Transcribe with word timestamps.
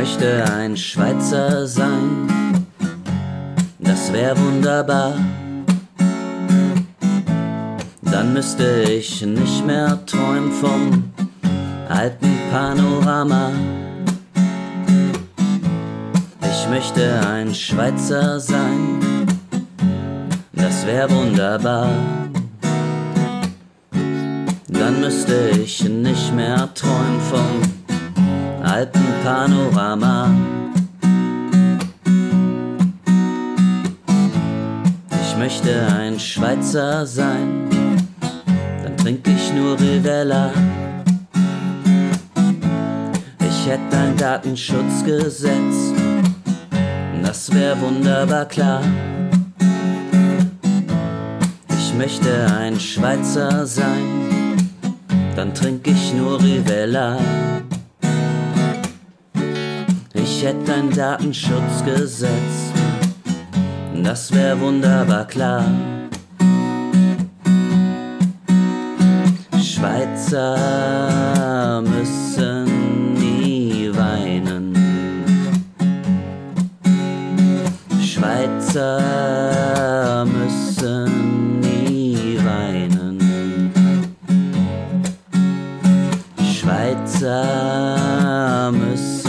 möchte 0.00 0.42
ein 0.56 0.78
Schweizer 0.78 1.66
sein, 1.66 2.26
das 3.78 4.10
wär 4.14 4.34
wunderbar. 4.38 5.12
Dann 8.00 8.32
müsste 8.32 8.84
ich 8.84 9.20
nicht 9.26 9.66
mehr 9.66 9.98
träumen 10.06 10.52
vom 10.52 11.12
alten 11.90 12.34
Panorama. 12.50 13.50
Ich 16.50 16.68
möchte 16.70 17.20
ein 17.28 17.54
Schweizer 17.54 18.40
sein, 18.40 19.26
das 20.52 20.86
wär 20.86 21.10
wunderbar. 21.10 21.90
Dann 24.68 25.00
müsste 25.00 25.50
ich 25.62 25.84
nicht 25.84 26.34
mehr 26.34 26.72
träumen 26.72 27.20
vom 27.28 27.79
alten 28.70 29.04
Panorama. 29.24 30.30
Ich 35.22 35.36
möchte 35.36 35.86
ein 35.98 36.20
Schweizer 36.20 37.04
sein, 37.04 37.68
dann 38.82 38.96
trinke 38.96 39.30
ich 39.32 39.52
nur 39.52 39.78
Rivella. 39.80 40.52
Ich 43.40 43.66
hätte 43.66 43.96
ein 43.96 44.16
Datenschutzgesetz, 44.16 45.76
das 47.24 47.52
wär 47.52 47.80
wunderbar 47.80 48.44
klar. 48.44 48.82
Ich 51.76 51.94
möchte 51.94 52.46
ein 52.56 52.78
Schweizer 52.78 53.66
sein, 53.66 54.06
dann 55.34 55.52
trinke 55.54 55.90
ich 55.90 56.14
nur 56.14 56.40
Rivella. 56.40 57.18
Hätte 60.42 60.72
ein 60.72 60.90
Datenschutzgesetz, 60.90 62.72
das 64.02 64.32
wär 64.32 64.58
wunderbar 64.58 65.26
klar. 65.26 65.66
Schweizer 69.62 70.62
müssen 71.82 73.12
nie 73.14 73.90
weinen. 73.92 74.74
Schweizer 78.02 78.96
müssen 80.24 81.60
nie 81.60 82.38
weinen. 82.42 83.20
Schweizer 86.42 87.52
müssen 88.72 89.19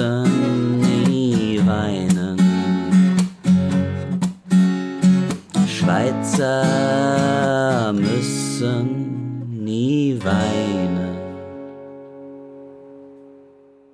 Schweizer 6.42 7.94
müssen 7.94 9.64
nie 9.64 10.18
weinen. 10.24 11.20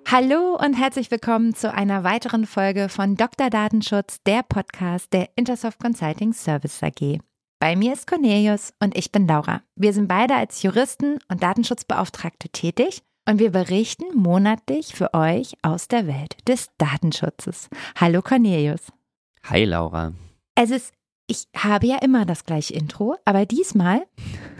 Hallo 0.07 0.55
und 0.55 0.73
herzlich 0.75 1.11
willkommen 1.11 1.53
zu 1.53 1.73
einer 1.73 2.05
weiteren 2.05 2.45
Folge 2.45 2.87
von 2.87 3.15
Dr. 3.15 3.49
Datenschutz, 3.49 4.23
der 4.25 4.43
Podcast 4.43 5.11
der 5.11 5.27
Intersoft 5.35 5.79
Consulting 5.79 6.31
Service 6.31 6.81
AG. 6.81 7.19
Bei 7.59 7.75
mir 7.75 7.91
ist 7.91 8.07
Cornelius 8.07 8.73
und 8.79 8.95
ich 8.95 9.11
bin 9.11 9.27
Laura. 9.27 9.61
Wir 9.75 9.91
sind 9.91 10.07
beide 10.07 10.35
als 10.35 10.63
Juristen 10.63 11.19
und 11.29 11.43
Datenschutzbeauftragte 11.43 12.47
tätig 12.47 13.01
und 13.27 13.39
wir 13.39 13.51
berichten 13.51 14.05
monatlich 14.15 14.95
für 14.95 15.13
euch 15.13 15.57
aus 15.63 15.89
der 15.89 16.07
Welt 16.07 16.37
des 16.47 16.69
Datenschutzes. 16.77 17.67
Hallo 17.99 18.21
Cornelius. 18.21 18.87
Hi 19.43 19.65
Laura. 19.65 20.13
Es 20.55 20.71
ist, 20.71 20.93
ich 21.27 21.47
habe 21.55 21.87
ja 21.87 21.97
immer 21.97 22.25
das 22.25 22.45
gleiche 22.45 22.73
Intro, 22.73 23.15
aber 23.25 23.45
diesmal 23.45 24.05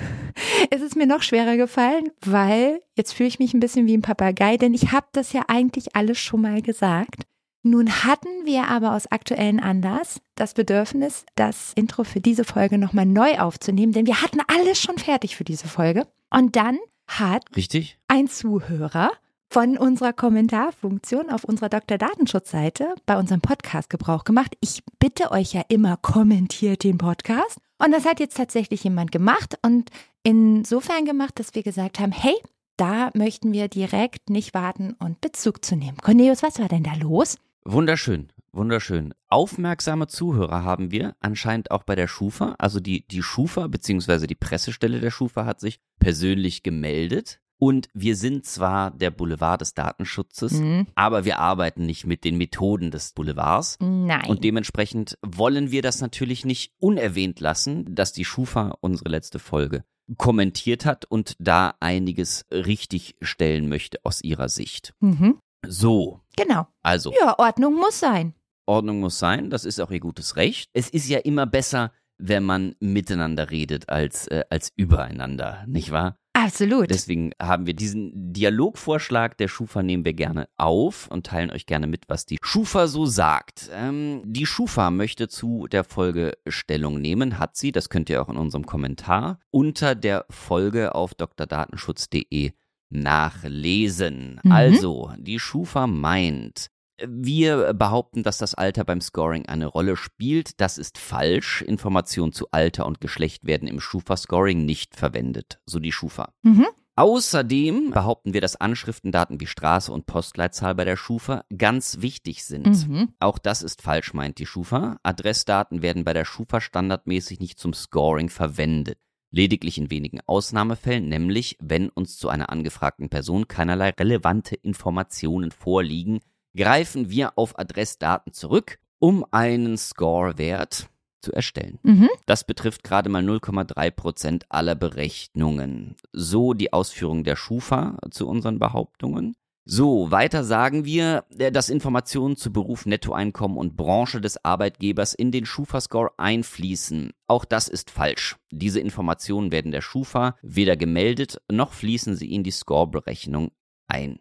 ist 0.70 0.82
es 0.82 0.96
mir 0.96 1.08
noch 1.08 1.24
schwerer 1.24 1.58
gefallen, 1.58 2.12
weil 2.22 2.82
jetzt 2.96 3.14
fühle 3.14 3.30
ich 3.30 3.40
mich 3.40 3.54
ein 3.54 3.60
bisschen 3.60 3.88
wie 3.88 3.96
ein 3.96 4.02
Papagei, 4.02 4.58
denn 4.58 4.74
ich 4.74 4.92
habe 4.92 5.08
das 5.14 5.34
ja 5.34 5.44
eigentlich 5.48 5.96
alles 5.96 6.20
schon 6.20 6.42
mal 6.42 6.62
gesagt. 6.62 7.24
Nun 7.64 7.90
hatten 8.04 8.46
wir 8.46 8.68
aber 8.68 8.96
aus 8.96 9.12
aktuellen 9.12 9.60
Anlass 9.60 10.22
das 10.36 10.54
Bedürfnis, 10.54 11.26
das 11.36 11.74
Intro 11.74 12.04
für 12.04 12.22
diese 12.22 12.44
Folge 12.44 12.78
nochmal 12.78 13.06
neu 13.06 13.40
aufzunehmen, 13.40 13.94
denn 13.94 14.06
wir 14.06 14.22
hatten 14.22 14.40
alles 14.48 14.80
schon 14.80 14.98
fertig 14.98 15.36
für 15.36 15.44
diese 15.44 15.68
Folge. 15.68 16.08
Und 16.30 16.56
dann 16.56 16.78
hat 17.08 17.44
Richtig? 17.56 17.98
ein 18.08 18.28
Zuhörer 18.28 19.12
von 19.50 19.78
unserer 19.78 20.14
Kommentarfunktion 20.14 21.30
auf 21.30 21.44
unserer 21.44 21.70
Dr. 21.70 21.98
Datenschutz-Seite 21.98 22.96
bei 23.06 23.18
unserem 23.18 23.42
Podcast 23.42 23.90
Gebrauch 23.90 24.24
gemacht. 24.24 24.56
Ich 24.62 24.84
bitte 25.00 25.32
euch 25.32 25.54
ja 25.54 25.62
immer, 25.70 25.98
kommentiert 25.98 26.84
den 26.84 26.98
Podcast. 26.98 27.60
Und 27.78 27.92
das 27.92 28.06
hat 28.06 28.20
jetzt 28.20 28.38
tatsächlich 28.38 28.84
jemand 28.84 29.12
gemacht 29.12 29.58
und 29.64 29.90
insofern 30.24 31.06
gemacht, 31.06 31.40
dass 31.40 31.56
wir 31.56 31.64
gesagt 31.64 32.00
haben, 32.00 32.12
hey, 32.12 32.36
da 32.76 33.10
möchten 33.14 33.54
wir 33.54 33.68
direkt 33.68 34.30
nicht 34.30 34.54
warten 34.54 34.94
und 35.00 35.22
Bezug 35.22 35.64
zu 35.64 35.76
nehmen. 35.76 35.98
Cornelius, 35.98 36.44
was 36.44 36.60
war 36.60 36.68
denn 36.68 36.84
da 36.84 36.94
los? 36.96 37.38
Wunderschön, 37.64 38.32
wunderschön. 38.52 39.14
Aufmerksame 39.30 40.08
Zuhörer 40.08 40.64
haben 40.64 40.92
wir 40.92 41.16
anscheinend 41.20 41.72
auch 41.72 41.84
bei 41.84 41.96
der 41.96 42.08
Schufa. 42.08 42.56
Also 42.60 42.80
die, 42.80 43.08
die 43.08 43.24
Schufa 43.24 43.68
beziehungsweise 43.68 44.28
die 44.28 44.36
Pressestelle 44.36 45.00
der 45.00 45.12
Schufa 45.12 45.46
hat 45.46 45.60
sich 45.60 45.80
persönlich 46.00 46.64
gemeldet. 46.64 47.40
Und 47.60 47.90
wir 47.94 48.16
sind 48.16 48.46
zwar 48.46 48.92
der 48.92 49.10
Boulevard 49.12 49.62
des 49.62 49.74
Datenschutzes, 49.74 50.52
Mhm. 50.54 50.88
aber 50.96 51.26
wir 51.26 51.40
arbeiten 51.40 51.86
nicht 51.86 52.06
mit 52.06 52.24
den 52.24 52.38
Methoden 52.38 52.92
des 52.92 53.14
Boulevards. 53.14 53.78
Nein. 53.80 54.26
Und 54.30 54.44
dementsprechend 54.44 55.18
wollen 55.26 55.72
wir 55.72 55.82
das 55.82 56.00
natürlich 56.02 56.46
nicht 56.46 56.74
unerwähnt 56.80 57.40
lassen, 57.40 57.96
dass 57.96 58.14
die 58.14 58.26
Schufa 58.26 58.76
unsere 58.82 59.10
letzte 59.10 59.40
Folge 59.40 59.84
kommentiert 60.18 60.86
hat 60.86 61.06
und 61.06 61.36
da 61.40 61.74
einiges 61.80 62.46
richtig 62.52 63.16
stellen 63.22 63.68
möchte 63.70 64.00
aus 64.04 64.22
ihrer 64.22 64.50
Sicht. 64.50 64.94
mhm. 65.00 65.40
So, 65.68 66.22
Genau. 66.38 66.68
also 66.84 67.12
Ja, 67.20 67.38
Ordnung 67.40 67.74
muss 67.76 68.00
sein. 68.00 68.34
Ordnung 68.68 69.00
muss 69.00 69.18
sein, 69.18 69.50
das 69.50 69.66
ist 69.66 69.80
auch 69.82 69.90
ihr 69.92 70.00
gutes 70.00 70.36
Recht. 70.36 70.70
Es 70.74 70.90
ist 70.90 71.10
ja 71.10 71.18
immer 71.20 71.46
besser, 71.48 71.92
wenn 72.20 72.44
man 72.44 72.76
miteinander 72.80 73.50
redet 73.50 73.90
als, 73.90 74.28
äh, 74.28 74.44
als 74.50 74.72
übereinander, 74.76 75.64
nicht 75.68 75.92
wahr? 75.92 76.18
Absolut. 76.48 76.90
Deswegen 76.90 77.32
haben 77.42 77.66
wir 77.68 77.74
diesen 77.74 78.32
Dialogvorschlag 78.32 79.38
der 79.38 79.50
Schufa 79.50 79.84
nehmen 79.84 80.06
wir 80.06 80.14
gerne 80.14 80.48
auf 80.56 81.08
und 81.10 81.26
teilen 81.26 81.52
euch 81.52 81.66
gerne 81.66 81.88
mit, 81.88 82.04
was 82.08 82.26
die 82.26 82.38
Schufa 82.42 82.88
so 82.88 83.06
sagt. 83.06 83.70
Ähm, 83.74 84.22
die 84.26 84.46
Schufa 84.46 84.90
möchte 84.90 85.28
zu 85.28 85.68
der 85.68 85.84
Folge 85.84 86.38
Stellung 86.48 87.02
nehmen, 87.02 87.38
hat 87.38 87.58
sie, 87.58 87.74
das 87.74 87.90
könnt 87.90 88.10
ihr 88.10 88.22
auch 88.22 88.30
in 88.30 88.38
unserem 88.38 88.66
Kommentar 88.66 89.40
unter 89.52 89.94
der 89.94 90.26
Folge 90.30 90.96
auf 90.96 91.14
drdatenschutz.de 91.16 92.54
nachlesen. 92.90 94.40
Mhm. 94.42 94.52
Also, 94.52 95.12
die 95.18 95.40
Schufa 95.40 95.86
meint, 95.86 96.68
wir 97.06 97.74
behaupten, 97.74 98.24
dass 98.24 98.38
das 98.38 98.56
Alter 98.56 98.84
beim 98.84 99.02
Scoring 99.02 99.46
eine 99.46 99.68
Rolle 99.68 99.96
spielt. 99.96 100.60
Das 100.62 100.78
ist 100.78 100.98
falsch. 100.98 101.62
Informationen 101.62 102.34
zu 102.34 102.48
Alter 102.52 102.86
und 102.86 103.02
Geschlecht 103.02 103.46
werden 103.46 103.68
im 103.68 103.80
Schufa-Scoring 103.80 104.66
nicht 104.66 104.96
verwendet, 104.96 105.60
so 105.66 105.80
die 105.80 105.92
Schufa. 105.92 106.34
Mhm. 106.44 106.68
Außerdem 106.98 107.92
behaupten 107.92 108.34
wir, 108.34 108.42
dass 108.42 108.56
Anschriftendaten 108.60 109.40
wie 109.40 109.46
Straße 109.46 109.92
und 109.92 110.08
Postleitzahl 110.08 110.74
bei 110.74 110.84
der 110.84 110.98
Schufa 110.98 111.44
ganz 111.56 112.02
wichtig 112.02 112.44
sind. 112.44 112.88
Mhm. 112.88 113.10
Auch 113.20 113.38
das 113.38 113.62
ist 113.62 113.84
falsch, 113.84 114.16
meint 114.16 114.40
die 114.40 114.48
Schufa. 114.48 114.98
Adressdaten 115.04 115.84
werden 115.84 116.06
bei 116.06 116.14
der 116.14 116.26
Schufa 116.26 116.60
standardmäßig 116.60 117.40
nicht 117.40 117.60
zum 117.60 117.74
Scoring 117.74 118.30
verwendet. 118.30 118.98
Lediglich 119.30 119.78
in 119.78 119.92
wenigen 119.92 120.22
Ausnahmefällen, 120.26 121.08
nämlich 121.08 121.58
wenn 121.62 121.90
uns 121.90 122.18
zu 122.18 122.30
einer 122.30 122.50
angefragten 122.50 123.10
Person 123.10 123.48
keinerlei 123.48 123.92
relevante 123.92 124.56
Informationen 124.56 125.52
vorliegen, 125.52 126.22
greifen 126.58 127.10
wir 127.10 127.38
auf 127.38 127.58
Adressdaten 127.58 128.34
zurück, 128.34 128.80
um 129.00 129.26
einen 129.32 129.78
Score-Wert 129.78 130.90
zu 131.22 131.32
erstellen. 131.32 131.80
Mhm. 131.84 132.10
Das 132.26 132.44
betrifft 132.44 132.84
gerade 132.84 133.10
mal 133.10 133.24
0,3 133.24 133.92
Prozent 133.92 134.46
aller 134.50 134.76
Berechnungen. 134.76 135.96
So 136.12 136.54
die 136.54 136.74
Ausführung 136.74 137.24
der 137.24 137.36
Schufa 137.36 137.98
zu 138.12 138.28
unseren 138.28 138.60
Behauptungen. 138.60 139.36
So, 139.70 140.12
weiter 140.12 140.46
sagen 140.46 140.86
wir, 140.86 141.26
äh, 141.38 141.52
dass 141.52 141.68
Informationen 141.68 142.38
zu 142.38 142.54
Beruf, 142.54 142.86
Nettoeinkommen 142.86 143.58
und 143.58 143.76
Branche 143.76 144.22
des 144.22 144.44
Arbeitgebers 144.46 145.14
in 145.14 145.34
den 145.34 145.46
Schufa-Score 145.46 146.12
einfließen. 146.18 147.12
Auch 147.28 147.44
das 147.44 147.68
ist 147.68 147.92
falsch. 147.92 148.38
Diese 148.50 148.80
Informationen 148.80 149.52
werden 149.52 149.74
der 149.74 149.82
Schufa 149.82 150.38
weder 150.42 150.78
gemeldet, 150.78 151.42
noch 151.52 151.74
fließen 151.74 152.16
sie 152.16 152.34
in 152.34 152.44
die 152.44 152.52
Score-Berechnung 152.52 153.52
ein. 153.90 154.20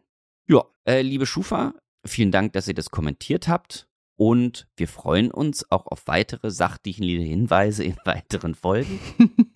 Ja, 0.48 0.64
äh, 0.84 1.02
liebe 1.02 1.26
Schufa, 1.26 1.74
vielen 2.06 2.30
Dank, 2.30 2.52
dass 2.52 2.68
ihr 2.68 2.74
das 2.74 2.90
kommentiert 2.90 3.48
habt. 3.48 3.88
Und 4.18 4.66
wir 4.76 4.88
freuen 4.88 5.30
uns 5.30 5.70
auch 5.70 5.86
auf 5.86 6.06
weitere 6.06 6.50
sachdienliche 6.50 7.22
Hinweise 7.22 7.84
in 7.84 7.96
weiteren 8.04 8.54
Folgen. 8.54 8.98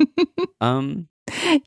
ähm, 0.61 1.09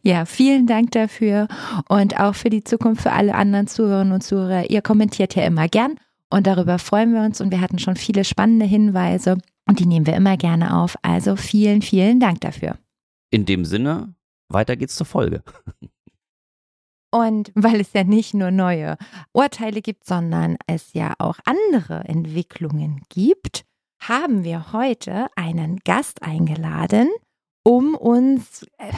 Ja, 0.02 0.26
vielen 0.26 0.68
Dank 0.68 0.92
dafür 0.92 1.48
und 1.88 2.20
auch 2.20 2.36
für 2.36 2.50
die 2.50 2.64
Zukunft 2.64 3.02
für 3.02 3.12
alle 3.12 3.36
anderen 3.36 3.68
Zuhörerinnen 3.68 4.14
und 4.14 4.22
Zuhörer. 4.22 4.70
Ihr 4.70 4.82
kommentiert 4.82 5.36
ja 5.36 5.44
immer 5.44 5.68
gern 5.68 5.96
Und 6.30 6.48
darüber 6.48 6.80
freuen 6.80 7.14
wir 7.14 7.22
uns 7.22 7.42
und 7.42 7.52
wir 7.52 7.62
hatten 7.62 7.80
schon 7.80 7.96
viele 7.96 8.24
spannende 8.24 8.66
Hinweise 8.66 9.38
und 9.68 9.80
die 9.80 9.86
nehmen 9.86 10.06
wir 10.06 10.16
immer 10.16 10.38
gerne 10.38 10.78
auf. 10.78 10.98
Also 11.02 11.36
vielen, 11.36 11.82
vielen 11.82 12.20
Dank 12.20 12.42
dafür. 12.42 12.78
In 13.32 13.46
dem 13.46 13.66
Sinne, 13.66 14.14
weiter 14.50 14.76
geht's 14.76 14.96
zur 14.96 15.08
Folge. 15.08 15.44
Und 17.14 17.52
weil 17.54 17.80
es 17.80 17.94
ja 17.94 18.04
nicht 18.04 18.34
nur 18.34 18.50
neue 18.50 18.98
Urteile 19.34 19.84
gibt, 19.84 20.04
sondern 20.04 20.58
es 20.66 20.94
ja 20.94 21.14
auch 21.20 21.38
andere 21.46 22.06
Entwicklungen 22.06 23.04
gibt, 23.10 23.66
haben 24.00 24.44
wir 24.44 24.74
heute 24.74 25.28
einen 25.36 25.78
Gast 25.86 26.24
eingeladen, 26.24 27.10
um 27.64 27.94
uns, 27.94 28.64
äh, 28.80 28.92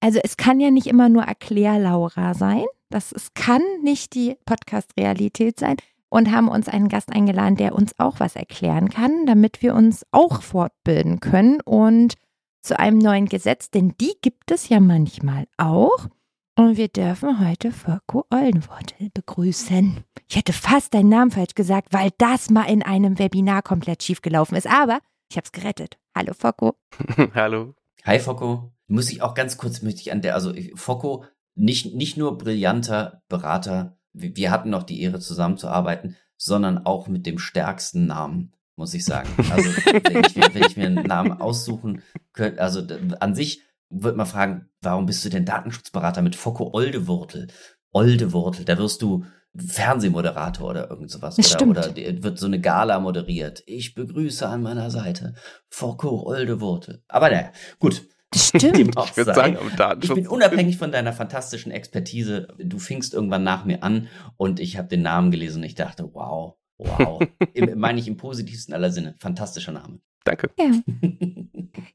also 0.00 0.20
es 0.22 0.36
kann 0.36 0.60
ja 0.60 0.70
nicht 0.70 0.86
immer 0.86 1.08
nur 1.08 1.22
Erklär-Laura 1.22 2.34
sein, 2.34 2.66
das 2.90 3.10
es 3.10 3.32
kann 3.32 3.62
nicht 3.82 4.14
die 4.14 4.36
Podcast-Realität 4.44 5.58
sein 5.58 5.76
und 6.10 6.30
haben 6.30 6.48
uns 6.48 6.68
einen 6.68 6.88
Gast 6.90 7.10
eingeladen, 7.10 7.56
der 7.56 7.74
uns 7.74 7.98
auch 7.98 8.20
was 8.20 8.36
erklären 8.36 8.90
kann, 8.90 9.24
damit 9.24 9.62
wir 9.62 9.74
uns 9.74 10.04
auch 10.10 10.42
fortbilden 10.42 11.20
können 11.20 11.62
und 11.62 12.16
zu 12.60 12.78
einem 12.78 12.98
neuen 12.98 13.30
Gesetz, 13.30 13.70
denn 13.70 13.94
die 13.98 14.12
gibt 14.20 14.50
es 14.50 14.68
ja 14.68 14.78
manchmal 14.78 15.46
auch. 15.56 16.10
Und 16.54 16.76
wir 16.76 16.88
dürfen 16.88 17.40
heute 17.40 17.72
Focko 17.72 18.26
Oldenwortel 18.28 19.08
begrüßen. 19.14 20.04
Ich 20.28 20.36
hätte 20.36 20.52
fast 20.52 20.92
deinen 20.92 21.08
Namen 21.08 21.30
falsch 21.30 21.54
gesagt, 21.54 21.94
weil 21.94 22.10
das 22.18 22.50
mal 22.50 22.64
in 22.64 22.82
einem 22.82 23.18
Webinar 23.18 23.62
komplett 23.62 24.02
schiefgelaufen 24.02 24.58
ist. 24.58 24.66
Aber 24.66 25.00
ich 25.30 25.38
habe 25.38 25.46
es 25.46 25.52
gerettet. 25.52 25.96
Hallo 26.14 26.34
Focko. 26.34 26.76
Hallo. 27.34 27.74
Hi 28.04 28.18
Focko. 28.18 28.70
Muss 28.86 29.10
ich 29.10 29.22
auch 29.22 29.32
ganz 29.32 29.56
kurz 29.56 29.80
möchte 29.80 30.02
ich 30.02 30.12
an 30.12 30.20
der, 30.20 30.34
also 30.34 30.52
Focko, 30.74 31.24
nicht, 31.54 31.94
nicht 31.94 32.18
nur 32.18 32.36
brillanter 32.36 33.22
Berater, 33.28 33.96
wir 34.12 34.50
hatten 34.50 34.68
noch 34.68 34.82
die 34.82 35.00
Ehre 35.00 35.20
zusammenzuarbeiten, 35.20 36.16
sondern 36.36 36.84
auch 36.84 37.08
mit 37.08 37.24
dem 37.24 37.38
stärksten 37.38 38.06
Namen, 38.06 38.52
muss 38.76 38.92
ich 38.92 39.06
sagen. 39.06 39.30
Also 39.50 39.70
wenn 39.70 40.24
ich, 40.24 40.36
wenn 40.36 40.64
ich 40.64 40.76
mir 40.76 40.86
einen 40.86 41.06
Namen 41.06 41.32
aussuchen 41.32 42.02
könnte, 42.34 42.60
also 42.60 42.82
an 43.20 43.34
sich 43.34 43.62
würde 43.92 44.16
man 44.16 44.26
fragen, 44.26 44.70
warum 44.80 45.06
bist 45.06 45.24
du 45.24 45.28
denn 45.28 45.44
Datenschutzberater 45.44 46.22
mit 46.22 46.34
Focko 46.34 46.70
Oldewurtel? 46.72 47.48
Oldewurtel, 47.92 48.64
da 48.64 48.78
wirst 48.78 49.02
du 49.02 49.24
Fernsehmoderator 49.54 50.70
oder 50.70 50.90
irgend 50.90 51.10
sowas. 51.10 51.38
Oder, 51.38 51.68
oder 51.68 52.22
wird 52.22 52.38
so 52.38 52.46
eine 52.46 52.60
Gala 52.60 52.98
moderiert. 53.00 53.62
Ich 53.66 53.94
begrüße 53.94 54.48
an 54.48 54.62
meiner 54.62 54.90
Seite 54.90 55.34
Focko 55.68 56.22
Oldewurtel. 56.26 57.02
Aber 57.08 57.30
naja, 57.30 57.52
gut. 57.78 58.02
Stimmt. 58.34 58.96
ich 59.04 59.16
würde 59.16 59.34
sagen, 59.34 59.58
am 59.58 59.76
Datenschutz. 59.76 60.16
Ich 60.16 60.24
bin 60.24 60.26
unabhängig 60.26 60.78
von 60.78 60.90
deiner 60.90 61.12
fantastischen 61.12 61.70
Expertise. 61.70 62.48
Du 62.58 62.78
fingst 62.78 63.12
irgendwann 63.12 63.44
nach 63.44 63.66
mir 63.66 63.82
an 63.82 64.08
und 64.38 64.58
ich 64.58 64.78
habe 64.78 64.88
den 64.88 65.02
Namen 65.02 65.30
gelesen 65.30 65.58
und 65.58 65.64
ich 65.64 65.74
dachte, 65.74 66.08
wow, 66.14 66.54
wow. 66.78 67.22
meine 67.76 68.00
ich 68.00 68.08
im 68.08 68.16
positivsten 68.16 68.72
aller 68.72 68.90
Sinne. 68.90 69.16
Fantastischer 69.18 69.72
Name. 69.72 70.00
Danke. 70.24 70.50
Ja. 70.58 70.70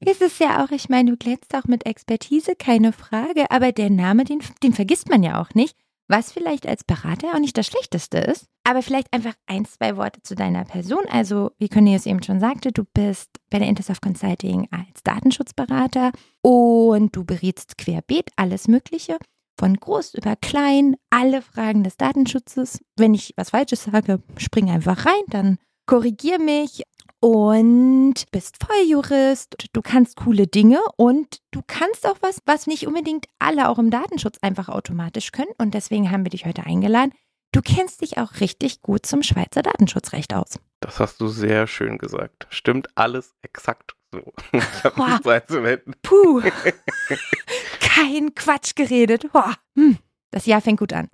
Es 0.05 0.21
ist 0.21 0.39
ja 0.39 0.63
auch, 0.63 0.71
ich 0.71 0.89
meine, 0.89 1.11
du 1.11 1.17
glänzt 1.17 1.53
auch 1.55 1.65
mit 1.65 1.85
Expertise, 1.85 2.55
keine 2.55 2.93
Frage, 2.93 3.51
aber 3.51 3.71
der 3.71 3.89
Name, 3.89 4.23
den, 4.23 4.41
den 4.63 4.73
vergisst 4.73 5.09
man 5.09 5.23
ja 5.23 5.41
auch 5.41 5.53
nicht, 5.53 5.75
was 6.07 6.31
vielleicht 6.31 6.67
als 6.67 6.83
Berater 6.83 7.33
auch 7.33 7.39
nicht 7.39 7.57
das 7.57 7.67
Schlechteste 7.67 8.17
ist. 8.19 8.45
Aber 8.63 8.81
vielleicht 8.81 9.13
einfach 9.13 9.33
ein, 9.45 9.65
zwei 9.65 9.97
Worte 9.97 10.21
zu 10.23 10.35
deiner 10.35 10.65
Person. 10.65 11.03
Also, 11.09 11.51
wie 11.57 11.69
Cornelius 11.69 12.05
eben 12.05 12.23
schon 12.23 12.39
sagte, 12.39 12.71
du 12.71 12.83
bist 12.83 13.29
bei 13.49 13.59
der 13.59 13.67
Intersoft 13.67 14.01
Consulting 14.01 14.67
als 14.71 15.03
Datenschutzberater 15.03 16.11
und 16.41 17.15
du 17.15 17.23
berätst 17.23 17.77
querbeet 17.77 18.29
alles 18.35 18.67
Mögliche. 18.67 19.17
Von 19.59 19.75
groß 19.75 20.13
über 20.13 20.35
klein, 20.35 20.95
alle 21.09 21.41
Fragen 21.41 21.83
des 21.83 21.97
Datenschutzes. 21.97 22.79
Wenn 22.95 23.13
ich 23.13 23.33
was 23.37 23.51
Falsches 23.51 23.85
sage, 23.85 24.21
spring 24.37 24.69
einfach 24.69 25.05
rein, 25.05 25.23
dann 25.27 25.57
korrigier 25.85 26.39
mich 26.39 26.83
und 27.19 28.13
bist 28.31 28.57
Volljurist, 28.63 29.55
du 29.73 29.81
kannst 29.81 30.17
coole 30.17 30.47
Dinge 30.47 30.79
und 30.97 31.39
du 31.51 31.61
kannst 31.65 32.05
auch 32.07 32.17
was, 32.21 32.39
was 32.45 32.67
nicht 32.67 32.87
unbedingt 32.87 33.25
alle 33.39 33.69
auch 33.69 33.79
im 33.79 33.89
Datenschutz 33.89 34.37
einfach 34.41 34.69
automatisch 34.69 35.31
können. 35.31 35.51
Und 35.57 35.73
deswegen 35.73 36.11
haben 36.11 36.25
wir 36.25 36.29
dich 36.29 36.45
heute 36.45 36.65
eingeladen. 36.65 37.11
Du 37.51 37.61
kennst 37.61 38.01
dich 38.01 38.17
auch 38.17 38.39
richtig 38.39 38.81
gut 38.81 39.05
zum 39.05 39.23
Schweizer 39.23 39.61
Datenschutzrecht 39.61 40.33
aus. 40.33 40.59
Das 40.79 40.99
hast 40.99 41.21
du 41.21 41.27
sehr 41.27 41.65
schön 41.65 41.97
gesagt. 41.97 42.45
Stimmt 42.49 42.89
alles 42.95 43.33
exakt 43.41 43.95
so. 44.11 44.33
Ich 44.51 44.83
habe 44.83 45.11
nichts 45.11 45.27
einzuwenden. 45.27 45.95
Puh. 46.01 46.41
Kein 47.79 48.35
Quatsch 48.35 48.75
geredet. 48.75 49.27
Hm. 49.75 49.97
Das 50.31 50.45
Jahr 50.45 50.61
fängt 50.61 50.79
gut 50.79 50.91
an. 50.91 51.09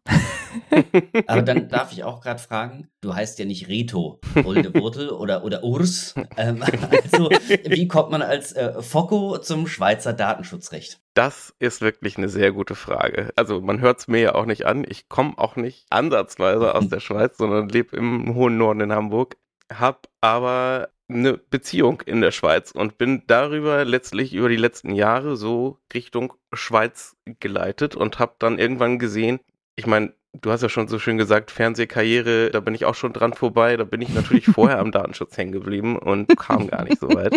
Aber 1.27 1.41
dann 1.41 1.69
darf 1.69 1.91
ich 1.91 2.03
auch 2.03 2.21
gerade 2.21 2.39
fragen, 2.39 2.89
du 3.01 3.13
heißt 3.13 3.37
ja 3.39 3.45
nicht 3.45 3.67
Reto, 3.67 4.19
Olde 4.43 4.73
Wurtel 4.73 5.09
oder, 5.11 5.43
oder 5.43 5.63
Urs. 5.63 6.15
Ähm, 6.37 6.63
also, 6.63 7.29
wie 7.29 7.87
kommt 7.87 8.11
man 8.11 8.21
als 8.21 8.53
äh, 8.53 8.81
Focko 8.81 9.37
zum 9.37 9.67
Schweizer 9.67 10.13
Datenschutzrecht? 10.13 10.99
Das 11.13 11.53
ist 11.59 11.81
wirklich 11.81 12.17
eine 12.17 12.29
sehr 12.29 12.51
gute 12.51 12.75
Frage. 12.75 13.31
Also 13.35 13.61
man 13.61 13.81
hört 13.81 13.99
es 13.99 14.07
mir 14.07 14.19
ja 14.19 14.35
auch 14.35 14.45
nicht 14.45 14.65
an. 14.65 14.83
Ich 14.87 15.09
komme 15.09 15.37
auch 15.37 15.55
nicht 15.55 15.85
ansatzweise 15.91 16.73
aus 16.73 16.87
der 16.87 16.99
Schweiz, 17.01 17.37
sondern 17.37 17.69
lebe 17.69 17.95
im 17.95 18.33
hohen 18.33 18.57
Norden 18.57 18.81
in 18.81 18.91
Hamburg. 18.91 19.37
Hab 19.71 20.07
aber 20.21 20.89
eine 21.13 21.37
Beziehung 21.37 22.01
in 22.01 22.21
der 22.21 22.31
Schweiz 22.31 22.71
und 22.71 22.97
bin 22.97 23.23
darüber 23.27 23.85
letztlich 23.85 24.33
über 24.33 24.49
die 24.49 24.55
letzten 24.55 24.93
Jahre 24.93 25.35
so 25.35 25.79
Richtung 25.93 26.33
Schweiz 26.53 27.15
geleitet 27.39 27.95
und 27.95 28.19
habe 28.19 28.35
dann 28.39 28.59
irgendwann 28.59 28.99
gesehen, 28.99 29.39
ich 29.75 29.87
meine, 29.87 30.13
du 30.33 30.51
hast 30.51 30.61
ja 30.61 30.69
schon 30.69 30.87
so 30.87 30.99
schön 30.99 31.17
gesagt, 31.17 31.51
Fernsehkarriere, 31.51 32.49
da 32.51 32.59
bin 32.59 32.75
ich 32.75 32.85
auch 32.85 32.95
schon 32.95 33.13
dran 33.13 33.33
vorbei, 33.33 33.77
da 33.77 33.83
bin 33.83 34.01
ich 34.01 34.09
natürlich 34.09 34.45
vorher 34.53 34.79
am 34.79 34.91
Datenschutz 34.91 35.37
hängen 35.37 35.51
geblieben 35.51 35.97
und 35.97 36.35
kam 36.37 36.67
gar 36.67 36.83
nicht 36.83 36.99
so 36.99 37.09
weit. 37.09 37.35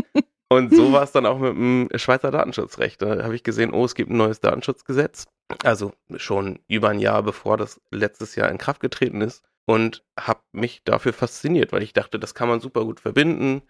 Und 0.49 0.72
so 0.72 0.93
war 0.93 1.02
es 1.02 1.11
dann 1.11 1.26
auch 1.26 1.38
mit 1.38 1.56
dem 1.56 1.88
Schweizer 1.96 2.31
Datenschutzrecht. 2.31 3.02
Da 3.02 3.25
habe 3.25 3.34
ich 3.34 3.43
gesehen, 3.43 3.72
oh, 3.72 3.84
es 3.84 3.96
gibt 3.96 4.11
ein 4.11 4.17
neues 4.17 4.40
Datenschutzgesetz. 4.40 5.26
Also 5.64 5.93
schon 6.17 6.61
über 6.69 6.90
ein 6.90 7.00
Jahr 7.00 7.25
bevor 7.25 7.56
das 7.56 7.81
letztes 7.90 8.37
Jahr 8.37 8.49
in 8.50 8.58
Kraft 8.58 8.81
getreten 8.81 9.22
ist 9.22 9.43
und 9.66 10.04
habe 10.18 10.40
mich 10.52 10.82
dafür 10.84 11.12
fasziniert, 11.12 11.72
weil 11.72 11.82
ich 11.82 11.92
dachte, 11.92 12.18
das 12.18 12.34
kann 12.34 12.48
man 12.48 12.60
super 12.60 12.84
gut 12.84 13.00
verbinden. 13.00 13.62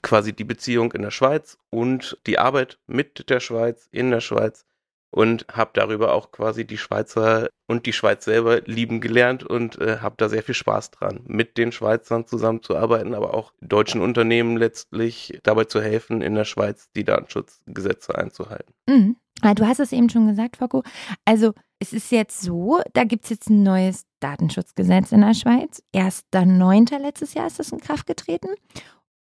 Quasi 0.00 0.32
die 0.32 0.44
Beziehung 0.44 0.92
in 0.92 1.02
der 1.02 1.10
Schweiz 1.10 1.58
und 1.70 2.18
die 2.26 2.38
Arbeit 2.38 2.78
mit 2.86 3.28
der 3.28 3.40
Schweiz 3.40 3.88
in 3.90 4.10
der 4.10 4.20
Schweiz 4.20 4.64
und 5.12 5.44
habe 5.52 5.70
darüber 5.74 6.14
auch 6.14 6.32
quasi 6.32 6.64
die 6.64 6.78
Schweizer 6.78 7.48
und 7.66 7.86
die 7.86 7.92
Schweiz 7.92 8.24
selber 8.24 8.62
lieben 8.62 9.00
gelernt 9.00 9.44
und 9.44 9.78
äh, 9.80 9.98
habe 9.98 10.14
da 10.18 10.28
sehr 10.28 10.42
viel 10.42 10.54
Spaß 10.54 10.92
dran, 10.92 11.20
mit 11.26 11.58
den 11.58 11.70
Schweizern 11.70 12.26
zusammenzuarbeiten, 12.26 13.14
aber 13.14 13.34
auch 13.34 13.52
deutschen 13.60 14.00
Unternehmen 14.00 14.56
letztlich 14.56 15.38
dabei 15.42 15.64
zu 15.64 15.82
helfen, 15.82 16.22
in 16.22 16.34
der 16.34 16.44
Schweiz 16.44 16.88
die 16.96 17.04
Datenschutzgesetze 17.04 18.16
einzuhalten. 18.16 18.72
Mhm. 18.88 19.16
Du 19.56 19.66
hast 19.66 19.80
es 19.80 19.92
eben 19.92 20.08
schon 20.08 20.28
gesagt, 20.28 20.58
Foko. 20.58 20.84
Also 21.24 21.52
es 21.82 21.92
ist 21.92 22.12
jetzt 22.12 22.40
so, 22.40 22.80
da 22.92 23.02
gibt 23.02 23.24
es 23.24 23.30
jetzt 23.30 23.50
ein 23.50 23.64
neues 23.64 24.04
Datenschutzgesetz 24.20 25.10
in 25.10 25.22
der 25.22 25.34
Schweiz. 25.34 25.82
1.9. 25.92 26.96
letztes 26.98 27.34
Jahr 27.34 27.48
ist 27.48 27.58
das 27.58 27.72
in 27.72 27.80
Kraft 27.80 28.06
getreten. 28.06 28.50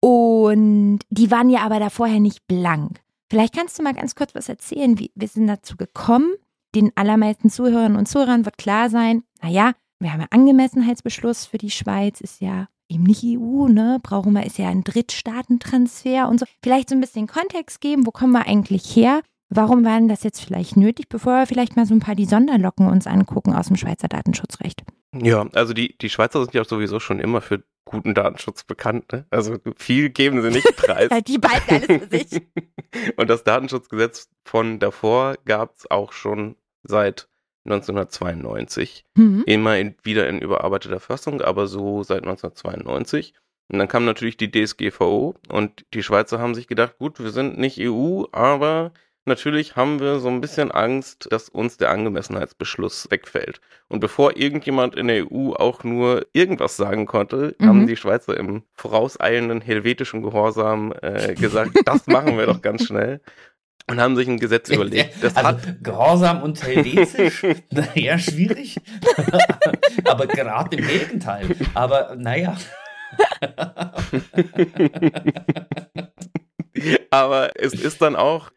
Und 0.00 1.00
die 1.10 1.30
waren 1.30 1.50
ja 1.50 1.60
aber 1.60 1.78
da 1.78 1.90
vorher 1.90 2.18
nicht 2.18 2.46
blank. 2.46 3.00
Vielleicht 3.30 3.54
kannst 3.54 3.78
du 3.78 3.82
mal 3.82 3.92
ganz 3.92 4.14
kurz 4.14 4.34
was 4.34 4.48
erzählen, 4.48 4.98
wie 4.98 5.12
wir 5.14 5.28
sind 5.28 5.48
dazu 5.48 5.76
gekommen. 5.76 6.32
Den 6.74 6.92
allermeisten 6.94 7.50
Zuhörern 7.50 7.94
und 7.94 8.08
Zuhörern 8.08 8.46
wird 8.46 8.56
klar 8.56 8.88
sein, 8.88 9.22
naja, 9.42 9.72
wir 9.98 10.12
haben 10.12 10.20
ja 10.20 10.26
Angemessenheitsbeschluss 10.30 11.44
für 11.44 11.58
die 11.58 11.70
Schweiz, 11.70 12.22
ist 12.22 12.40
ja 12.40 12.68
eben 12.88 13.04
nicht 13.04 13.22
EU, 13.22 13.68
ne? 13.68 13.98
Brauchen 14.02 14.32
wir, 14.32 14.46
ist 14.46 14.56
ja 14.58 14.68
ein 14.68 14.84
Drittstaatentransfer 14.84 16.26
und 16.28 16.40
so. 16.40 16.46
Vielleicht 16.62 16.88
so 16.88 16.94
ein 16.94 17.00
bisschen 17.00 17.26
Kontext 17.26 17.82
geben, 17.82 18.06
wo 18.06 18.12
kommen 18.12 18.32
wir 18.32 18.46
eigentlich 18.46 18.96
her? 18.96 19.20
Warum 19.48 19.84
war 19.84 19.98
denn 19.98 20.08
das 20.08 20.24
jetzt 20.24 20.40
vielleicht 20.40 20.76
nötig, 20.76 21.08
bevor 21.08 21.34
wir 21.34 21.46
vielleicht 21.46 21.76
mal 21.76 21.86
so 21.86 21.94
ein 21.94 22.00
paar 22.00 22.16
die 22.16 22.24
Sonderlocken 22.24 22.88
uns 22.88 23.06
angucken 23.06 23.54
aus 23.54 23.68
dem 23.68 23.76
Schweizer 23.76 24.08
Datenschutzrecht? 24.08 24.82
Ja, 25.14 25.46
also 25.54 25.72
die, 25.72 25.96
die 25.98 26.10
Schweizer 26.10 26.42
sind 26.42 26.54
ja 26.54 26.64
sowieso 26.64 27.00
schon 27.00 27.20
immer 27.20 27.40
für 27.40 27.62
guten 27.84 28.14
Datenschutz 28.14 28.64
bekannt. 28.64 29.12
Ne? 29.12 29.26
Also 29.30 29.56
viel 29.76 30.10
geben 30.10 30.42
sie 30.42 30.50
nicht 30.50 30.76
preis. 30.76 31.08
die 31.26 31.38
beiden 31.38 31.68
alles 31.68 32.02
für 32.02 32.08
sich. 32.08 32.42
Und 33.16 33.30
das 33.30 33.44
Datenschutzgesetz 33.44 34.28
von 34.44 34.78
davor 34.78 35.36
gab 35.44 35.76
es 35.76 35.90
auch 35.90 36.12
schon 36.12 36.56
seit 36.82 37.28
1992. 37.64 39.04
Mhm. 39.14 39.44
Immer 39.46 39.78
in, 39.78 39.94
wieder 40.02 40.28
in 40.28 40.40
überarbeiteter 40.40 41.00
Fassung, 41.00 41.40
aber 41.40 41.66
so 41.66 42.02
seit 42.02 42.22
1992. 42.22 43.34
Und 43.68 43.78
dann 43.78 43.88
kam 43.88 44.04
natürlich 44.04 44.36
die 44.36 44.50
DSGVO 44.50 45.34
und 45.48 45.84
die 45.92 46.02
Schweizer 46.02 46.38
haben 46.38 46.54
sich 46.54 46.68
gedacht, 46.68 46.98
gut, 46.98 47.18
wir 47.18 47.30
sind 47.30 47.58
nicht 47.58 47.80
EU, 47.80 48.24
aber 48.30 48.92
Natürlich 49.28 49.74
haben 49.74 49.98
wir 49.98 50.20
so 50.20 50.28
ein 50.28 50.40
bisschen 50.40 50.70
Angst, 50.70 51.26
dass 51.32 51.48
uns 51.48 51.76
der 51.78 51.90
Angemessenheitsbeschluss 51.90 53.10
wegfällt. 53.10 53.60
Und 53.88 53.98
bevor 53.98 54.36
irgendjemand 54.36 54.94
in 54.94 55.08
der 55.08 55.24
EU 55.32 55.52
auch 55.52 55.82
nur 55.82 56.26
irgendwas 56.32 56.76
sagen 56.76 57.06
konnte, 57.06 57.56
mhm. 57.58 57.66
haben 57.66 57.86
die 57.88 57.96
Schweizer 57.96 58.36
im 58.36 58.62
vorauseilenden 58.74 59.60
helvetischen 59.60 60.22
Gehorsam 60.22 60.94
äh, 61.02 61.34
gesagt, 61.34 61.72
das 61.84 62.06
machen 62.06 62.38
wir 62.38 62.46
doch 62.46 62.62
ganz 62.62 62.86
schnell. 62.86 63.20
Und 63.88 64.00
haben 64.00 64.14
sich 64.14 64.28
ein 64.28 64.38
Gesetz 64.38 64.68
überlegt. 64.68 65.14
Das 65.20 65.36
also, 65.36 65.48
hat 65.48 65.82
Gehorsam 65.82 66.42
und 66.44 66.62
helvetisch, 66.62 67.44
naja, 67.70 68.18
schwierig. 68.18 68.76
Aber 70.04 70.28
gerade 70.28 70.76
im 70.76 70.86
Gegenteil. 70.86 71.48
Aber 71.74 72.14
naja. 72.16 72.56
Aber 77.10 77.50
es 77.56 77.72
ist 77.74 78.00
dann 78.02 78.14
auch 78.14 78.50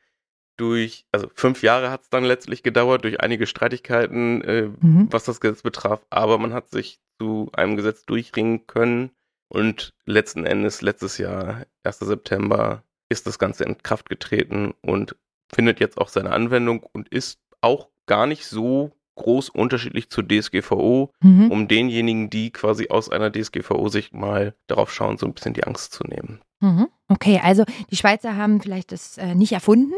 durch, 0.60 1.06
also 1.12 1.30
fünf 1.34 1.63
Jahre 1.63 1.89
hat 1.92 2.01
es 2.01 2.10
dann 2.10 2.24
letztlich 2.24 2.63
gedauert, 2.63 3.04
durch 3.04 3.22
einige 3.22 3.48
Streitigkeiten, 3.48 4.42
äh, 4.42 4.70
mhm. 4.80 5.08
was 5.12 5.24
das 5.24 5.39
Gesetz 5.39 5.62
betraf. 5.62 6.06
Aber 6.10 6.38
man 6.38 6.54
hat 6.54 6.70
sich 6.70 7.00
zu 7.20 7.50
einem 7.54 7.75
Gesetz 7.75 8.06
durchringen 8.06 8.68
können. 8.68 9.12
Und 9.48 9.94
letzten 10.06 10.46
Endes, 10.46 10.82
letztes 10.82 11.18
Jahr, 11.18 11.66
1. 11.84 12.00
September, 12.00 12.84
ist 13.10 13.25
das 13.25 13.39
Ganze 13.39 13.63
in 13.63 13.82
Kraft 13.82 14.10
getreten 14.10 14.74
und 14.82 15.16
findet 15.51 15.80
jetzt 15.80 15.98
auch 15.98 16.10
seine 16.10 16.32
Anwendung 16.32 16.84
und 16.94 17.10
ist 17.10 17.39
auch 17.62 17.89
gar 18.06 18.28
nicht 18.28 18.46
so 18.46 18.92
groß 19.16 19.50
unterschiedlich 19.50 20.10
zur 20.10 20.28
DSGVO, 20.28 21.12
mhm. 21.22 21.51
um 21.51 21.68
denjenigen, 21.68 22.30
die 22.30 22.51
quasi 22.51 22.89
aus 22.89 23.10
einer 23.10 23.32
DSGVO-Sicht 23.32 24.13
mal 24.13 24.54
darauf 24.68 24.94
schauen, 24.94 25.18
so 25.18 25.25
ein 25.25 25.34
bisschen 25.34 25.54
die 25.54 25.63
Angst 25.63 25.94
zu 25.94 26.04
nehmen. 26.04 26.42
Mhm. 26.62 26.88
Okay, 27.08 27.42
also 27.44 27.66
die 27.92 27.96
Schweizer 27.96 28.38
haben 28.38 28.62
vielleicht 28.62 28.92
das 28.92 29.18
äh, 29.18 29.36
nicht 29.36 29.51
erfunden, 29.51 29.94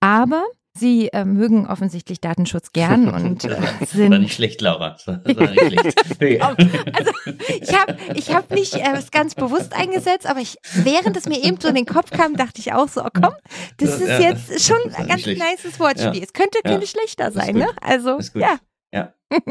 aber 0.00 0.44
Sie 0.76 1.06
äh, 1.12 1.24
mögen 1.24 1.68
offensichtlich 1.68 2.20
Datenschutz 2.20 2.72
gern 2.72 3.08
und 3.14 3.44
äh, 3.44 3.60
sind. 3.86 4.06
Das 4.06 4.10
war 4.10 4.18
nicht 4.18 4.34
schlecht, 4.34 4.60
Laura. 4.60 4.90
Das 4.90 5.06
war 5.06 5.20
nicht 5.24 5.60
schlecht. 5.60 6.42
also 6.42 7.12
ich 7.60 7.78
habe 7.78 7.96
ich 8.14 8.34
hab 8.34 8.50
nicht 8.50 8.74
äh, 8.74 8.92
es 8.96 9.12
ganz 9.12 9.36
bewusst 9.36 9.72
eingesetzt, 9.72 10.26
aber 10.26 10.40
ich, 10.40 10.56
während 10.74 11.16
es 11.16 11.28
mir 11.28 11.42
eben 11.44 11.60
so 11.60 11.68
in 11.68 11.76
den 11.76 11.86
Kopf 11.86 12.10
kam, 12.10 12.34
dachte 12.34 12.60
ich 12.60 12.72
auch 12.72 12.88
so, 12.88 13.04
oh 13.04 13.08
komm, 13.12 13.34
das 13.76 14.00
ist 14.00 14.20
jetzt 14.20 14.66
schon 14.66 14.78
ein 14.94 15.06
ganz 15.06 15.24
nices 15.26 15.78
Wortspiel. 15.78 16.16
Ja. 16.16 16.22
Es 16.24 16.32
könnte, 16.32 16.58
könnte 16.64 16.84
ja. 16.84 16.86
schlechter 16.86 17.30
sein, 17.30 17.54
ne? 17.54 17.68
Also 17.80 18.18
ja. 18.34 18.58
Ja. 18.92 19.14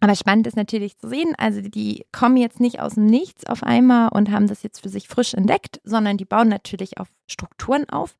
Aber 0.00 0.14
spannend 0.14 0.46
ist 0.46 0.56
natürlich 0.56 0.96
zu 0.96 1.08
sehen, 1.08 1.34
also 1.36 1.60
die 1.60 2.06
kommen 2.12 2.36
jetzt 2.36 2.60
nicht 2.60 2.80
aus 2.80 2.94
dem 2.94 3.06
Nichts 3.06 3.44
auf 3.46 3.64
einmal 3.64 4.10
und 4.10 4.30
haben 4.30 4.46
das 4.46 4.62
jetzt 4.62 4.80
für 4.80 4.88
sich 4.88 5.08
frisch 5.08 5.34
entdeckt, 5.34 5.80
sondern 5.82 6.16
die 6.16 6.24
bauen 6.24 6.48
natürlich 6.48 6.98
auf 6.98 7.08
Strukturen 7.26 7.88
auf 7.88 8.14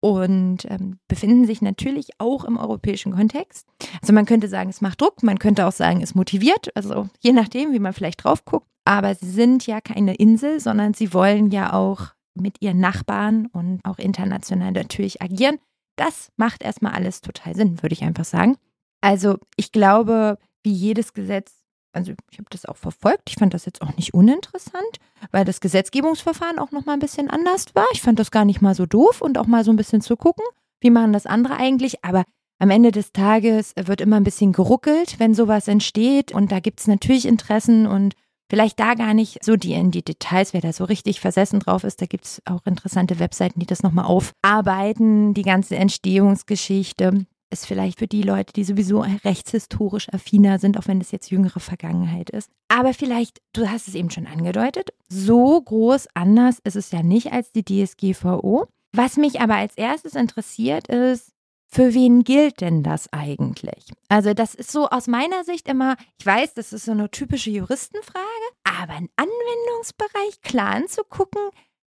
und 0.00 0.64
ähm, 0.68 0.98
befinden 1.08 1.46
sich 1.46 1.62
natürlich 1.62 2.10
auch 2.18 2.44
im 2.44 2.56
europäischen 2.56 3.12
Kontext. 3.12 3.66
Also 4.00 4.12
man 4.12 4.26
könnte 4.26 4.48
sagen, 4.48 4.70
es 4.70 4.80
macht 4.80 5.00
Druck, 5.00 5.22
man 5.22 5.38
könnte 5.38 5.66
auch 5.66 5.72
sagen, 5.72 6.02
es 6.02 6.14
motiviert, 6.14 6.74
also 6.74 7.08
je 7.20 7.32
nachdem, 7.32 7.72
wie 7.72 7.78
man 7.78 7.92
vielleicht 7.92 8.24
drauf 8.24 8.44
guckt. 8.44 8.66
Aber 8.84 9.14
sie 9.14 9.30
sind 9.30 9.66
ja 9.66 9.80
keine 9.80 10.14
Insel, 10.14 10.58
sondern 10.58 10.94
sie 10.94 11.12
wollen 11.12 11.50
ja 11.50 11.74
auch 11.74 12.08
mit 12.34 12.56
ihren 12.60 12.80
Nachbarn 12.80 13.46
und 13.46 13.80
auch 13.84 13.98
international 13.98 14.72
natürlich 14.72 15.20
agieren. 15.20 15.58
Das 15.96 16.30
macht 16.36 16.62
erstmal 16.62 16.92
alles 16.92 17.20
total 17.20 17.54
Sinn, 17.54 17.82
würde 17.82 17.92
ich 17.92 18.02
einfach 18.02 18.24
sagen. 18.24 18.56
Also 19.02 19.38
ich 19.56 19.72
glaube, 19.72 20.38
wie 20.62 20.72
jedes 20.72 21.12
Gesetz 21.12 21.59
also 21.92 22.12
ich 22.30 22.38
habe 22.38 22.48
das 22.50 22.66
auch 22.66 22.76
verfolgt. 22.76 23.28
Ich 23.28 23.36
fand 23.36 23.54
das 23.54 23.64
jetzt 23.64 23.82
auch 23.82 23.96
nicht 23.96 24.14
uninteressant, 24.14 24.98
weil 25.30 25.44
das 25.44 25.60
Gesetzgebungsverfahren 25.60 26.58
auch 26.58 26.70
noch 26.70 26.86
mal 26.86 26.94
ein 26.94 27.00
bisschen 27.00 27.30
anders 27.30 27.66
war. 27.74 27.86
Ich 27.92 28.02
fand 28.02 28.18
das 28.18 28.30
gar 28.30 28.44
nicht 28.44 28.60
mal 28.60 28.74
so 28.74 28.86
doof 28.86 29.20
und 29.20 29.38
auch 29.38 29.46
mal 29.46 29.64
so 29.64 29.72
ein 29.72 29.76
bisschen 29.76 30.00
zu 30.00 30.16
gucken, 30.16 30.44
wie 30.80 30.90
machen 30.90 31.12
das 31.12 31.26
andere 31.26 31.56
eigentlich. 31.56 32.04
Aber 32.04 32.24
am 32.58 32.70
Ende 32.70 32.92
des 32.92 33.12
Tages 33.12 33.72
wird 33.76 34.00
immer 34.00 34.16
ein 34.16 34.24
bisschen 34.24 34.52
geruckelt, 34.52 35.18
wenn 35.18 35.34
sowas 35.34 35.66
entsteht. 35.66 36.32
Und 36.32 36.52
da 36.52 36.60
gibt 36.60 36.80
es 36.80 36.86
natürlich 36.86 37.26
Interessen 37.26 37.86
und 37.86 38.14
vielleicht 38.48 38.78
da 38.78 38.94
gar 38.94 39.14
nicht 39.14 39.44
so 39.44 39.56
die 39.56 39.72
in 39.72 39.90
die 39.90 40.04
Details, 40.04 40.52
wer 40.52 40.60
da 40.60 40.72
so 40.72 40.84
richtig 40.84 41.20
versessen 41.20 41.60
drauf 41.60 41.84
ist. 41.84 42.00
Da 42.00 42.06
gibt 42.06 42.26
es 42.26 42.42
auch 42.44 42.66
interessante 42.66 43.18
Webseiten, 43.18 43.60
die 43.60 43.66
das 43.66 43.82
nochmal 43.82 44.04
aufarbeiten, 44.04 45.34
die 45.34 45.42
ganze 45.42 45.76
Entstehungsgeschichte 45.76 47.26
ist 47.50 47.66
vielleicht 47.66 47.98
für 47.98 48.06
die 48.06 48.22
Leute, 48.22 48.52
die 48.52 48.64
sowieso 48.64 49.00
rechtshistorisch 49.00 50.08
affiner 50.12 50.58
sind, 50.58 50.78
auch 50.78 50.86
wenn 50.86 51.00
das 51.00 51.10
jetzt 51.10 51.30
jüngere 51.30 51.60
Vergangenheit 51.60 52.30
ist. 52.30 52.50
Aber 52.68 52.94
vielleicht, 52.94 53.40
du 53.52 53.68
hast 53.68 53.88
es 53.88 53.94
eben 53.94 54.10
schon 54.10 54.26
angedeutet, 54.26 54.90
so 55.08 55.60
groß 55.60 56.08
anders 56.14 56.58
ist 56.64 56.76
es 56.76 56.90
ja 56.92 57.02
nicht 57.02 57.32
als 57.32 57.52
die 57.52 57.64
DSGVO. 57.64 58.66
Was 58.92 59.16
mich 59.16 59.40
aber 59.40 59.56
als 59.56 59.76
erstes 59.76 60.14
interessiert 60.14 60.88
ist, 60.88 61.32
für 61.72 61.94
wen 61.94 62.24
gilt 62.24 62.60
denn 62.60 62.82
das 62.82 63.12
eigentlich? 63.12 63.84
Also 64.08 64.34
das 64.34 64.54
ist 64.56 64.72
so 64.72 64.88
aus 64.88 65.06
meiner 65.06 65.44
Sicht 65.44 65.68
immer, 65.68 65.96
ich 66.18 66.26
weiß, 66.26 66.54
das 66.54 66.72
ist 66.72 66.86
so 66.86 66.92
eine 66.92 67.10
typische 67.10 67.50
Juristenfrage, 67.50 68.24
aber 68.64 68.94
ein 68.94 69.08
Anwendungsbereich 69.14 70.40
klar 70.42 70.74
anzugucken, 70.74 71.42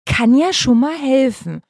kann 0.06 0.36
ja 0.36 0.54
schon 0.54 0.80
mal 0.80 0.96
helfen. 0.96 1.62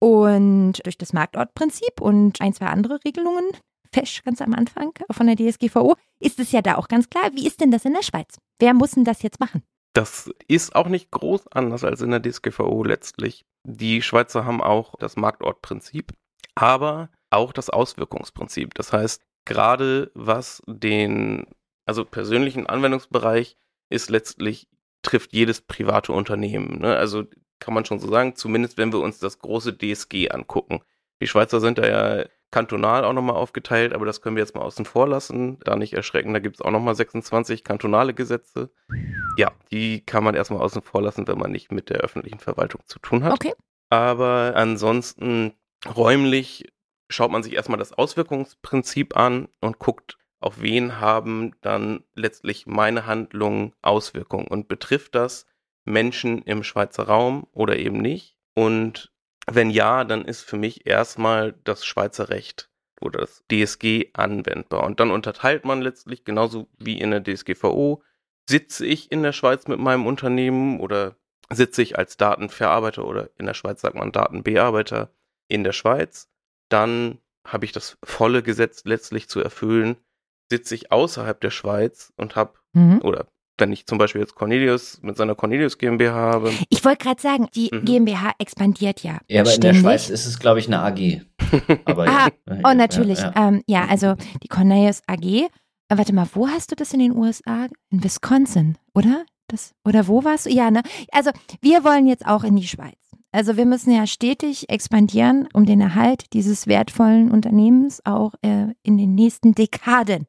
Und 0.00 0.84
durch 0.84 0.98
das 0.98 1.12
Marktortprinzip 1.12 2.00
und 2.00 2.40
ein, 2.40 2.54
zwei 2.54 2.66
andere 2.66 2.98
Regelungen, 3.04 3.44
fesch 3.92 4.22
ganz 4.24 4.40
am 4.40 4.54
Anfang 4.54 4.92
von 5.10 5.26
der 5.26 5.36
DSGVO, 5.36 5.94
ist 6.18 6.40
es 6.40 6.52
ja 6.52 6.62
da 6.62 6.76
auch 6.76 6.88
ganz 6.88 7.10
klar. 7.10 7.30
Wie 7.34 7.46
ist 7.46 7.60
denn 7.60 7.70
das 7.70 7.84
in 7.84 7.92
der 7.92 8.02
Schweiz? 8.02 8.38
Wer 8.58 8.74
muss 8.74 8.92
denn 8.92 9.04
das 9.04 9.22
jetzt 9.22 9.40
machen? 9.40 9.62
Das 9.92 10.30
ist 10.48 10.74
auch 10.74 10.88
nicht 10.88 11.10
groß 11.10 11.48
anders 11.48 11.84
als 11.84 12.00
in 12.00 12.10
der 12.10 12.22
DSGVO 12.22 12.84
letztlich. 12.84 13.44
Die 13.64 14.00
Schweizer 14.02 14.44
haben 14.44 14.62
auch 14.62 14.94
das 14.98 15.16
Marktortprinzip, 15.16 16.12
aber 16.54 17.10
auch 17.30 17.52
das 17.52 17.68
Auswirkungsprinzip. 17.70 18.74
Das 18.74 18.92
heißt, 18.92 19.22
gerade 19.44 20.10
was 20.14 20.62
den, 20.66 21.46
also 21.86 22.04
persönlichen 22.04 22.66
Anwendungsbereich 22.66 23.56
ist 23.90 24.08
letztlich, 24.08 24.68
trifft 25.02 25.32
jedes 25.32 25.60
private 25.60 26.12
Unternehmen. 26.12 26.78
Ne? 26.80 26.96
Also 26.96 27.24
kann 27.60 27.74
man 27.74 27.84
schon 27.84 28.00
so 28.00 28.08
sagen, 28.08 28.34
zumindest 28.36 28.78
wenn 28.78 28.92
wir 28.92 29.00
uns 29.00 29.18
das 29.18 29.38
große 29.38 29.76
DSG 29.76 30.30
angucken. 30.30 30.80
Die 31.20 31.26
Schweizer 31.26 31.60
sind 31.60 31.78
da 31.78 31.86
ja 31.86 32.24
kantonal 32.50 33.04
auch 33.04 33.12
nochmal 33.12 33.36
aufgeteilt, 33.36 33.92
aber 33.92 34.06
das 34.06 34.20
können 34.20 34.36
wir 34.36 34.42
jetzt 34.42 34.54
mal 34.54 34.62
außen 34.62 34.84
vor 34.84 35.06
lassen. 35.06 35.58
Da 35.64 35.76
nicht 35.76 35.92
erschrecken, 35.92 36.32
da 36.32 36.40
gibt 36.40 36.56
es 36.56 36.62
auch 36.62 36.70
nochmal 36.70 36.94
26 36.94 37.62
kantonale 37.62 38.14
Gesetze. 38.14 38.70
Ja, 39.36 39.52
die 39.70 40.04
kann 40.04 40.24
man 40.24 40.34
erstmal 40.34 40.60
außen 40.60 40.82
vor 40.82 41.02
lassen, 41.02 41.28
wenn 41.28 41.38
man 41.38 41.52
nicht 41.52 41.70
mit 41.70 41.90
der 41.90 41.98
öffentlichen 41.98 42.40
Verwaltung 42.40 42.82
zu 42.86 42.98
tun 42.98 43.22
hat. 43.22 43.34
Okay. 43.34 43.52
Aber 43.88 44.52
ansonsten 44.56 45.52
räumlich 45.94 46.72
schaut 47.08 47.30
man 47.30 47.42
sich 47.42 47.54
erstmal 47.54 47.78
das 47.78 47.92
Auswirkungsprinzip 47.92 49.16
an 49.16 49.48
und 49.60 49.78
guckt, 49.78 50.18
auf 50.40 50.60
wen 50.60 51.00
haben 51.00 51.52
dann 51.60 52.04
letztlich 52.14 52.66
meine 52.66 53.06
Handlungen 53.06 53.74
Auswirkungen 53.82 54.46
und 54.46 54.68
betrifft 54.68 55.14
das 55.14 55.46
Menschen 55.90 56.42
im 56.42 56.62
Schweizer 56.62 57.04
Raum 57.04 57.46
oder 57.52 57.78
eben 57.78 57.98
nicht? 57.98 58.36
Und 58.54 59.12
wenn 59.46 59.70
ja, 59.70 60.04
dann 60.04 60.24
ist 60.24 60.42
für 60.42 60.56
mich 60.56 60.86
erstmal 60.86 61.54
das 61.64 61.84
Schweizer 61.84 62.28
Recht 62.28 62.70
oder 63.00 63.20
das 63.20 63.42
DSG 63.50 64.10
anwendbar. 64.12 64.84
Und 64.84 65.00
dann 65.00 65.10
unterteilt 65.10 65.64
man 65.64 65.80
letztlich 65.82 66.24
genauso 66.24 66.68
wie 66.78 67.00
in 67.00 67.10
der 67.10 67.22
DSGVO, 67.22 68.02
sitze 68.48 68.86
ich 68.86 69.10
in 69.10 69.22
der 69.22 69.32
Schweiz 69.32 69.66
mit 69.66 69.78
meinem 69.78 70.06
Unternehmen 70.06 70.80
oder 70.80 71.16
sitze 71.52 71.82
ich 71.82 71.98
als 71.98 72.16
Datenverarbeiter 72.16 73.04
oder 73.04 73.30
in 73.38 73.46
der 73.46 73.54
Schweiz 73.54 73.80
sagt 73.80 73.96
man 73.96 74.12
Datenbearbeiter 74.12 75.10
in 75.48 75.64
der 75.64 75.72
Schweiz, 75.72 76.28
dann 76.68 77.18
habe 77.46 77.64
ich 77.64 77.72
das 77.72 77.98
volle 78.04 78.42
Gesetz 78.42 78.84
letztlich 78.84 79.28
zu 79.28 79.40
erfüllen. 79.40 79.96
Sitze 80.50 80.74
ich 80.74 80.92
außerhalb 80.92 81.40
der 81.40 81.50
Schweiz 81.50 82.12
und 82.16 82.36
habe 82.36 82.54
mhm. 82.72 83.00
oder 83.02 83.26
wenn 83.60 83.72
ich 83.72 83.86
zum 83.86 83.98
Beispiel 83.98 84.20
jetzt 84.20 84.34
Cornelius 84.34 85.00
mit 85.02 85.16
seiner 85.16 85.34
Cornelius 85.34 85.78
GmbH 85.78 86.14
habe. 86.14 86.52
Ich 86.68 86.84
wollte 86.84 87.04
gerade 87.04 87.20
sagen, 87.20 87.48
die 87.54 87.70
mhm. 87.72 87.84
GmbH 87.84 88.32
expandiert 88.38 89.02
ja. 89.02 89.18
Ja, 89.28 89.42
aber 89.42 89.50
ständig. 89.50 89.54
in 89.54 89.74
der 89.74 89.80
Schweiz 89.80 90.10
ist 90.10 90.26
es, 90.26 90.38
glaube 90.38 90.58
ich, 90.58 90.66
eine 90.66 90.80
AG. 90.80 91.20
aber 91.84 92.08
ah, 92.08 92.28
ja, 92.48 92.56
oh, 92.64 92.74
natürlich. 92.74 93.20
Ja, 93.20 93.32
ja. 93.34 93.48
Ähm, 93.48 93.62
ja, 93.66 93.86
also 93.86 94.14
die 94.42 94.48
Cornelius 94.48 95.02
AG. 95.06 95.24
Äh, 95.24 95.48
warte 95.88 96.14
mal, 96.14 96.26
wo 96.32 96.48
hast 96.48 96.70
du 96.70 96.76
das 96.76 96.92
in 96.92 97.00
den 97.00 97.16
USA? 97.16 97.66
In 97.90 98.02
Wisconsin, 98.02 98.78
oder? 98.94 99.24
Das, 99.48 99.72
oder 99.84 100.06
wo 100.06 100.24
warst 100.24 100.46
du? 100.46 100.50
Ja, 100.50 100.70
ne? 100.70 100.82
Also 101.10 101.30
wir 101.60 101.82
wollen 101.84 102.06
jetzt 102.06 102.26
auch 102.26 102.44
in 102.44 102.56
die 102.56 102.66
Schweiz. 102.66 102.94
Also 103.32 103.56
wir 103.56 103.66
müssen 103.66 103.92
ja 103.92 104.06
stetig 104.06 104.68
expandieren, 104.70 105.48
um 105.52 105.64
den 105.64 105.80
Erhalt 105.80 106.32
dieses 106.32 106.66
wertvollen 106.66 107.30
Unternehmens 107.30 108.00
auch 108.04 108.34
äh, 108.42 108.68
in 108.82 108.98
den 108.98 109.14
nächsten 109.14 109.54
Dekaden 109.54 110.26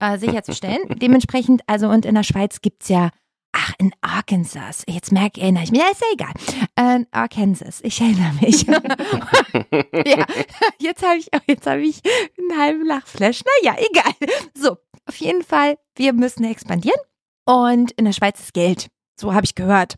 äh, 0.00 0.18
sicherzustellen. 0.18 0.80
Dementsprechend, 1.00 1.62
also 1.66 1.88
und 1.88 2.04
in 2.04 2.14
der 2.14 2.22
Schweiz 2.22 2.60
gibt 2.60 2.82
es 2.82 2.88
ja, 2.88 3.10
ach, 3.52 3.72
in 3.78 3.92
Arkansas, 4.00 4.84
jetzt 4.88 5.12
merke, 5.12 5.40
erinnere 5.40 5.64
ich 5.64 5.70
mich, 5.70 5.80
ja, 5.80 5.88
ist 5.90 6.02
ja 6.02 6.06
egal. 6.12 7.00
Äh, 7.00 7.04
Arkansas, 7.10 7.80
ich 7.82 8.00
erinnere 8.00 8.32
mich. 8.40 8.62
ja, 10.06 10.26
jetzt 10.78 11.02
habe 11.02 11.18
ich, 11.18 11.28
jetzt 11.46 11.66
habe 11.66 11.80
ich 11.80 12.00
einen 12.38 12.60
halben 12.60 12.86
Lachflash. 12.86 13.42
Naja, 13.62 13.76
egal. 13.78 14.12
So, 14.54 14.76
auf 15.06 15.16
jeden 15.16 15.42
Fall, 15.42 15.78
wir 15.94 16.12
müssen 16.12 16.44
expandieren 16.44 17.00
und 17.46 17.92
in 17.92 18.04
der 18.04 18.12
Schweiz 18.12 18.40
ist 18.40 18.54
Geld. 18.54 18.88
So 19.18 19.32
habe 19.32 19.46
ich 19.46 19.54
gehört. 19.54 19.94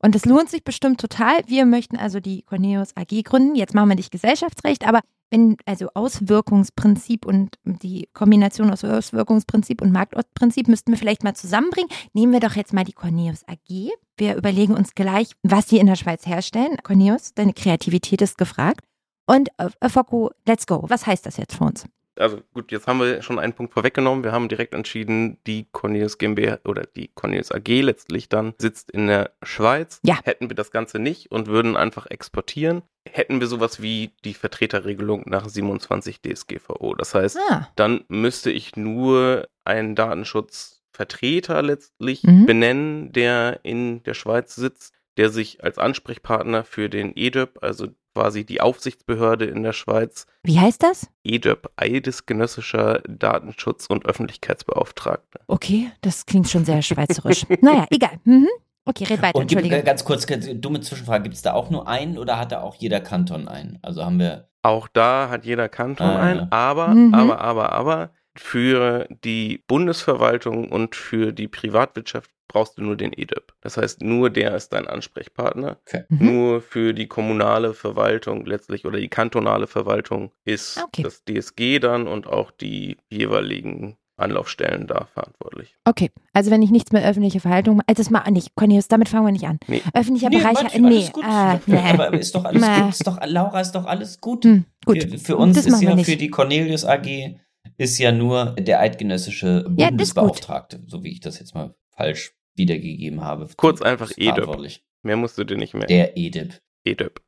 Und 0.00 0.14
das 0.14 0.24
lohnt 0.24 0.50
sich 0.50 0.62
bestimmt 0.62 1.00
total. 1.00 1.40
Wir 1.46 1.64
möchten 1.66 1.96
also 1.96 2.20
die 2.20 2.42
Cornelius 2.42 2.96
AG 2.96 3.24
gründen. 3.24 3.56
Jetzt 3.56 3.74
machen 3.74 3.88
wir 3.88 3.96
nicht 3.96 4.12
Gesellschaftsrecht, 4.12 4.86
aber 4.86 5.00
wenn 5.30 5.56
also 5.66 5.88
Auswirkungsprinzip 5.94 7.26
und 7.26 7.56
die 7.64 8.08
Kombination 8.12 8.70
aus 8.70 8.84
Auswirkungsprinzip 8.84 9.82
und 9.82 9.92
Marktortprinzip 9.92 10.68
müssten 10.68 10.92
wir 10.92 10.98
vielleicht 10.98 11.24
mal 11.24 11.34
zusammenbringen. 11.34 11.90
Nehmen 12.12 12.32
wir 12.32 12.40
doch 12.40 12.56
jetzt 12.56 12.72
mal 12.72 12.84
die 12.84 12.92
Corneus 12.92 13.44
AG. 13.46 13.90
Wir 14.16 14.36
überlegen 14.36 14.74
uns 14.74 14.94
gleich, 14.94 15.30
was 15.42 15.68
sie 15.68 15.78
in 15.78 15.86
der 15.86 15.96
Schweiz 15.96 16.26
herstellen. 16.26 16.76
Corneus, 16.82 17.34
deine 17.34 17.52
Kreativität 17.52 18.22
ist 18.22 18.38
gefragt. 18.38 18.84
Und 19.26 19.50
äh, 19.58 19.88
Foko, 19.88 20.30
let's 20.46 20.66
go. 20.66 20.84
Was 20.88 21.06
heißt 21.06 21.26
das 21.26 21.36
jetzt 21.36 21.56
für 21.56 21.64
uns? 21.64 21.84
also 22.18 22.40
gut, 22.52 22.72
jetzt 22.72 22.86
haben 22.86 23.00
wir 23.00 23.22
schon 23.22 23.38
einen 23.38 23.52
Punkt 23.52 23.72
vorweggenommen. 23.72 24.24
Wir 24.24 24.32
haben 24.32 24.48
direkt 24.48 24.74
entschieden, 24.74 25.38
die 25.46 25.66
Cornelius 25.70 26.18
GmbH 26.18 26.58
oder 26.64 26.84
die 26.84 27.08
Cornelius 27.14 27.52
AG 27.52 27.68
letztlich 27.68 28.28
dann 28.28 28.54
sitzt 28.58 28.90
in 28.90 29.06
der 29.06 29.32
Schweiz. 29.42 30.00
Ja. 30.04 30.18
Hätten 30.24 30.50
wir 30.50 30.56
das 30.56 30.70
Ganze 30.70 30.98
nicht 30.98 31.30
und 31.30 31.46
würden 31.46 31.76
einfach 31.76 32.06
exportieren, 32.06 32.82
hätten 33.12 33.40
wir 33.40 33.46
sowas 33.46 33.80
wie 33.82 34.10
die 34.24 34.34
Vertreterregelung 34.34 35.22
nach 35.26 35.48
27 35.48 36.20
DSGVO. 36.22 36.94
Das 36.94 37.14
heißt, 37.14 37.38
Ah, 37.50 37.68
dann 37.76 38.04
müsste 38.08 38.50
ich 38.50 38.76
nur 38.76 39.48
einen 39.64 39.94
Datenschutzvertreter 39.94 41.62
letztlich 41.62 42.22
Mhm. 42.24 42.46
benennen, 42.46 43.12
der 43.12 43.60
in 43.62 44.02
der 44.02 44.14
Schweiz 44.14 44.54
sitzt, 44.54 44.94
der 45.16 45.30
sich 45.30 45.62
als 45.64 45.78
Ansprechpartner 45.78 46.64
für 46.64 46.88
den 46.88 47.12
EDEP, 47.16 47.58
also 47.62 47.88
quasi 48.14 48.44
die 48.44 48.60
Aufsichtsbehörde 48.60 49.44
in 49.44 49.62
der 49.62 49.72
Schweiz, 49.72 50.26
wie 50.42 50.58
heißt 50.58 50.82
das? 50.82 51.08
EDEP, 51.24 51.70
Eidesgenössischer 51.76 53.00
Datenschutz- 53.06 53.86
und 53.88 54.06
Öffentlichkeitsbeauftragter. 54.06 55.40
Okay, 55.46 55.90
das 56.00 56.26
klingt 56.26 56.48
schon 56.48 56.64
sehr 56.64 56.82
schweizerisch. 56.82 57.44
naja, 57.60 57.86
egal. 57.90 58.18
Mhm. 58.24 58.48
Okay, 58.88 59.04
red 59.04 59.20
weiter, 59.22 59.38
Und 59.38 59.48
gibt, 59.48 59.84
ganz 59.84 60.04
kurz, 60.04 60.26
ganz 60.26 60.48
dumme 60.54 60.80
Zwischenfrage, 60.80 61.24
gibt 61.24 61.34
es 61.34 61.42
da 61.42 61.52
auch 61.52 61.68
nur 61.70 61.86
einen 61.88 62.16
oder 62.18 62.38
hat 62.38 62.52
da 62.52 62.62
auch 62.62 62.74
jeder 62.76 63.00
Kanton 63.00 63.46
einen? 63.48 63.78
Also 63.82 64.04
haben 64.04 64.18
wir, 64.18 64.48
Auch 64.62 64.88
da 64.88 65.28
hat 65.28 65.44
jeder 65.44 65.68
Kanton 65.68 66.06
Ah, 66.06 66.20
ein, 66.22 66.36
ja. 66.38 66.46
aber, 66.50 66.88
Mhm. 66.88 67.14
aber, 67.14 67.40
aber, 67.40 67.72
aber 67.72 68.10
für 68.34 69.06
die 69.24 69.62
Bundesverwaltung 69.66 70.70
und 70.70 70.94
für 70.96 71.32
die 71.32 71.48
Privatwirtschaft 71.48 72.30
brauchst 72.48 72.78
du 72.78 72.82
nur 72.82 72.96
den 72.96 73.12
EDEP. 73.12 73.52
Das 73.60 73.76
heißt, 73.76 74.00
nur 74.02 74.30
der 74.30 74.54
ist 74.56 74.70
dein 74.72 74.86
Ansprechpartner. 74.86 75.76
okay. 75.86 76.04
Mhm. 76.08 76.26
Nur 76.26 76.60
für 76.62 76.94
die 76.94 77.06
kommunale 77.08 77.74
Verwaltung 77.74 78.46
letztlich 78.46 78.86
oder 78.86 78.98
die 78.98 79.08
kantonale 79.08 79.66
Verwaltung 79.66 80.32
ist 80.44 80.78
Ah, 80.78 80.84
Okay. 80.86 81.02
das 81.02 81.24
DSG 81.24 81.78
dann 81.78 82.06
und 82.08 82.26
auch 82.26 82.50
die 82.50 82.96
jeweiligen 83.10 83.96
Anlaufstellen 84.18 84.86
da 84.86 85.06
verantwortlich. 85.14 85.74
Okay, 85.84 86.10
also 86.32 86.50
wenn 86.50 86.62
ich 86.62 86.70
nichts 86.70 86.92
mehr 86.92 87.04
öffentliche 87.08 87.40
Verhaltung 87.40 87.76
mache, 87.76 87.86
also 87.88 88.02
das 88.02 88.10
mal 88.10 88.30
nicht, 88.30 88.54
Cornelius, 88.56 88.88
damit 88.88 89.08
fangen 89.08 89.26
wir 89.26 89.32
nicht 89.32 89.46
an. 89.46 89.58
Nee. 89.68 89.82
Öffentlicher 89.94 90.28
Nee, 90.30 90.38
Bereich, 90.38 90.54
Martin, 90.62 90.82
nee, 90.82 90.88
alles 90.96 91.12
gut. 91.12 91.24
äh, 91.24 91.58
nee. 91.66 91.78
Aber 91.78 92.12
ist 92.14 92.34
doch 92.34 92.44
alles 92.44 92.62
gut. 92.62 92.88
Ist 92.90 93.06
doch, 93.06 93.18
Laura, 93.24 93.60
ist 93.60 93.72
doch 93.72 93.86
alles 93.86 94.20
gut. 94.20 94.44
Hm, 94.44 94.64
gut, 94.84 95.02
Für, 95.02 95.18
für 95.18 95.36
uns 95.36 95.56
das 95.56 95.66
ist 95.66 95.80
ja, 95.82 95.96
für 95.96 96.16
die 96.16 96.30
Cornelius 96.30 96.84
AG 96.84 97.36
ist 97.76 97.98
ja 97.98 98.12
nur 98.12 98.54
der 98.58 98.80
eidgenössische 98.80 99.66
Ja. 99.76 99.88
Bundesbeauftragte, 99.88 100.82
so 100.86 101.04
wie 101.04 101.12
ich 101.12 101.20
das 101.20 101.38
jetzt 101.38 101.54
mal 101.54 101.74
falsch 101.90 102.32
wiedergegeben 102.56 103.22
habe. 103.22 103.48
Kurz 103.56 103.82
einfach 103.82 104.10
EDEP. 104.16 104.34
verantwortlich. 104.34 104.84
Mehr 105.02 105.16
musst 105.16 105.38
du 105.38 105.44
dir 105.44 105.56
nicht 105.56 105.74
mehr. 105.74 105.86
Der 105.86 106.16
EDIP. 106.16 106.60
EDEP. 106.84 107.20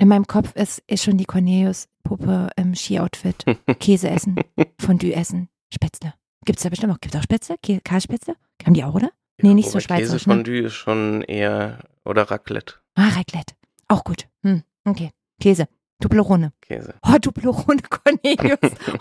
In 0.00 0.08
meinem 0.08 0.26
Kopf 0.26 0.54
ist, 0.54 0.82
ist 0.86 1.02
schon 1.04 1.18
die 1.18 1.24
Cornelius-Puppe 1.24 2.50
im 2.56 2.74
Ski-Outfit. 2.74 3.44
Käse 3.80 4.08
essen, 4.08 4.36
Fondue 4.80 5.12
essen, 5.12 5.48
Spätzle. 5.74 6.14
Gibt's 6.48 6.62
da 6.62 6.70
bestimmt 6.70 6.94
auch, 6.94 7.00
gibt's 7.00 7.14
auch 7.14 7.22
Spätzle? 7.22 7.56
Kasspätzle? 7.84 8.34
Haben 8.64 8.72
die 8.72 8.82
auch, 8.82 8.94
oder? 8.94 9.10
Nee, 9.36 9.52
nicht 9.52 9.66
so 9.66 9.72
Wobei 9.74 9.80
schweizerisch, 9.82 10.26
ne? 10.26 10.32
Käsefondue 10.36 10.60
ist 10.62 10.72
schon 10.72 11.20
eher, 11.20 11.80
oder 12.06 12.22
Raclette. 12.22 12.76
Ah, 12.94 13.10
Raclette. 13.10 13.52
Auch 13.86 14.02
gut. 14.02 14.26
Hm, 14.42 14.62
okay. 14.86 15.10
Käse. 15.42 15.68
Toblerone. 16.00 16.52
Käse. 16.60 16.94
Oh, 17.06 17.18
Toblerone, 17.18 17.80
Cornelius. 17.90 18.58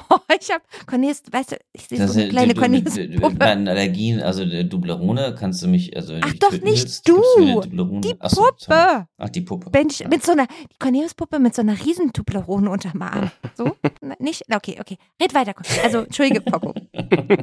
Oh, 0.09 0.17
ich 0.39 0.49
hab, 0.51 0.61
Cornelius, 0.87 1.21
weißt 1.31 1.51
du, 1.51 1.55
ich 1.73 1.87
sehe 1.87 1.97
Das 1.99 2.13
so 2.13 2.19
eine 2.19 2.29
kleine 2.29 2.53
du- 2.53 2.59
du- 2.61 2.67
du- 2.67 2.81
du- 2.81 2.89
Cornelius-Puppe. 2.91 3.35
Meine 3.39 3.69
Allergien, 3.69 4.21
also 4.21 4.43
der 4.45 4.63
Dublerone, 4.63 5.35
kannst 5.37 5.61
du 5.61 5.67
mich, 5.67 5.95
also 5.95 6.13
wenn 6.13 6.23
Ach 6.23 6.33
doch, 6.39 6.51
nicht 6.53 6.63
willst, 6.65 7.07
du. 7.07 7.21
Die 8.01 8.15
Ach 8.19 8.29
so, 8.31 8.35
sorry. 8.41 8.51
Puppe. 8.57 9.07
Ach, 9.17 9.29
die 9.29 9.41
Puppe. 9.41 9.69
Mensch, 9.71 9.99
Ja. 9.99 10.07
mit 10.07 10.23
so 10.25 10.31
einer, 10.31 10.47
die 10.47 10.77
Cornelius-Puppe 10.79 11.39
mit 11.39 11.53
so 11.53 11.61
einer 11.61 11.79
riesen 11.85 12.13
Toblerone 12.13 12.69
unterm 12.69 13.01
Arm. 13.03 13.31
So? 13.55 13.75
Nicht? 14.19 14.43
Okay, 14.53 14.77
okay. 14.79 14.97
Red 15.21 15.33
weiter. 15.35 15.53
Also, 15.83 15.99
Entschuldige, 15.99 16.41
Poco. 16.41 16.73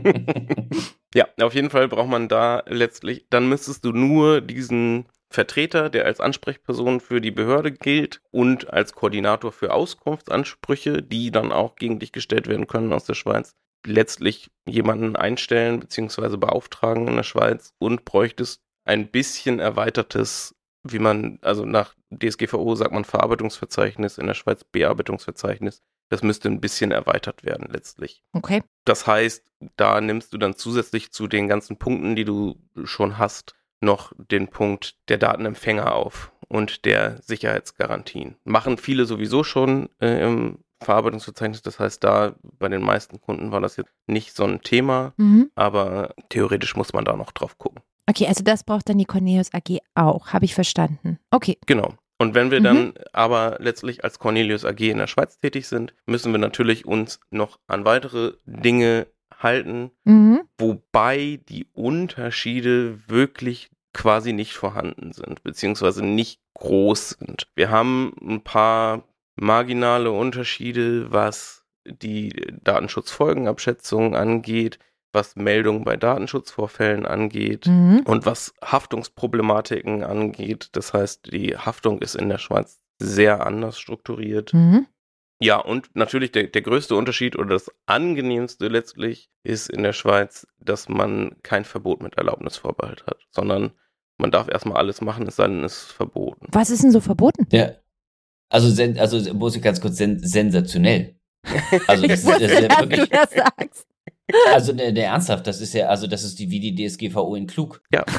Ja, 1.14 1.26
auf 1.42 1.54
jeden 1.54 1.70
Fall 1.70 1.86
braucht 1.86 2.08
man 2.08 2.26
da 2.26 2.64
letztlich, 2.66 3.26
dann 3.30 3.48
müsstest 3.48 3.84
du 3.84 3.92
nur 3.92 4.40
diesen 4.40 5.04
Vertreter, 5.30 5.90
der 5.90 6.04
als 6.06 6.20
Ansprechperson 6.20 7.00
für 7.00 7.20
die 7.20 7.30
Behörde 7.30 7.72
gilt 7.72 8.20
und 8.30 8.72
als 8.72 8.92
Koordinator 8.92 9.52
für 9.52 9.72
Auskunftsansprüche, 9.72 11.02
die 11.02 11.30
dann 11.30 11.52
auch 11.52 11.76
gegen 11.76 11.98
dich 11.98 12.12
gestellt 12.12 12.46
werden 12.46 12.66
können 12.66 12.92
aus 12.92 13.04
der 13.04 13.14
Schweiz, 13.14 13.54
letztlich 13.86 14.50
jemanden 14.66 15.16
einstellen 15.16 15.80
bzw. 15.80 16.36
beauftragen 16.36 17.08
in 17.08 17.16
der 17.16 17.22
Schweiz 17.22 17.74
und 17.78 18.04
bräuchtest 18.04 18.60
ein 18.84 19.10
bisschen 19.10 19.58
erweitertes, 19.58 20.54
wie 20.82 20.98
man, 20.98 21.38
also 21.42 21.64
nach 21.64 21.94
DSGVO 22.10 22.74
sagt 22.74 22.92
man 22.92 23.04
Verarbeitungsverzeichnis, 23.04 24.18
in 24.18 24.26
der 24.26 24.34
Schweiz 24.34 24.64
Bearbeitungsverzeichnis. 24.64 25.82
Das 26.10 26.22
müsste 26.22 26.48
ein 26.48 26.60
bisschen 26.60 26.90
erweitert 26.90 27.44
werden 27.44 27.68
letztlich. 27.72 28.22
Okay. 28.32 28.62
Das 28.84 29.06
heißt, 29.06 29.50
da 29.76 30.00
nimmst 30.00 30.32
du 30.32 30.38
dann 30.38 30.54
zusätzlich 30.54 31.12
zu 31.12 31.26
den 31.26 31.48
ganzen 31.48 31.78
Punkten, 31.78 32.14
die 32.14 32.26
du 32.26 32.56
schon 32.84 33.18
hast, 33.18 33.54
noch 33.84 34.12
den 34.16 34.48
Punkt 34.48 34.96
der 35.08 35.18
Datenempfänger 35.18 35.94
auf 35.94 36.32
und 36.48 36.84
der 36.84 37.20
Sicherheitsgarantien. 37.22 38.36
Machen 38.44 38.78
viele 38.78 39.06
sowieso 39.06 39.44
schon 39.44 39.88
äh, 40.00 40.22
im 40.24 40.58
Verarbeitungsverzeichnis. 40.82 41.62
Das 41.62 41.78
heißt, 41.78 42.02
da 42.04 42.34
bei 42.58 42.68
den 42.68 42.82
meisten 42.82 43.20
Kunden 43.20 43.52
war 43.52 43.60
das 43.60 43.76
jetzt 43.76 43.92
nicht 44.06 44.34
so 44.36 44.44
ein 44.44 44.60
Thema, 44.62 45.14
Mhm. 45.16 45.50
aber 45.54 46.14
theoretisch 46.28 46.76
muss 46.76 46.92
man 46.92 47.04
da 47.04 47.16
noch 47.16 47.32
drauf 47.32 47.56
gucken. 47.58 47.80
Okay, 48.06 48.26
also 48.26 48.44
das 48.44 48.64
braucht 48.64 48.88
dann 48.88 48.98
die 48.98 49.06
Cornelius 49.06 49.54
AG 49.54 49.78
auch. 49.94 50.28
Habe 50.34 50.44
ich 50.44 50.54
verstanden. 50.54 51.18
Okay. 51.30 51.56
Genau. 51.66 51.94
Und 52.18 52.34
wenn 52.34 52.50
wir 52.50 52.60
Mhm. 52.60 52.64
dann 52.64 52.94
aber 53.12 53.56
letztlich 53.60 54.04
als 54.04 54.18
Cornelius 54.18 54.64
AG 54.66 54.80
in 54.90 54.98
der 54.98 55.06
Schweiz 55.06 55.38
tätig 55.38 55.66
sind, 55.68 55.94
müssen 56.06 56.32
wir 56.32 56.38
natürlich 56.38 56.84
uns 56.86 57.18
noch 57.30 57.58
an 57.66 57.84
weitere 57.86 58.34
Dinge 58.44 59.06
halten, 59.40 59.90
Mhm. 60.04 60.42
wobei 60.58 61.40
die 61.48 61.66
Unterschiede 61.72 63.00
wirklich 63.08 63.70
quasi 63.94 64.32
nicht 64.32 64.52
vorhanden 64.52 65.12
sind, 65.12 65.42
beziehungsweise 65.42 66.04
nicht 66.04 66.40
groß 66.54 67.10
sind. 67.20 67.48
Wir 67.54 67.70
haben 67.70 68.14
ein 68.20 68.42
paar 68.42 69.04
marginale 69.36 70.10
Unterschiede, 70.10 71.10
was 71.12 71.64
die 71.86 72.30
Datenschutzfolgenabschätzung 72.62 74.14
angeht, 74.14 74.78
was 75.12 75.36
Meldungen 75.36 75.84
bei 75.84 75.96
Datenschutzvorfällen 75.96 77.06
angeht 77.06 77.66
Mhm. 77.66 78.00
und 78.04 78.26
was 78.26 78.52
Haftungsproblematiken 78.64 80.02
angeht. 80.02 80.70
Das 80.72 80.92
heißt, 80.92 81.32
die 81.32 81.56
Haftung 81.56 82.00
ist 82.00 82.14
in 82.16 82.28
der 82.28 82.38
Schweiz 82.38 82.80
sehr 82.98 83.46
anders 83.46 83.78
strukturiert. 83.78 84.52
Mhm. 84.54 84.86
Ja, 85.40 85.58
und 85.58 85.94
natürlich 85.94 86.32
der, 86.32 86.44
der 86.44 86.62
größte 86.62 86.94
Unterschied 86.94 87.36
oder 87.36 87.50
das 87.50 87.70
angenehmste 87.86 88.68
letztlich 88.68 89.28
ist 89.42 89.68
in 89.68 89.82
der 89.82 89.92
Schweiz, 89.92 90.46
dass 90.58 90.88
man 90.88 91.36
kein 91.42 91.64
Verbot 91.64 92.02
mit 92.02 92.16
Erlaubnisvorbehalt 92.16 93.04
hat, 93.06 93.18
sondern 93.30 93.72
man 94.18 94.30
darf 94.30 94.48
erstmal 94.48 94.78
alles 94.78 95.00
machen, 95.00 95.26
es 95.26 95.36
sei 95.36 95.46
denn, 95.46 95.64
es 95.64 95.84
ist 95.84 95.92
verboten. 95.92 96.46
Was 96.50 96.70
ist 96.70 96.82
denn 96.82 96.92
so 96.92 97.00
verboten? 97.00 97.46
Ja. 97.50 97.72
Also, 98.50 98.70
sen, 98.70 98.98
also 98.98 99.34
muss 99.34 99.56
ich 99.56 99.62
ganz 99.62 99.80
kurz 99.80 99.96
sen, 99.96 100.18
sensationell. 100.24 101.18
Also, 101.88 102.06
das, 102.06 102.24
das 102.24 102.40
ist 102.40 102.60
ja 102.60 102.80
wirklich, 102.80 103.08
das 103.08 103.30
sagst. 103.32 103.86
also 104.52 104.72
der, 104.72 104.92
der 104.92 105.06
ernsthaft, 105.06 105.46
das 105.46 105.60
ist 105.60 105.74
ja, 105.74 105.88
also 105.88 106.06
das 106.06 106.22
ist 106.22 106.38
die, 106.38 106.50
wie 106.50 106.60
die 106.60 106.74
DSGVO 106.74 107.34
in 107.34 107.46
klug. 107.46 107.82
Ja. 107.92 108.04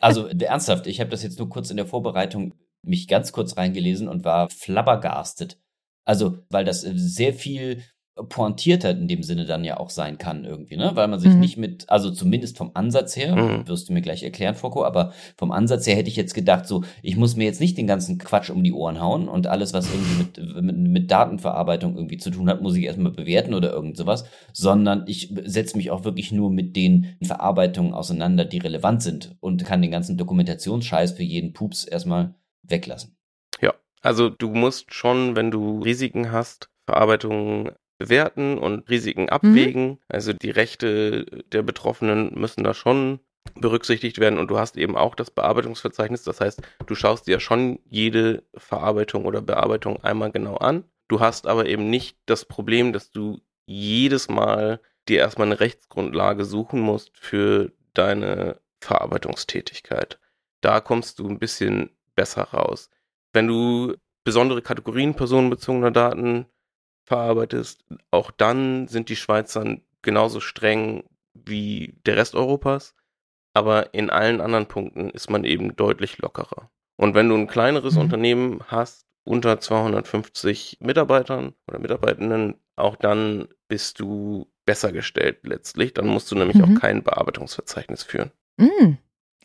Also 0.00 0.26
der, 0.32 0.48
ernsthaft, 0.48 0.88
ich 0.88 0.98
habe 0.98 1.10
das 1.10 1.22
jetzt 1.22 1.38
nur 1.38 1.48
kurz 1.48 1.70
in 1.70 1.76
der 1.76 1.86
Vorbereitung 1.86 2.52
mich 2.84 3.06
ganz 3.06 3.30
kurz 3.30 3.56
reingelesen 3.56 4.08
und 4.08 4.24
war 4.24 4.50
flabbergastet. 4.50 5.60
Also, 6.04 6.38
weil 6.50 6.64
das 6.64 6.82
äh, 6.82 6.92
sehr 6.96 7.32
viel 7.32 7.84
pointierter 8.14 8.90
in 8.90 9.08
dem 9.08 9.22
Sinne 9.22 9.46
dann 9.46 9.64
ja 9.64 9.78
auch 9.78 9.88
sein 9.88 10.18
kann 10.18 10.44
irgendwie, 10.44 10.76
ne? 10.76 10.92
Weil 10.94 11.08
man 11.08 11.18
sich 11.18 11.32
Mhm. 11.32 11.40
nicht 11.40 11.56
mit, 11.56 11.88
also 11.88 12.10
zumindest 12.10 12.58
vom 12.58 12.72
Ansatz 12.74 13.16
her, 13.16 13.34
Mhm. 13.34 13.66
wirst 13.66 13.88
du 13.88 13.94
mir 13.94 14.02
gleich 14.02 14.22
erklären, 14.22 14.54
Foko, 14.54 14.84
aber 14.84 15.12
vom 15.38 15.50
Ansatz 15.50 15.86
her 15.86 15.96
hätte 15.96 16.10
ich 16.10 16.16
jetzt 16.16 16.34
gedacht, 16.34 16.66
so, 16.66 16.84
ich 17.02 17.16
muss 17.16 17.36
mir 17.36 17.44
jetzt 17.44 17.60
nicht 17.60 17.78
den 17.78 17.86
ganzen 17.86 18.18
Quatsch 18.18 18.50
um 18.50 18.62
die 18.62 18.72
Ohren 18.72 19.00
hauen 19.00 19.28
und 19.28 19.46
alles, 19.46 19.72
was 19.72 19.88
irgendwie 19.88 20.18
mit, 20.44 20.62
mit, 20.62 20.76
mit 20.76 21.10
Datenverarbeitung 21.10 21.96
irgendwie 21.96 22.18
zu 22.18 22.30
tun 22.30 22.50
hat, 22.50 22.60
muss 22.60 22.76
ich 22.76 22.84
erstmal 22.84 23.12
bewerten 23.12 23.54
oder 23.54 23.72
irgend 23.72 23.96
sowas, 23.96 24.26
sondern 24.52 25.04
ich 25.06 25.32
setze 25.44 25.78
mich 25.78 25.90
auch 25.90 26.04
wirklich 26.04 26.32
nur 26.32 26.50
mit 26.50 26.76
den 26.76 27.16
Verarbeitungen 27.22 27.94
auseinander, 27.94 28.44
die 28.44 28.58
relevant 28.58 29.02
sind 29.02 29.36
und 29.40 29.64
kann 29.64 29.80
den 29.80 29.90
ganzen 29.90 30.18
Dokumentationsscheiß 30.18 31.12
für 31.12 31.22
jeden 31.22 31.54
Pups 31.54 31.84
erstmal 31.84 32.34
weglassen. 32.62 33.16
Also 34.04 34.30
du 34.30 34.50
musst 34.50 34.92
schon, 34.92 35.36
wenn 35.36 35.52
du 35.52 35.78
Risiken 35.78 36.32
hast, 36.32 36.70
Verarbeitungen 36.86 37.70
bewerten 38.02 38.58
und 38.58 38.88
Risiken 38.90 39.28
abwägen. 39.28 39.98
Also 40.08 40.32
die 40.32 40.50
Rechte 40.50 41.24
der 41.52 41.62
Betroffenen 41.62 42.32
müssen 42.34 42.64
da 42.64 42.74
schon 42.74 43.20
berücksichtigt 43.54 44.18
werden 44.18 44.38
und 44.38 44.48
du 44.48 44.58
hast 44.58 44.76
eben 44.76 44.96
auch 44.96 45.14
das 45.14 45.30
Bearbeitungsverzeichnis. 45.30 46.24
Das 46.24 46.40
heißt, 46.40 46.62
du 46.86 46.94
schaust 46.96 47.28
dir 47.28 47.38
schon 47.38 47.78
jede 47.88 48.42
Verarbeitung 48.54 49.24
oder 49.24 49.40
Bearbeitung 49.40 50.02
einmal 50.02 50.32
genau 50.32 50.56
an. 50.56 50.84
Du 51.08 51.20
hast 51.20 51.46
aber 51.46 51.66
eben 51.66 51.90
nicht 51.90 52.18
das 52.26 52.44
Problem, 52.44 52.92
dass 52.92 53.10
du 53.10 53.40
jedes 53.66 54.28
Mal 54.28 54.80
dir 55.08 55.18
erstmal 55.18 55.46
eine 55.46 55.60
Rechtsgrundlage 55.60 56.44
suchen 56.44 56.80
musst 56.80 57.16
für 57.16 57.70
deine 57.94 58.60
Verarbeitungstätigkeit. 58.80 60.18
Da 60.60 60.80
kommst 60.80 61.20
du 61.20 61.28
ein 61.28 61.38
bisschen 61.38 61.90
besser 62.16 62.42
raus. 62.42 62.90
Wenn 63.32 63.46
du 63.46 63.94
besondere 64.24 64.62
Kategorien 64.62 65.14
personenbezogener 65.14 65.90
Daten 65.90 66.46
verarbeitest, 67.12 67.84
auch 68.10 68.30
dann 68.30 68.88
sind 68.88 69.08
die 69.10 69.16
Schweizer 69.16 69.76
genauso 70.00 70.40
streng 70.40 71.04
wie 71.34 71.94
der 72.06 72.16
Rest 72.16 72.34
Europas. 72.34 72.94
Aber 73.54 73.92
in 73.92 74.08
allen 74.08 74.40
anderen 74.40 74.66
Punkten 74.66 75.10
ist 75.10 75.28
man 75.30 75.44
eben 75.44 75.76
deutlich 75.76 76.16
lockerer. 76.18 76.70
Und 76.96 77.14
wenn 77.14 77.28
du 77.28 77.34
ein 77.36 77.46
kleineres 77.48 77.94
Mhm. 77.94 78.00
Unternehmen 78.00 78.60
hast, 78.68 79.04
unter 79.24 79.60
250 79.60 80.78
Mitarbeitern 80.80 81.52
oder 81.68 81.78
Mitarbeitenden, 81.78 82.54
auch 82.76 82.96
dann 82.96 83.48
bist 83.68 84.00
du 84.00 84.50
besser 84.64 84.90
gestellt 84.92 85.40
letztlich. 85.42 85.92
Dann 85.92 86.06
musst 86.06 86.30
du 86.30 86.34
nämlich 86.34 86.56
Mhm. 86.56 86.64
auch 86.76 86.80
kein 86.80 87.02
Bearbeitungsverzeichnis 87.02 88.02
führen. 88.04 88.30
Mm. 88.56 88.94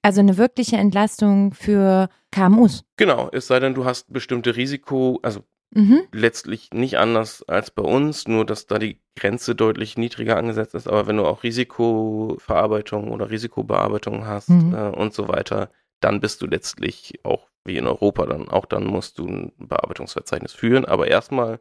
Also 0.04 0.22
eine 0.22 0.38
wirkliche 0.38 0.78
Entlastung 0.78 1.54
für 1.54 2.08
KMUs. 2.32 2.86
Genau, 2.96 3.30
es 3.34 3.48
sei 3.48 3.60
denn, 3.60 3.74
du 3.74 3.84
hast 3.84 4.12
bestimmte 4.14 4.56
Risiko, 4.56 5.20
also 5.22 5.42
Mhm. 5.72 6.04
letztlich 6.14 6.70
nicht 6.74 6.98
anders 6.98 7.44
als 7.48 7.72
bei 7.72 7.84
uns, 7.84 8.28
nur 8.28 8.46
dass 8.46 8.68
da 8.68 8.80
die 8.80 9.02
Grenze 9.16 9.54
deutlich 9.56 9.98
niedriger 9.98 10.38
angesetzt 10.38 10.76
ist. 10.76 10.88
Aber 10.88 11.08
wenn 11.08 11.18
du 11.18 11.26
auch 11.26 11.44
Risikoverarbeitung 11.44 13.12
oder 13.12 13.30
Risikobearbeitung 13.30 14.26
hast 14.26 14.50
Mhm. 14.50 14.74
äh, 14.74 14.90
und 14.90 15.14
so 15.14 15.28
weiter, 15.28 15.70
dann 16.00 16.20
bist 16.22 16.42
du 16.42 16.46
letztlich 16.48 17.20
auch 17.24 17.48
wie 17.66 17.78
in 17.78 17.88
Europa 17.88 18.26
dann. 18.26 18.48
Auch 18.50 18.66
dann 18.66 18.86
musst 18.86 19.20
du 19.20 19.28
ein 19.28 19.52
Bearbeitungsverzeichnis 19.58 20.54
führen. 20.54 20.86
Aber 20.86 21.08
erstmal 21.08 21.60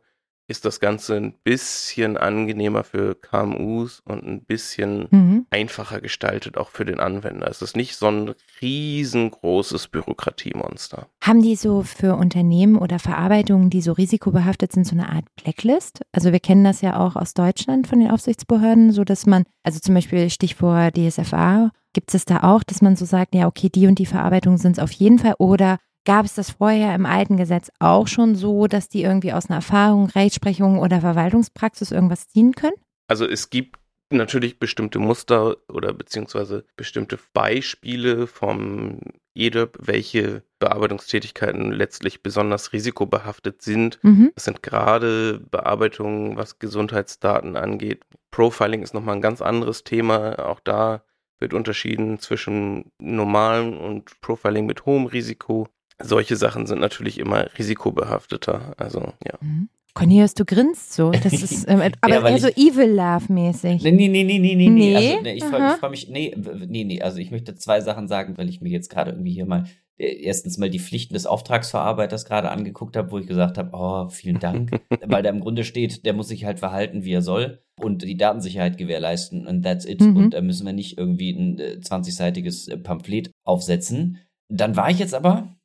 ist 0.49 0.65
das 0.65 0.79
Ganze 0.81 1.17
ein 1.17 1.35
bisschen 1.43 2.17
angenehmer 2.17 2.85
für 2.85 3.15
KMUs 3.17 4.01
und 4.05 4.25
ein 4.25 4.45
bisschen 4.45 5.09
Mhm. 5.11 5.47
einfacher 5.51 6.01
gestaltet, 6.01 6.57
auch 6.57 6.71
für 6.71 6.85
den 6.85 7.01
Anwender. 7.01 7.49
Es 7.49 7.63
ist 7.63 7.77
nicht 7.77 7.97
so 7.97 8.07
ein 8.07 8.35
riesengroßes 8.63 9.89
Bürokratiemonster. 9.89 11.09
Haben 11.23 11.43
die 11.43 11.57
so 11.57 11.83
für 11.83 12.15
Unternehmen 12.17 12.77
oder 12.77 12.99
Verarbeitungen, 12.99 13.71
die 13.71 13.81
so 13.83 13.93
risikobehaftet 13.93 14.73
sind, 14.73 14.87
so 14.87 14.95
eine 14.97 15.09
Art 15.11 15.25
Blacklist? 15.43 16.03
Also 16.13 16.33
wir 16.33 16.41
kennen 16.41 16.65
das 16.65 16.81
ja 16.81 16.99
auch 16.99 17.17
aus 17.17 17.35
Deutschland 17.35 17.87
von 17.87 17.99
den 18.01 18.11
Aufsichtsbehörden, 18.11 18.93
so 18.93 19.05
dass 19.05 19.27
man, 19.27 19.45
also 19.63 19.81
zum 19.81 19.95
Beispiel 19.95 20.31
Stichwort 20.31 20.97
DSFA, 20.97 21.71
gibt 21.93 22.15
es 22.15 22.25
da 22.27 22.43
auch, 22.43 22.63
dass 22.63 22.83
man 22.83 22.95
so 22.95 23.05
sagt, 23.05 23.35
ja, 23.35 23.47
okay, 23.47 23.71
die 23.71 23.87
und 23.87 23.99
die 23.99 24.07
Verarbeitungen 24.07 24.59
sind 24.59 24.73
es 24.73 24.79
auf 24.83 24.93
jeden 24.93 25.19
Fall 25.19 25.35
oder 25.39 25.79
Gab 26.07 26.25
es 26.25 26.35
das 26.35 26.53
vorher 26.53 26.95
im 26.95 27.05
alten 27.05 27.37
Gesetz 27.37 27.71
auch 27.81 28.07
schon 28.07 28.37
so, 28.37 28.69
dass 28.69 28.89
die 28.89 29.03
irgendwie 29.03 29.33
aus 29.33 29.51
einer 29.51 29.57
Erfahrung, 29.57 30.07
Rechtsprechung 30.07 30.79
oder 30.79 31.01
Verwaltungspraxis 31.01 31.91
irgendwas 31.91 32.29
ziehen 32.29 32.55
können? 32.55 32.77
Also 33.09 33.27
es 33.27 33.51
gibt 33.51 33.77
natürlich 34.11 34.61
bestimmte 34.61 35.01
Muster 35.01 35.57
oder 35.69 35.93
beziehungsweise 35.93 36.65
bestimmte 36.77 37.19
Beispiele 37.33 38.29
vom 38.29 39.01
EDIP, 39.35 39.79
welche 39.81 40.45
Bearbeitungstätigkeiten 40.61 41.73
letztlich 41.73 42.23
besonders 42.23 42.73
risikobehaftet 42.73 43.63
sind. 43.63 43.99
Mhm. 44.03 44.31
Das 44.37 44.45
sind 44.45 44.63
gerade 44.63 45.41
Bearbeitungen, 45.51 46.37
was 46.37 46.61
Gesundheitsdaten 46.61 47.57
angeht. 47.57 48.05
Profiling 48.31 48.83
ist 48.83 48.95
nochmal 48.95 49.17
ein 49.17 49.23
ganz 49.23 49.43
anderes 49.43 49.83
Thema. 49.83 50.39
Auch 50.39 50.61
da 50.61 51.03
wird 51.41 51.53
unterschieden 51.53 52.21
zwischen 52.21 52.93
normalem 53.01 53.77
und 53.77 54.21
Profiling 54.21 54.67
mit 54.67 54.87
hohem 54.87 55.07
Risiko. 55.07 55.69
Solche 56.03 56.37
Sachen 56.37 56.67
sind 56.67 56.81
natürlich 56.81 57.19
immer 57.19 57.49
risikobehafteter. 57.59 58.75
Also 58.77 59.01
ja. 59.25 59.39
Mhm. 59.41 59.69
Cornelius, 59.95 60.35
du 60.35 60.45
grinst 60.45 60.93
so. 60.93 61.11
Das 61.11 61.33
ist, 61.43 61.69
ähm, 61.69 61.81
aber 62.01 62.15
Ja, 62.15 62.29
eher 62.29 62.39
so 62.39 62.49
Evil 62.49 62.91
Love-mäßig. 62.91 63.83
Nee, 63.83 63.93
nee, 63.93 64.09
nee, 64.09 64.25
nee, 64.25 64.39
nee, 64.39 64.55
nee. 64.55 64.69
Nee? 64.69 64.97
Also, 64.97 65.23
nee, 65.23 65.33
ich 65.33 65.45
freue 65.45 65.77
freu 65.79 65.89
mich, 65.89 66.09
nee, 66.11 66.37
nee, 66.67 66.85
nee, 66.85 67.01
also 67.01 67.19
ich 67.19 67.31
möchte 67.31 67.55
zwei 67.55 67.81
Sachen 67.81 68.07
sagen, 68.07 68.37
weil 68.37 68.49
ich 68.51 68.61
mir 68.61 68.69
jetzt 68.69 68.91
gerade 68.91 69.13
irgendwie 69.13 69.33
hier 69.33 69.47
mal 69.47 69.65
äh, 69.99 70.23
erstens 70.23 70.59
mal 70.59 70.69
die 70.69 70.79
Pflichten 70.79 71.15
des 71.15 71.27
Auftragsverarbeiters 71.27 72.27
gerade 72.27 72.51
angeguckt 72.51 72.97
habe, 72.97 73.11
wo 73.11 73.19
ich 73.19 73.27
gesagt 73.27 73.57
habe, 73.57 73.71
oh, 73.73 74.09
vielen 74.11 74.39
Dank, 74.39 74.79
weil 75.07 75.23
da 75.23 75.31
im 75.31 75.41
Grunde 75.41 75.65
steht, 75.65 76.05
der 76.05 76.13
muss 76.13 76.29
sich 76.29 76.45
halt 76.45 76.59
verhalten, 76.59 77.05
wie 77.05 77.13
er 77.13 77.23
soll 77.23 77.63
und 77.81 78.03
die 78.03 78.17
Datensicherheit 78.17 78.77
gewährleisten 78.77 79.47
und 79.47 79.63
that's 79.63 79.87
it. 79.87 80.03
Mhm. 80.03 80.17
Und 80.17 80.35
da 80.35 80.43
müssen 80.43 80.67
wir 80.67 80.75
nicht 80.75 80.99
irgendwie 80.99 81.31
ein 81.31 81.59
äh, 81.59 81.79
20-seitiges 81.81 82.69
äh, 82.69 82.77
Pamphlet 82.77 83.31
aufsetzen. 83.45 84.19
Dann 84.49 84.77
war 84.77 84.91
ich 84.91 84.99
jetzt 84.99 85.15
aber, 85.15 85.56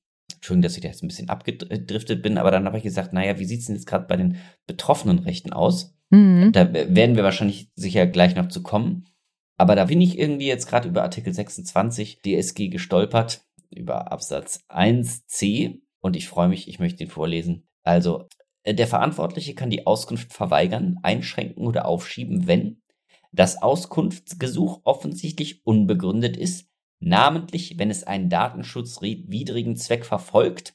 Entschuldigung, 0.41 0.63
dass 0.63 0.75
ich 0.75 0.81
da 0.81 0.87
jetzt 0.87 1.03
ein 1.03 1.07
bisschen 1.07 1.29
abgedriftet 1.29 2.23
bin, 2.23 2.39
aber 2.39 2.49
dann 2.49 2.65
habe 2.65 2.75
ich 2.77 2.83
gesagt, 2.83 3.13
naja, 3.13 3.37
wie 3.37 3.45
sieht's 3.45 3.67
denn 3.67 3.75
jetzt 3.75 3.85
gerade 3.85 4.07
bei 4.07 4.17
den 4.17 4.37
betroffenen 4.65 5.19
Rechten 5.19 5.53
aus? 5.53 5.95
Mhm. 6.09 6.51
Da 6.51 6.73
werden 6.73 7.15
wir 7.15 7.23
wahrscheinlich 7.23 7.69
sicher 7.75 8.07
gleich 8.07 8.35
noch 8.35 8.47
zu 8.47 8.63
kommen. 8.63 9.05
Aber 9.57 9.75
da 9.75 9.85
bin 9.85 10.01
ich 10.01 10.17
irgendwie 10.17 10.47
jetzt 10.47 10.67
gerade 10.67 10.89
über 10.89 11.03
Artikel 11.03 11.31
26 11.31 12.23
DSG 12.23 12.69
gestolpert, 12.69 13.45
über 13.69 14.11
Absatz 14.11 14.63
1c. 14.67 15.79
Und 15.99 16.15
ich 16.15 16.27
freue 16.27 16.47
mich, 16.47 16.67
ich 16.67 16.79
möchte 16.79 17.03
ihn 17.03 17.11
vorlesen. 17.11 17.67
Also, 17.83 18.27
äh, 18.63 18.73
der 18.73 18.87
Verantwortliche 18.87 19.53
kann 19.53 19.69
die 19.69 19.85
Auskunft 19.85 20.33
verweigern, 20.33 20.97
einschränken 21.03 21.67
oder 21.67 21.85
aufschieben, 21.85 22.47
wenn 22.47 22.81
das 23.31 23.61
Auskunftsgesuch 23.61 24.81
offensichtlich 24.85 25.63
unbegründet 25.67 26.35
ist, 26.35 26.70
namentlich 27.01 27.75
wenn 27.77 27.89
es 27.91 28.03
einen 28.05 28.29
datenschutzwidrigen 28.29 29.75
Zweck 29.75 30.05
verfolgt 30.05 30.73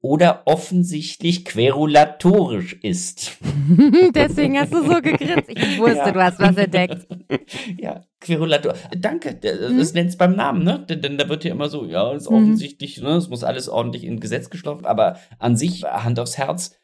oder 0.00 0.42
offensichtlich 0.46 1.44
querulatorisch 1.44 2.74
ist. 2.82 3.36
Deswegen 4.14 4.56
hast 4.58 4.72
du 4.72 4.82
so 4.84 5.00
gegrinst. 5.02 5.48
Ich 5.48 5.78
wusste, 5.78 5.96
Ja. 5.96 6.10
du 6.12 6.22
hast 6.22 6.38
was 6.38 6.56
entdeckt. 6.56 7.06
Ja, 7.78 8.04
Querulator. 8.20 8.74
Danke, 8.96 9.34
der- 9.34 9.70
Mhm. 9.70 9.78
das 9.78 9.92
nennt's 9.94 10.16
beim 10.16 10.34
Namen, 10.36 10.62
ne? 10.64 10.84
Denn, 10.88 11.18
da 11.18 11.28
wird 11.28 11.44
ja 11.44 11.50
immer 11.52 11.68
so, 11.68 11.84
ja, 11.84 12.12
ist 12.12 12.30
Mhm. 12.30 12.36
offensichtlich, 12.36 13.00
ne? 13.00 13.10
Es 13.16 13.28
muss 13.28 13.44
alles 13.44 13.68
ordentlich 13.68 14.04
in 14.04 14.20
Gesetz 14.20 14.50
geschlossen, 14.50 14.86
aber 14.86 15.18
an 15.38 15.56
sich, 15.56 15.82
Hand 15.84 16.18
aufs 16.20 16.38
Herz, 16.38 16.76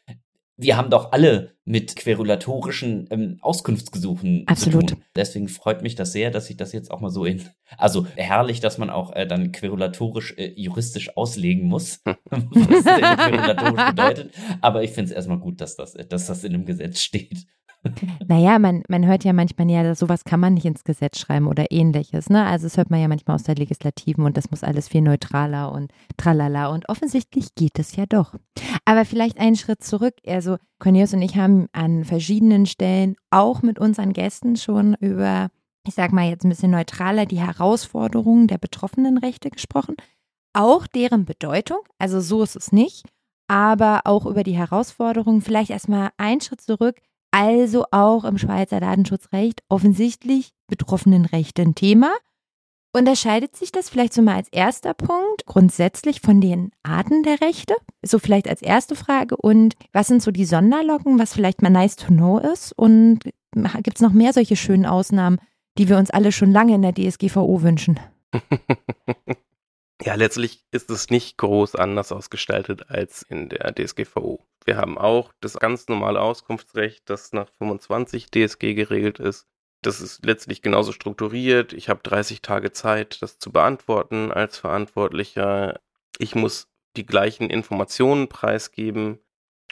wir 0.57 0.77
haben 0.77 0.89
doch 0.89 1.11
alle 1.11 1.55
mit 1.65 1.95
querulatorischen 1.95 3.07
ähm, 3.09 3.37
Auskunftsgesuchen 3.41 4.47
Absolut. 4.47 4.89
zu 4.89 4.95
tun. 4.95 5.03
Deswegen 5.15 5.47
freut 5.47 5.81
mich 5.81 5.95
das 5.95 6.11
sehr, 6.11 6.31
dass 6.31 6.49
ich 6.49 6.57
das 6.57 6.71
jetzt 6.71 6.91
auch 6.91 7.01
mal 7.01 7.09
so 7.09 7.25
in, 7.25 7.41
also 7.77 8.05
herrlich, 8.15 8.59
dass 8.61 8.77
man 8.77 8.89
auch 8.89 9.13
äh, 9.13 9.27
dann 9.27 9.51
querulatorisch 9.51 10.33
äh, 10.37 10.53
juristisch 10.55 11.17
auslegen 11.17 11.67
muss, 11.67 12.01
was 12.29 12.83
denn 12.83 13.33
querulatorisch 13.33 13.89
bedeutet. 13.89 14.33
Aber 14.61 14.83
ich 14.83 14.91
finde 14.91 15.11
es 15.11 15.15
erstmal 15.15 15.39
gut, 15.39 15.59
dass 15.59 15.75
das, 15.75 15.93
dass 15.93 16.27
das 16.27 16.43
in 16.43 16.53
einem 16.53 16.65
Gesetz 16.65 17.01
steht. 17.01 17.45
Naja, 18.27 18.59
man, 18.59 18.83
man 18.87 19.05
hört 19.05 19.23
ja 19.23 19.33
manchmal, 19.33 19.69
ja, 19.69 19.95
sowas 19.95 20.23
kann 20.23 20.39
man 20.39 20.55
nicht 20.55 20.65
ins 20.65 20.83
Gesetz 20.83 21.19
schreiben 21.19 21.47
oder 21.47 21.71
ähnliches. 21.71 22.29
Ne? 22.29 22.45
Also 22.45 22.65
das 22.65 22.77
hört 22.77 22.89
man 22.89 22.99
ja 22.99 23.07
manchmal 23.07 23.35
aus 23.35 23.43
der 23.43 23.55
Legislativen 23.55 24.25
und 24.25 24.37
das 24.37 24.49
muss 24.51 24.63
alles 24.63 24.87
viel 24.87 25.01
neutraler 25.01 25.71
und 25.71 25.91
tralala. 26.17 26.67
Und 26.67 26.89
offensichtlich 26.89 27.55
geht 27.55 27.77
es 27.79 27.95
ja 27.95 28.05
doch. 28.05 28.35
Aber 28.85 29.05
vielleicht 29.05 29.39
einen 29.39 29.55
Schritt 29.55 29.83
zurück. 29.83 30.15
Also 30.25 30.57
Cornelius 30.79 31.13
und 31.13 31.21
ich 31.21 31.35
haben 31.37 31.67
an 31.71 32.03
verschiedenen 32.03 32.65
Stellen 32.65 33.15
auch 33.29 33.61
mit 33.61 33.79
unseren 33.79 34.13
Gästen 34.13 34.55
schon 34.55 34.95
über, 34.95 35.49
ich 35.87 35.93
sag 35.93 36.11
mal 36.11 36.27
jetzt 36.27 36.43
ein 36.43 36.49
bisschen 36.49 36.71
neutraler, 36.71 37.25
die 37.25 37.39
Herausforderungen 37.39 38.47
der 38.47 38.57
betroffenen 38.57 39.17
Rechte 39.17 39.49
gesprochen. 39.49 39.95
Auch 40.53 40.87
deren 40.87 41.25
Bedeutung. 41.25 41.79
Also 41.99 42.21
so 42.21 42.41
ist 42.43 42.55
es 42.55 42.71
nicht. 42.71 43.05
Aber 43.47 44.01
auch 44.05 44.25
über 44.25 44.43
die 44.43 44.55
Herausforderungen. 44.57 45.41
Vielleicht 45.41 45.69
erstmal 45.69 46.09
einen 46.17 46.41
Schritt 46.41 46.61
zurück. 46.61 46.95
Also 47.37 47.83
auch 47.91 48.23
im 48.23 48.37
Schweizer 48.37 48.79
Datenschutzrecht 48.79 49.61
offensichtlich 49.67 50.51
Betroffenenrechte 50.67 51.63
ein 51.63 51.75
Thema. 51.75 52.13
Unterscheidet 52.93 53.57
sich 53.57 53.73
das 53.73 53.89
vielleicht 53.89 54.13
so 54.13 54.21
mal 54.21 54.35
als 54.35 54.47
erster 54.53 54.93
Punkt 54.93 55.45
grundsätzlich 55.45 56.21
von 56.21 56.39
den 56.39 56.71
Arten 56.83 57.23
der 57.23 57.41
Rechte? 57.41 57.75
So 58.03 58.19
vielleicht 58.19 58.47
als 58.47 58.61
erste 58.61 58.95
Frage. 58.95 59.35
Und 59.35 59.75
was 59.91 60.07
sind 60.07 60.23
so 60.23 60.31
die 60.31 60.45
Sonderlocken, 60.45 61.19
was 61.19 61.33
vielleicht 61.33 61.61
mal 61.61 61.69
nice 61.69 61.97
to 61.97 62.07
know 62.07 62.39
ist? 62.39 62.71
Und 62.71 63.19
gibt 63.83 63.97
es 63.97 64.01
noch 64.01 64.13
mehr 64.13 64.31
solche 64.31 64.55
schönen 64.55 64.85
Ausnahmen, 64.85 65.41
die 65.77 65.89
wir 65.89 65.97
uns 65.97 66.11
alle 66.11 66.31
schon 66.31 66.53
lange 66.53 66.75
in 66.75 66.83
der 66.83 66.95
DSGVO 66.95 67.61
wünschen? 67.63 67.99
Ja, 70.01 70.15
letztlich 70.15 70.65
ist 70.71 70.89
es 70.89 71.09
nicht 71.09 71.37
groß 71.37 71.75
anders 71.75 72.11
ausgestaltet 72.11 72.89
als 72.89 73.21
in 73.21 73.49
der 73.49 73.73
DSGVO. 73.73 74.45
Wir 74.65 74.77
haben 74.77 74.97
auch 74.97 75.31
das 75.39 75.57
ganz 75.57 75.87
normale 75.87 76.19
Auskunftsrecht, 76.19 77.09
das 77.09 77.31
nach 77.31 77.49
25 77.57 78.29
DSG 78.29 78.73
geregelt 78.73 79.19
ist. 79.19 79.47
Das 79.81 80.01
ist 80.01 80.25
letztlich 80.25 80.61
genauso 80.61 80.91
strukturiert. 80.91 81.71
Ich 81.71 81.89
habe 81.89 82.01
30 82.03 82.41
Tage 82.41 82.71
Zeit, 82.71 83.21
das 83.21 83.39
zu 83.39 83.51
beantworten 83.51 84.31
als 84.31 84.57
Verantwortlicher. 84.57 85.79
Ich 86.17 86.35
muss 86.35 86.67
die 86.97 87.05
gleichen 87.05 87.49
Informationen 87.49 88.27
preisgeben. 88.27 89.19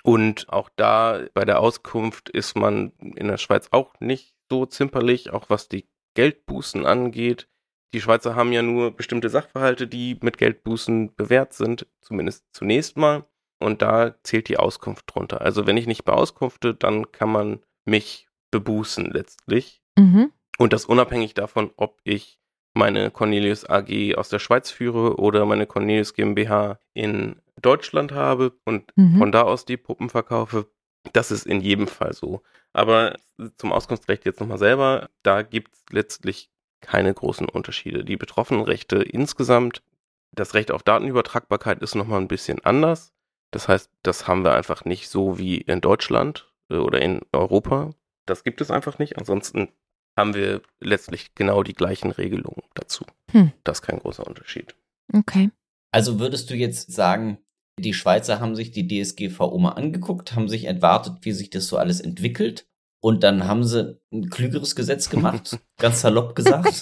Und 0.04 0.50
auch 0.50 0.70
da 0.76 1.26
bei 1.34 1.46
der 1.46 1.60
Auskunft 1.60 2.30
ist 2.30 2.56
man 2.56 2.92
in 3.00 3.28
der 3.28 3.38
Schweiz 3.38 3.70
auch 3.72 3.94
nicht 4.00 4.36
so 4.50 4.66
zimperlich, 4.66 5.32
auch 5.32 5.50
was 5.50 5.68
die 5.68 5.90
Geldbußen 6.14 6.86
angeht. 6.86 7.48
Die 7.94 8.02
Schweizer 8.02 8.36
haben 8.36 8.52
ja 8.52 8.62
nur 8.62 8.92
bestimmte 8.92 9.30
Sachverhalte, 9.30 9.88
die 9.88 10.18
mit 10.22 10.38
Geldbußen 10.38 11.16
bewährt 11.16 11.54
sind, 11.54 11.88
zumindest 12.02 12.46
zunächst 12.52 12.98
mal. 12.98 13.26
Und 13.60 13.82
da 13.82 14.16
zählt 14.24 14.50
die 14.50 14.58
Auskunft 14.58 15.06
drunter. 15.08 15.42
Also 15.42 15.68
wenn 15.68 15.78
ich 15.78 15.88
nicht 15.88 16.04
beauskunfte, 16.04 16.74
dann 16.74 17.12
kann 17.12 17.32
man 17.32 17.60
mich 17.86 18.28
bebußen 18.52 19.06
letztlich. 19.12 19.82
Mhm. 19.98 20.32
Und 20.58 20.74
das 20.74 20.86
unabhängig 20.86 21.34
davon, 21.34 21.72
ob 21.78 22.00
ich 22.04 22.40
meine 22.74 23.12
Cornelius 23.12 23.70
AG 23.70 24.16
aus 24.16 24.30
der 24.30 24.40
Schweiz 24.40 24.72
führe 24.72 25.18
oder 25.18 25.46
meine 25.46 25.68
Cornelius 25.68 26.14
GmbH 26.14 26.80
in 26.94 27.36
Deutschland 27.62 28.12
habe 28.12 28.54
und 28.66 28.92
Mhm. 28.96 29.18
von 29.20 29.32
da 29.32 29.44
aus 29.44 29.66
die 29.66 29.78
Puppen 29.78 30.10
verkaufe. 30.10 30.68
Das 31.14 31.32
ist 31.32 31.46
in 31.46 31.62
jedem 31.62 31.88
Fall 31.88 32.14
so. 32.14 32.42
Aber 32.74 33.18
zum 33.58 33.72
Auskunftsrecht 33.72 34.26
jetzt 34.26 34.40
nochmal 34.40 34.58
selber, 34.58 35.10
da 35.22 35.42
gibt 35.44 35.74
es 35.76 35.84
letztlich 35.92 36.50
keine 36.84 37.14
großen 37.14 37.50
Unterschiede. 37.50 38.06
Die 38.06 38.18
betroffenen 38.18 38.64
Rechte 38.64 38.98
insgesamt, 38.98 39.82
das 40.32 40.54
Recht 40.54 40.72
auf 40.72 40.84
Datenübertragbarkeit 40.84 41.82
ist 41.82 41.96
nochmal 41.96 42.22
ein 42.22 42.28
bisschen 42.28 42.64
anders. 42.64 43.14
Das 43.52 43.68
heißt, 43.68 43.90
das 44.02 44.28
haben 44.28 44.44
wir 44.44 44.54
einfach 44.54 44.86
nicht 44.86 45.10
so 45.10 45.38
wie 45.38 45.58
in 45.58 45.82
Deutschland 45.82 46.52
äh, 46.70 46.76
oder 46.76 47.02
in 47.02 47.22
Europa. 47.32 47.92
Das 48.26 48.44
gibt 48.44 48.62
es 48.62 48.72
einfach 48.72 49.00
nicht. 49.00 49.18
Ansonsten 49.18 49.70
haben 50.18 50.34
wir 50.34 50.62
letztlich 50.80 51.36
genau 51.36 51.64
die 51.64 51.74
gleichen 51.74 52.12
Regelungen 52.12 52.64
dazu. 52.74 53.06
Hm. 53.32 53.52
Das 53.64 53.80
ist 53.80 53.82
kein 53.84 54.00
großer 54.00 54.26
Unterschied. 54.26 54.76
Okay. 55.12 55.50
Also 55.92 56.20
würdest 56.20 56.50
du 56.50 56.56
jetzt 56.56 56.92
sagen, 56.92 57.38
die 57.80 57.94
Schweizer 57.94 58.40
haben 58.40 58.56
sich 58.56 58.72
die 58.72 58.88
DSGVO 58.88 59.58
mal 59.58 59.72
angeguckt, 59.72 60.36
haben 60.36 60.48
sich 60.48 60.66
entwartet, 60.66 61.18
wie 61.22 61.32
sich 61.32 61.50
das 61.50 61.68
so 61.68 61.78
alles 61.78 62.00
entwickelt. 62.02 62.68
Und 63.04 63.22
dann 63.26 63.50
haben 63.50 63.66
sie 63.66 64.00
ein 64.14 64.30
klügeres 64.30 64.78
Gesetz 64.78 65.10
gemacht, 65.10 65.60
ganz 65.78 66.00
salopp 66.00 66.38
gesagt. 66.38 66.82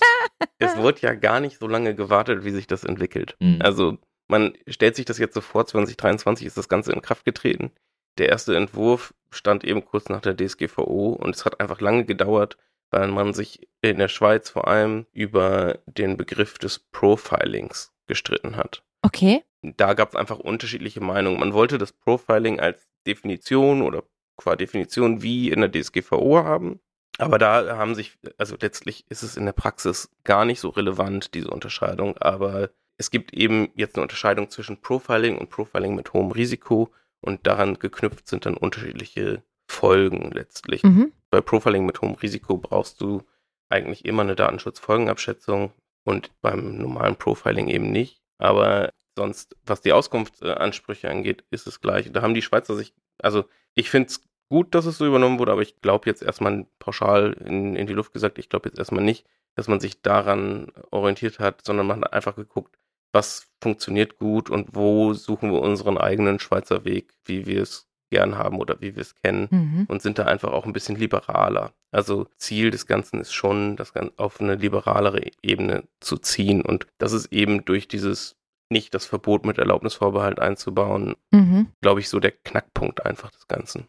Es 0.59 0.77
wurde 0.77 1.01
ja 1.01 1.15
gar 1.15 1.39
nicht 1.39 1.57
so 1.57 1.65
lange 1.65 1.95
gewartet, 1.95 2.45
wie 2.45 2.51
sich 2.51 2.67
das 2.67 2.83
entwickelt. 2.83 3.35
Mhm. 3.39 3.57
Also 3.59 3.97
man 4.27 4.53
stellt 4.67 4.95
sich 4.95 5.05
das 5.05 5.17
jetzt 5.17 5.33
so 5.33 5.41
vor, 5.41 5.65
2023 5.65 6.45
ist 6.45 6.57
das 6.57 6.69
Ganze 6.69 6.91
in 6.91 7.01
Kraft 7.01 7.25
getreten. 7.25 7.71
Der 8.19 8.29
erste 8.29 8.55
Entwurf 8.55 9.15
stand 9.31 9.63
eben 9.63 9.83
kurz 9.83 10.09
nach 10.09 10.21
der 10.21 10.37
DSGVO 10.37 11.13
und 11.13 11.35
es 11.35 11.43
hat 11.43 11.59
einfach 11.59 11.81
lange 11.81 12.05
gedauert, 12.05 12.55
weil 12.91 13.07
man 13.07 13.33
sich 13.33 13.67
in 13.81 13.97
der 13.97 14.07
Schweiz 14.07 14.47
vor 14.47 14.67
allem 14.67 15.07
über 15.13 15.79
den 15.87 16.17
Begriff 16.17 16.59
des 16.59 16.77
Profilings 16.77 17.93
gestritten 18.05 18.57
hat. 18.57 18.83
Okay. 19.01 19.43
Da 19.63 19.95
gab 19.95 20.09
es 20.09 20.15
einfach 20.15 20.37
unterschiedliche 20.37 21.01
Meinungen. 21.01 21.39
Man 21.39 21.53
wollte 21.53 21.79
das 21.79 21.93
Profiling 21.93 22.59
als 22.59 22.87
Definition 23.07 23.81
oder 23.81 24.03
qua 24.41 24.55
Definition 24.55 25.21
wie 25.21 25.51
in 25.51 25.61
der 25.61 25.71
DSGVO 25.71 26.43
haben. 26.43 26.79
Aber 27.17 27.37
da 27.37 27.77
haben 27.77 27.93
sich, 27.93 28.17
also 28.37 28.55
letztlich 28.59 29.05
ist 29.09 29.21
es 29.21 29.37
in 29.37 29.45
der 29.45 29.53
Praxis 29.53 30.09
gar 30.23 30.45
nicht 30.45 30.59
so 30.59 30.69
relevant, 30.69 31.33
diese 31.33 31.49
Unterscheidung. 31.49 32.17
Aber 32.17 32.69
es 32.97 33.11
gibt 33.11 33.33
eben 33.33 33.69
jetzt 33.75 33.95
eine 33.95 34.03
Unterscheidung 34.03 34.49
zwischen 34.49 34.81
Profiling 34.81 35.37
und 35.37 35.49
Profiling 35.49 35.95
mit 35.95 36.13
hohem 36.13 36.31
Risiko. 36.31 36.91
Und 37.19 37.45
daran 37.45 37.77
geknüpft 37.77 38.27
sind 38.27 38.45
dann 38.45 38.57
unterschiedliche 38.57 39.43
Folgen 39.67 40.31
letztlich. 40.31 40.83
Mhm. 40.83 41.11
Bei 41.29 41.41
Profiling 41.41 41.85
mit 41.85 42.01
hohem 42.01 42.15
Risiko 42.15 42.57
brauchst 42.57 42.99
du 43.01 43.23
eigentlich 43.69 44.05
immer 44.05 44.23
eine 44.23 44.35
Datenschutzfolgenabschätzung 44.35 45.71
und 46.03 46.31
beim 46.41 46.77
normalen 46.77 47.15
Profiling 47.15 47.67
eben 47.67 47.91
nicht. 47.91 48.21
Aber 48.39 48.91
sonst, 49.15 49.55
was 49.65 49.81
die 49.81 49.93
Auskunftsansprüche 49.93 51.09
angeht, 51.09 51.43
ist 51.51 51.67
es 51.67 51.81
gleich. 51.81 52.11
Da 52.11 52.23
haben 52.23 52.33
die 52.33 52.41
Schweizer 52.41 52.75
sich, 52.75 52.93
also 53.21 53.45
ich 53.75 53.89
finde 53.89 54.09
es 54.09 54.30
gut, 54.51 54.75
dass 54.75 54.85
es 54.85 54.97
so 54.97 55.05
übernommen 55.07 55.39
wurde, 55.39 55.53
aber 55.53 55.61
ich 55.61 55.79
glaube 55.79 56.09
jetzt 56.09 56.21
erstmal 56.21 56.67
pauschal 56.77 57.31
in, 57.45 57.77
in 57.77 57.87
die 57.87 57.93
Luft 57.93 58.11
gesagt, 58.11 58.37
ich 58.37 58.49
glaube 58.49 58.67
jetzt 58.67 58.77
erstmal 58.77 59.03
nicht, 59.03 59.25
dass 59.55 59.69
man 59.69 59.79
sich 59.79 60.01
daran 60.01 60.73
orientiert 60.91 61.39
hat, 61.39 61.65
sondern 61.65 61.87
man 61.87 62.01
hat 62.01 62.11
einfach 62.11 62.35
geguckt, 62.35 62.77
was 63.13 63.47
funktioniert 63.61 64.19
gut 64.19 64.49
und 64.49 64.75
wo 64.75 65.13
suchen 65.13 65.53
wir 65.53 65.61
unseren 65.61 65.97
eigenen 65.97 66.39
Schweizer 66.39 66.83
Weg, 66.83 67.13
wie 67.23 67.45
wir 67.45 67.61
es 67.61 67.87
gern 68.09 68.37
haben 68.37 68.59
oder 68.59 68.81
wie 68.81 68.93
wir 68.97 69.01
es 69.01 69.15
kennen 69.15 69.47
mhm. 69.49 69.85
und 69.87 70.01
sind 70.01 70.19
da 70.19 70.25
einfach 70.25 70.51
auch 70.51 70.65
ein 70.65 70.73
bisschen 70.73 70.97
liberaler. 70.97 71.71
Also 71.91 72.27
Ziel 72.35 72.71
des 72.71 72.87
Ganzen 72.87 73.21
ist 73.21 73.31
schon, 73.31 73.77
das 73.77 73.93
auf 74.17 74.41
eine 74.41 74.55
liberalere 74.55 75.21
Ebene 75.41 75.85
zu 76.01 76.17
ziehen 76.17 76.61
und 76.61 76.87
das 76.97 77.13
ist 77.13 77.31
eben 77.31 77.63
durch 77.63 77.87
dieses 77.87 78.35
nicht 78.69 78.93
das 78.93 79.05
Verbot 79.05 79.45
mit 79.45 79.59
Erlaubnisvorbehalt 79.59 80.41
einzubauen, 80.41 81.15
mhm. 81.31 81.67
glaube 81.79 82.01
ich, 82.01 82.09
so 82.09 82.19
der 82.19 82.31
Knackpunkt 82.31 83.05
einfach 83.05 83.31
des 83.31 83.47
Ganzen. 83.47 83.87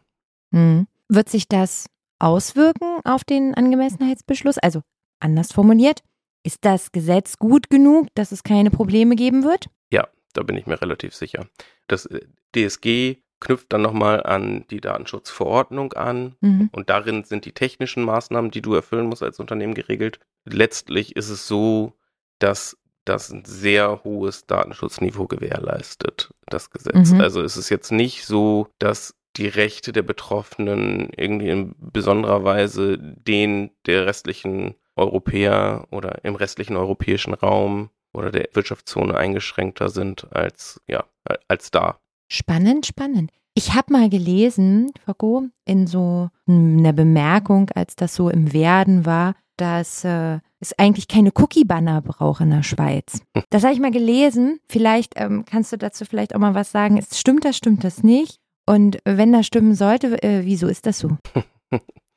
Mhm. 0.53 0.87
Wird 1.09 1.29
sich 1.29 1.47
das 1.47 1.87
auswirken 2.19 2.99
auf 3.03 3.23
den 3.23 3.53
Angemessenheitsbeschluss? 3.53 4.57
Also 4.57 4.81
anders 5.19 5.51
formuliert, 5.51 6.01
ist 6.43 6.65
das 6.65 6.91
Gesetz 6.91 7.37
gut 7.37 7.69
genug, 7.69 8.07
dass 8.15 8.31
es 8.31 8.43
keine 8.43 8.71
Probleme 8.71 9.15
geben 9.15 9.43
wird? 9.43 9.67
Ja, 9.91 10.07
da 10.33 10.43
bin 10.43 10.55
ich 10.55 10.65
mir 10.65 10.81
relativ 10.81 11.15
sicher. 11.15 11.47
Das 11.87 12.05
äh, 12.05 12.21
DSG 12.55 13.17
knüpft 13.39 13.73
dann 13.73 13.81
nochmal 13.81 14.23
an 14.23 14.65
die 14.69 14.79
Datenschutzverordnung 14.79 15.93
an 15.93 16.35
mhm. 16.39 16.69
und 16.71 16.89
darin 16.89 17.25
sind 17.25 17.45
die 17.45 17.51
technischen 17.51 18.03
Maßnahmen, 18.03 18.51
die 18.51 18.61
du 18.61 18.73
erfüllen 18.73 19.07
musst 19.07 19.23
als 19.23 19.39
Unternehmen 19.39 19.73
geregelt. 19.73 20.19
Letztlich 20.45 21.15
ist 21.15 21.29
es 21.29 21.47
so, 21.47 21.93
dass 22.39 22.77
das 23.05 23.31
ein 23.31 23.43
sehr 23.43 24.03
hohes 24.05 24.45
Datenschutzniveau 24.45 25.27
gewährleistet, 25.27 26.33
das 26.47 26.69
Gesetz. 26.69 27.11
Mhm. 27.11 27.19
Also 27.19 27.41
es 27.41 27.57
ist 27.57 27.69
jetzt 27.69 27.91
nicht 27.91 28.25
so, 28.25 28.69
dass 28.79 29.13
die 29.37 29.47
Rechte 29.47 29.91
der 29.91 30.03
Betroffenen 30.03 31.09
irgendwie 31.15 31.49
in 31.49 31.75
besonderer 31.79 32.43
Weise 32.43 32.97
den 32.97 33.71
der 33.85 34.05
restlichen 34.05 34.75
Europäer 34.95 35.87
oder 35.91 36.23
im 36.23 36.35
restlichen 36.35 36.75
europäischen 36.75 37.33
Raum 37.33 37.89
oder 38.13 38.31
der 38.31 38.49
Wirtschaftszone 38.53 39.17
eingeschränkter 39.17 39.89
sind 39.89 40.31
als, 40.31 40.81
ja, 40.87 41.05
als 41.47 41.71
da. 41.71 41.99
Spannend, 42.31 42.85
spannend. 42.85 43.31
Ich 43.55 43.73
habe 43.73 43.93
mal 43.93 44.09
gelesen, 44.09 44.91
Fago, 45.05 45.45
in 45.65 45.85
so 45.87 46.29
einer 46.47 46.93
Bemerkung, 46.93 47.69
als 47.75 47.95
das 47.95 48.15
so 48.15 48.29
im 48.29 48.53
Werden 48.53 49.05
war, 49.05 49.35
dass 49.57 50.03
äh, 50.03 50.39
es 50.59 50.77
eigentlich 50.79 51.07
keine 51.07 51.31
Cookie-Banner 51.35 52.01
braucht 52.01 52.41
in 52.41 52.49
der 52.49 52.63
Schweiz. 52.63 53.21
Das 53.51 53.63
habe 53.63 53.73
ich 53.73 53.79
mal 53.79 53.91
gelesen. 53.91 54.59
Vielleicht 54.67 55.13
ähm, 55.17 55.45
kannst 55.45 55.71
du 55.71 55.77
dazu 55.77 56.05
vielleicht 56.05 56.33
auch 56.33 56.39
mal 56.39 56.55
was 56.55 56.71
sagen. 56.71 56.99
Stimmt 57.13 57.45
das, 57.45 57.57
stimmt 57.57 57.83
das 57.83 58.01
nicht? 58.01 58.39
Und 58.65 58.99
wenn 59.05 59.33
das 59.33 59.45
stimmen 59.45 59.75
sollte, 59.75 60.21
äh, 60.23 60.45
wieso 60.45 60.67
ist 60.67 60.85
das 60.85 60.99
so? 60.99 61.17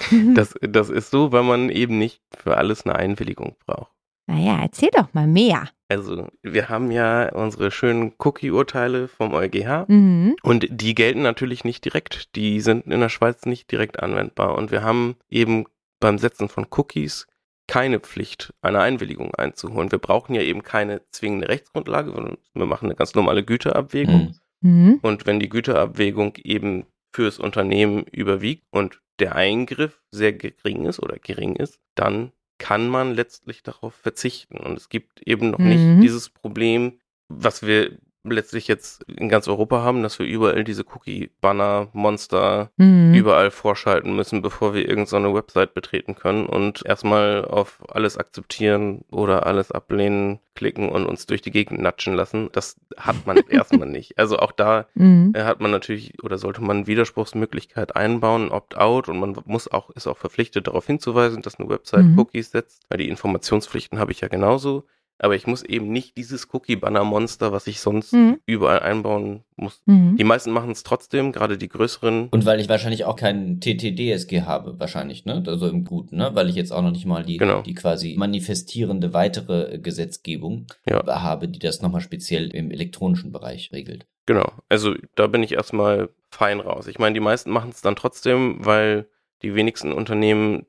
das, 0.34 0.54
das 0.60 0.90
ist 0.90 1.10
so, 1.10 1.32
weil 1.32 1.42
man 1.42 1.70
eben 1.70 1.98
nicht 1.98 2.20
für 2.36 2.56
alles 2.56 2.84
eine 2.84 2.96
Einwilligung 2.96 3.56
braucht. 3.66 3.92
Naja, 4.28 4.58
erzähl 4.60 4.90
doch 4.92 5.14
mal 5.14 5.28
mehr. 5.28 5.68
Also, 5.88 6.26
wir 6.42 6.68
haben 6.68 6.90
ja 6.90 7.32
unsere 7.32 7.70
schönen 7.70 8.12
Cookie-Urteile 8.18 9.06
vom 9.06 9.32
EuGH 9.32 9.86
mhm. 9.86 10.34
und 10.42 10.66
die 10.68 10.96
gelten 10.96 11.22
natürlich 11.22 11.62
nicht 11.62 11.84
direkt. 11.84 12.34
Die 12.34 12.60
sind 12.60 12.86
in 12.86 12.98
der 12.98 13.08
Schweiz 13.08 13.46
nicht 13.46 13.70
direkt 13.70 14.02
anwendbar. 14.02 14.56
Und 14.56 14.72
wir 14.72 14.82
haben 14.82 15.16
eben 15.28 15.66
beim 16.00 16.18
Setzen 16.18 16.48
von 16.48 16.66
Cookies 16.70 17.28
keine 17.68 18.00
Pflicht, 18.00 18.52
eine 18.62 18.80
Einwilligung 18.80 19.34
einzuholen. 19.34 19.92
Wir 19.92 19.98
brauchen 19.98 20.34
ja 20.34 20.42
eben 20.42 20.62
keine 20.62 21.02
zwingende 21.10 21.48
Rechtsgrundlage, 21.48 22.12
sondern 22.12 22.38
wir 22.54 22.66
machen 22.66 22.86
eine 22.86 22.96
ganz 22.96 23.14
normale 23.14 23.44
Güterabwägung. 23.44 24.24
Mhm. 24.26 24.34
Mhm. 24.60 24.98
Und 25.02 25.26
wenn 25.26 25.40
die 25.40 25.48
Güterabwägung 25.48 26.36
eben 26.42 26.86
fürs 27.12 27.38
Unternehmen 27.38 28.04
überwiegt 28.04 28.64
und 28.70 29.00
der 29.18 29.34
Eingriff 29.34 30.02
sehr 30.10 30.32
gering 30.32 30.84
ist 30.84 31.00
oder 31.00 31.18
gering 31.18 31.56
ist, 31.56 31.80
dann 31.94 32.32
kann 32.58 32.88
man 32.88 33.14
letztlich 33.14 33.62
darauf 33.62 33.94
verzichten. 33.94 34.58
Und 34.58 34.76
es 34.76 34.88
gibt 34.88 35.22
eben 35.22 35.50
noch 35.50 35.58
mhm. 35.58 35.68
nicht 35.68 36.02
dieses 36.02 36.30
Problem, 36.30 36.98
was 37.28 37.66
wir 37.66 37.98
letztlich 38.32 38.68
jetzt 38.68 39.02
in 39.04 39.28
ganz 39.28 39.48
Europa 39.48 39.82
haben, 39.82 40.02
dass 40.02 40.18
wir 40.18 40.26
überall 40.26 40.64
diese 40.64 40.84
Cookie-Banner, 40.84 41.88
Monster 41.92 42.70
mhm. 42.76 43.14
überall 43.14 43.50
vorschalten 43.50 44.14
müssen, 44.14 44.42
bevor 44.42 44.74
wir 44.74 44.88
irgendeine 44.88 45.28
so 45.28 45.34
Website 45.34 45.74
betreten 45.74 46.14
können 46.14 46.46
und 46.46 46.84
erstmal 46.84 47.44
auf 47.44 47.82
alles 47.88 48.18
akzeptieren 48.18 49.04
oder 49.10 49.46
alles 49.46 49.72
ablehnen 49.72 50.40
klicken 50.56 50.88
und 50.88 51.06
uns 51.06 51.26
durch 51.26 51.42
die 51.42 51.52
Gegend 51.52 51.80
natschen 51.80 52.14
lassen. 52.14 52.48
Das 52.52 52.76
hat 52.96 53.26
man 53.26 53.36
erstmal 53.48 53.88
nicht. 53.88 54.18
Also 54.18 54.38
auch 54.38 54.52
da 54.52 54.86
mhm. 54.94 55.32
Äh, 55.34 55.44
hat 55.44 55.60
man 55.60 55.70
natürlich 55.70 56.22
oder 56.24 56.38
sollte 56.38 56.62
man 56.62 56.86
Widerspruchsmöglichkeit 56.88 57.94
einbauen, 57.94 58.50
Opt-out 58.50 59.08
und 59.08 59.20
man 59.20 59.36
muss 59.44 59.70
auch, 59.70 59.90
ist 59.90 60.06
auch 60.06 60.16
verpflichtet 60.16 60.66
darauf 60.66 60.86
hinzuweisen, 60.86 61.42
dass 61.42 61.60
eine 61.60 61.68
Website 61.68 62.06
mhm. 62.06 62.18
Cookies 62.18 62.50
setzt, 62.50 62.82
weil 62.88 62.98
die 62.98 63.08
Informationspflichten 63.08 63.98
habe 63.98 64.12
ich 64.12 64.22
ja 64.22 64.28
genauso 64.28 64.84
aber 65.18 65.34
ich 65.34 65.46
muss 65.46 65.62
eben 65.62 65.90
nicht 65.90 66.16
dieses 66.16 66.48
Cookie-Banner-Monster, 66.52 67.52
was 67.52 67.66
ich 67.66 67.80
sonst 67.80 68.12
mhm. 68.12 68.38
überall 68.46 68.80
einbauen 68.80 69.44
muss. 69.56 69.82
Mhm. 69.86 70.16
Die 70.16 70.24
meisten 70.24 70.50
machen 70.50 70.70
es 70.70 70.82
trotzdem, 70.82 71.32
gerade 71.32 71.56
die 71.56 71.68
größeren. 71.68 72.28
Und 72.28 72.44
weil 72.44 72.60
ich 72.60 72.68
wahrscheinlich 72.68 73.04
auch 73.04 73.16
keinen 73.16 73.60
TTDSG 73.60 74.42
habe, 74.42 74.78
wahrscheinlich, 74.78 75.24
ne? 75.24 75.42
Also 75.46 75.68
im 75.68 75.84
Guten, 75.84 76.16
ne? 76.16 76.30
Weil 76.34 76.50
ich 76.50 76.56
jetzt 76.56 76.72
auch 76.72 76.82
noch 76.82 76.90
nicht 76.90 77.06
mal 77.06 77.24
die, 77.24 77.38
genau. 77.38 77.62
die 77.62 77.74
quasi 77.74 78.14
manifestierende 78.18 79.14
weitere 79.14 79.78
Gesetzgebung 79.78 80.66
ja. 80.88 81.04
habe, 81.06 81.48
die 81.48 81.58
das 81.58 81.80
nochmal 81.80 82.02
speziell 82.02 82.54
im 82.54 82.70
elektronischen 82.70 83.32
Bereich 83.32 83.72
regelt. 83.72 84.06
Genau. 84.26 84.52
Also 84.68 84.94
da 85.14 85.28
bin 85.28 85.42
ich 85.42 85.52
erstmal 85.52 86.10
fein 86.30 86.60
raus. 86.60 86.88
Ich 86.88 86.98
meine, 86.98 87.14
die 87.14 87.20
meisten 87.20 87.50
machen 87.50 87.70
es 87.70 87.80
dann 87.80 87.96
trotzdem, 87.96 88.58
weil 88.64 89.08
die 89.42 89.54
wenigsten 89.54 89.92
Unternehmen 89.92 90.66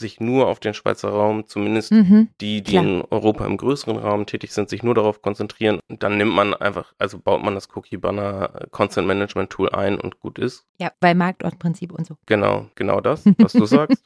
sich 0.00 0.20
nur 0.20 0.48
auf 0.48 0.58
den 0.58 0.74
Schweizer 0.74 1.10
Raum, 1.10 1.46
zumindest 1.46 1.92
mhm, 1.92 2.28
die, 2.40 2.62
die 2.62 2.72
klar. 2.72 2.84
in 2.84 3.02
Europa 3.10 3.46
im 3.46 3.56
größeren 3.56 3.96
Raum 3.96 4.26
tätig 4.26 4.52
sind, 4.52 4.68
sich 4.68 4.82
nur 4.82 4.94
darauf 4.94 5.22
konzentrieren. 5.22 5.80
Und 5.88 6.02
dann 6.02 6.16
nimmt 6.16 6.32
man 6.32 6.54
einfach, 6.54 6.92
also 6.98 7.18
baut 7.18 7.42
man 7.42 7.54
das 7.54 7.68
Cookie 7.74 7.96
Banner 7.98 8.66
Consent 8.70 9.06
Management 9.06 9.50
Tool 9.50 9.70
ein 9.70 10.00
und 10.00 10.18
gut 10.18 10.38
ist. 10.38 10.66
Ja, 10.78 10.90
bei 10.98 11.14
Marktortprinzip 11.14 11.92
und 11.92 12.06
so. 12.06 12.16
Genau, 12.26 12.66
genau 12.74 13.00
das, 13.00 13.24
was 13.38 13.52
du 13.52 13.66
sagst. 13.66 14.02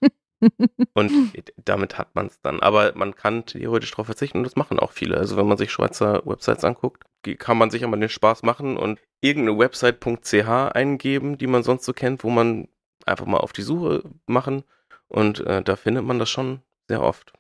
und 0.92 1.10
damit 1.64 1.96
hat 1.96 2.14
man 2.14 2.26
es 2.26 2.40
dann. 2.42 2.60
Aber 2.60 2.92
man 2.94 3.14
kann 3.14 3.46
theoretisch 3.46 3.92
darauf 3.92 4.06
verzichten 4.06 4.38
und 4.38 4.44
das 4.44 4.56
machen 4.56 4.78
auch 4.78 4.92
viele. 4.92 5.16
Also 5.16 5.36
wenn 5.36 5.46
man 5.46 5.56
sich 5.56 5.72
Schweizer 5.72 6.22
Websites 6.26 6.64
anguckt, 6.64 7.04
kann 7.38 7.56
man 7.56 7.70
sich 7.70 7.82
einmal 7.82 8.00
den 8.00 8.10
Spaß 8.10 8.42
machen 8.42 8.76
und 8.76 9.00
irgendeine 9.22 9.58
Website.ch 9.58 10.48
eingeben, 10.74 11.38
die 11.38 11.46
man 11.46 11.62
sonst 11.62 11.86
so 11.86 11.94
kennt, 11.94 12.22
wo 12.22 12.28
man 12.28 12.68
einfach 13.06 13.26
mal 13.26 13.38
auf 13.38 13.52
die 13.52 13.62
Suche 13.62 14.02
machen 14.26 14.64
und 15.14 15.40
äh, 15.40 15.62
da 15.62 15.76
findet 15.76 16.04
man 16.04 16.18
das 16.18 16.28
schon 16.28 16.60
sehr 16.88 17.02
oft. 17.02 17.32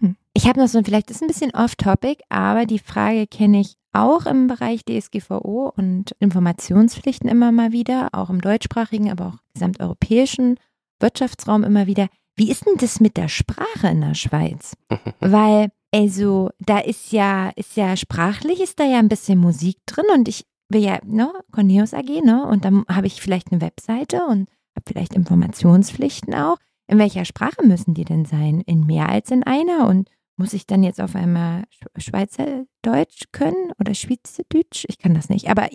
Hm. 0.00 0.16
Ich 0.34 0.46
habe 0.46 0.60
noch 0.60 0.68
so, 0.68 0.80
vielleicht 0.82 1.10
ist 1.10 1.22
ein 1.22 1.28
bisschen 1.28 1.54
off-topic, 1.54 2.22
aber 2.28 2.66
die 2.66 2.78
Frage 2.78 3.26
kenne 3.26 3.60
ich 3.60 3.76
auch 3.92 4.26
im 4.26 4.46
Bereich 4.46 4.84
DSGVO 4.84 5.72
und 5.76 6.12
Informationspflichten 6.18 7.28
immer 7.28 7.52
mal 7.52 7.72
wieder, 7.72 8.08
auch 8.12 8.30
im 8.30 8.40
deutschsprachigen, 8.40 9.10
aber 9.10 9.26
auch 9.26 9.38
gesamteuropäischen 9.52 10.58
Wirtschaftsraum 11.00 11.64
immer 11.64 11.86
wieder. 11.86 12.08
Wie 12.36 12.50
ist 12.50 12.66
denn 12.66 12.76
das 12.78 13.00
mit 13.00 13.16
der 13.18 13.28
Sprache 13.28 13.88
in 13.88 14.00
der 14.00 14.14
Schweiz? 14.14 14.74
Weil, 15.20 15.70
also, 15.92 16.50
da 16.58 16.78
ist 16.78 17.12
ja, 17.12 17.50
ist 17.56 17.76
ja 17.76 17.96
sprachlich, 17.96 18.62
ist 18.62 18.80
da 18.80 18.84
ja 18.84 18.98
ein 18.98 19.10
bisschen 19.10 19.38
Musik 19.38 19.76
drin 19.84 20.06
und 20.14 20.28
ich 20.28 20.46
will 20.70 20.82
ja, 20.82 20.98
ne, 21.04 21.30
Corneus 21.50 21.92
AG, 21.92 22.22
ne, 22.24 22.46
und 22.46 22.64
dann 22.64 22.86
habe 22.88 23.06
ich 23.06 23.20
vielleicht 23.20 23.52
eine 23.52 23.60
Webseite 23.60 24.24
und 24.24 24.48
habe 24.74 24.84
vielleicht 24.86 25.12
Informationspflichten 25.12 26.34
auch. 26.34 26.56
In 26.92 26.98
welcher 26.98 27.24
Sprache 27.24 27.64
müssen 27.64 27.94
die 27.94 28.04
denn 28.04 28.26
sein? 28.26 28.60
In 28.66 28.84
mehr 28.84 29.08
als 29.08 29.30
in 29.30 29.44
einer? 29.44 29.88
Und 29.88 30.10
muss 30.36 30.52
ich 30.52 30.66
dann 30.66 30.82
jetzt 30.82 31.00
auf 31.00 31.16
einmal 31.16 31.64
Schweizerdeutsch 31.96 33.32
können 33.32 33.72
oder 33.80 33.94
Schweizerdeutsch? 33.94 34.84
Ich 34.88 34.98
kann 34.98 35.14
das 35.14 35.30
nicht. 35.30 35.48
Aber 35.48 35.70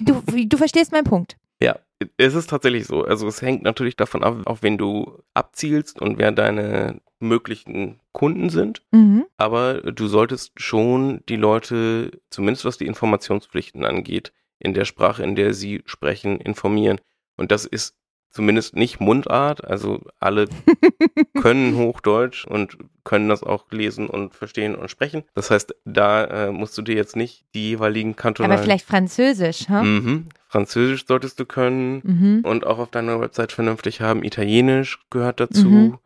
du, 0.00 0.22
du 0.48 0.56
verstehst 0.56 0.90
meinen 0.90 1.04
Punkt. 1.04 1.36
Ja, 1.62 1.78
es 2.16 2.34
ist 2.34 2.50
tatsächlich 2.50 2.84
so. 2.88 3.04
Also 3.04 3.28
es 3.28 3.42
hängt 3.42 3.62
natürlich 3.62 3.94
davon 3.94 4.24
ab, 4.24 4.38
auf 4.46 4.64
wen 4.64 4.76
du 4.76 5.22
abzielst 5.34 6.02
und 6.02 6.18
wer 6.18 6.32
deine 6.32 7.00
möglichen 7.20 8.00
Kunden 8.10 8.50
sind. 8.50 8.82
Mhm. 8.90 9.24
Aber 9.36 9.80
du 9.92 10.08
solltest 10.08 10.60
schon 10.60 11.22
die 11.28 11.36
Leute, 11.36 12.10
zumindest 12.28 12.64
was 12.64 12.76
die 12.76 12.86
Informationspflichten 12.86 13.84
angeht, 13.84 14.32
in 14.58 14.74
der 14.74 14.84
Sprache, 14.84 15.22
in 15.22 15.36
der 15.36 15.54
sie 15.54 15.82
sprechen, 15.86 16.40
informieren. 16.40 17.00
Und 17.36 17.52
das 17.52 17.66
ist 17.66 17.94
zumindest 18.36 18.76
nicht 18.76 19.00
Mundart. 19.00 19.64
Also 19.64 20.00
alle 20.20 20.46
können 21.40 21.76
Hochdeutsch 21.76 22.46
und 22.46 22.76
können 23.02 23.28
das 23.28 23.42
auch 23.42 23.70
lesen 23.72 24.08
und 24.08 24.34
verstehen 24.34 24.74
und 24.74 24.90
sprechen. 24.90 25.24
Das 25.34 25.50
heißt, 25.50 25.74
da 25.84 26.24
äh, 26.24 26.52
musst 26.52 26.76
du 26.78 26.82
dir 26.82 26.94
jetzt 26.94 27.16
nicht 27.16 27.44
die 27.54 27.70
jeweiligen 27.70 28.14
kantonalen... 28.14 28.52
Aber 28.52 28.62
vielleicht 28.62 28.86
Französisch, 28.86 29.68
ha? 29.68 29.82
Mhm. 29.82 30.28
Französisch 30.48 31.06
solltest 31.06 31.40
du 31.40 31.46
können 31.46 32.02
mhm. 32.04 32.40
und 32.44 32.66
auch 32.66 32.78
auf 32.78 32.90
deiner 32.90 33.20
Website 33.20 33.52
vernünftig 33.52 34.00
haben. 34.00 34.22
Italienisch 34.22 34.98
gehört 35.10 35.40
dazu. 35.40 35.68
Mhm. 35.68 35.98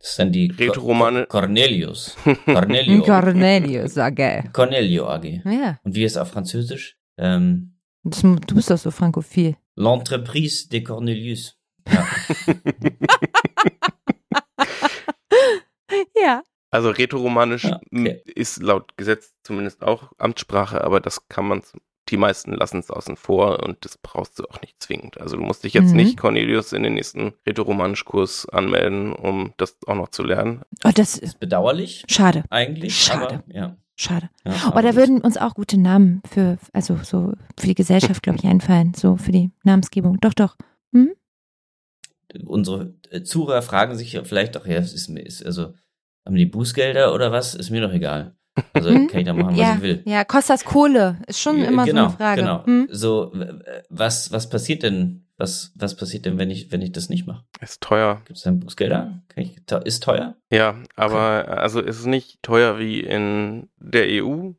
Das 0.00 0.16
sind 0.16 0.32
die 0.32 0.50
Rätoromane. 0.50 1.26
Cornelius. 1.26 2.16
Cornelio. 2.44 3.02
Cornelius 3.02 3.96
AG. 3.96 4.52
Cornelio 4.52 5.08
AG. 5.08 5.42
Ja. 5.44 5.78
Und 5.82 5.94
wie 5.94 6.04
ist 6.04 6.12
es 6.12 6.18
auf 6.18 6.30
Französisch? 6.30 6.98
Ähm, 7.16 7.74
das, 8.02 8.20
du 8.20 8.54
bist 8.54 8.70
doch 8.70 8.78
so 8.78 8.90
frankophil. 8.90 9.56
L'entreprise 9.76 10.68
de 10.68 10.82
Cornelius. 10.82 11.56
Ja. 11.88 12.06
ja. 16.16 16.42
Also 16.70 16.90
rätoromanisch 16.90 17.64
ja, 17.64 17.80
okay. 17.92 18.22
ist 18.26 18.60
laut 18.60 18.96
Gesetz 18.96 19.34
zumindest 19.44 19.84
auch 19.84 20.10
Amtssprache, 20.18 20.82
aber 20.82 20.98
das 20.98 21.28
kann 21.28 21.46
man, 21.46 21.62
die 22.08 22.16
meisten 22.16 22.52
lassen 22.52 22.80
es 22.80 22.90
außen 22.90 23.16
vor 23.16 23.62
und 23.62 23.84
das 23.84 23.96
brauchst 23.96 24.40
du 24.40 24.44
auch 24.44 24.60
nicht 24.60 24.82
zwingend. 24.82 25.20
Also 25.20 25.36
du 25.36 25.42
musst 25.42 25.62
dich 25.62 25.72
jetzt 25.72 25.90
mhm. 25.90 25.98
nicht 25.98 26.16
Cornelius 26.16 26.72
in 26.72 26.82
den 26.82 26.94
nächsten 26.94 27.34
rätoromanisch-Kurs 27.46 28.48
anmelden, 28.48 29.12
um 29.12 29.52
das 29.56 29.76
auch 29.86 29.94
noch 29.94 30.08
zu 30.08 30.24
lernen. 30.24 30.62
Oh, 30.84 30.90
das 30.92 31.16
ist 31.16 31.38
bedauerlich. 31.38 32.04
Schade. 32.08 32.42
Eigentlich. 32.50 32.96
Schade. 32.96 33.44
Aber, 33.46 33.54
ja. 33.54 33.76
Schade. 33.96 34.28
Ja, 34.44 34.54
aber 34.64 34.82
da 34.82 34.96
würden 34.96 35.20
uns 35.20 35.36
auch 35.36 35.54
gute 35.54 35.78
Namen 35.78 36.22
für, 36.28 36.58
also 36.72 36.98
so 37.04 37.34
für 37.56 37.68
die 37.68 37.76
Gesellschaft, 37.76 38.24
glaube 38.24 38.38
ich, 38.38 38.46
einfallen, 38.46 38.94
so 38.94 39.16
für 39.16 39.30
die 39.30 39.52
Namensgebung. 39.62 40.18
Doch, 40.20 40.34
doch. 40.34 40.56
Hm? 40.92 41.12
Unsere 42.44 42.94
äh, 43.10 43.22
Zuhörer 43.22 43.62
fragen 43.62 43.96
sich 43.96 44.18
vielleicht 44.24 44.56
doch, 44.56 44.66
ja, 44.66 44.78
ist, 44.78 45.08
ist, 45.08 45.44
also, 45.44 45.74
haben 46.24 46.36
die 46.36 46.46
Bußgelder 46.46 47.14
oder 47.14 47.32
was? 47.32 47.54
Ist 47.54 47.70
mir 47.70 47.80
doch 47.80 47.92
egal. 47.92 48.36
Also 48.72 48.90
hm? 48.90 49.08
kann 49.08 49.20
ich 49.20 49.26
da 49.26 49.32
machen, 49.32 49.56
ja, 49.56 49.70
was 49.70 49.76
ich 49.76 49.82
will. 49.82 50.02
Ja, 50.04 50.24
kostet 50.24 50.54
das 50.54 50.64
Kohle? 50.64 51.18
Ist 51.26 51.40
schon 51.40 51.58
immer 51.58 51.84
genau, 51.84 52.02
so 52.02 52.06
eine 52.08 52.16
Frage. 52.16 52.40
Genau. 52.42 52.66
Hm? 52.66 52.88
So, 52.90 53.32
was, 53.88 54.30
was 54.32 54.48
passiert 54.48 54.82
denn? 54.82 55.26
Was, 55.36 55.72
was 55.74 55.96
passiert 55.96 56.26
denn, 56.26 56.38
wenn 56.38 56.50
ich, 56.50 56.70
wenn 56.70 56.80
ich 56.80 56.92
das 56.92 57.08
nicht 57.08 57.26
mache? 57.26 57.44
Ist 57.60 57.80
teuer. 57.80 58.22
Gibt 58.24 58.38
es 58.38 58.44
dann 58.44 58.60
Bußgelder? 58.60 59.24
Ich, 59.34 59.56
ist 59.84 60.04
teuer? 60.04 60.36
Ja, 60.52 60.76
aber 60.94 61.42
okay. 61.42 61.58
also 61.58 61.80
ist 61.80 61.98
es 61.98 62.06
nicht 62.06 62.40
teuer 62.42 62.78
wie 62.78 63.00
in 63.00 63.68
der 63.78 64.24
EU, 64.24 64.52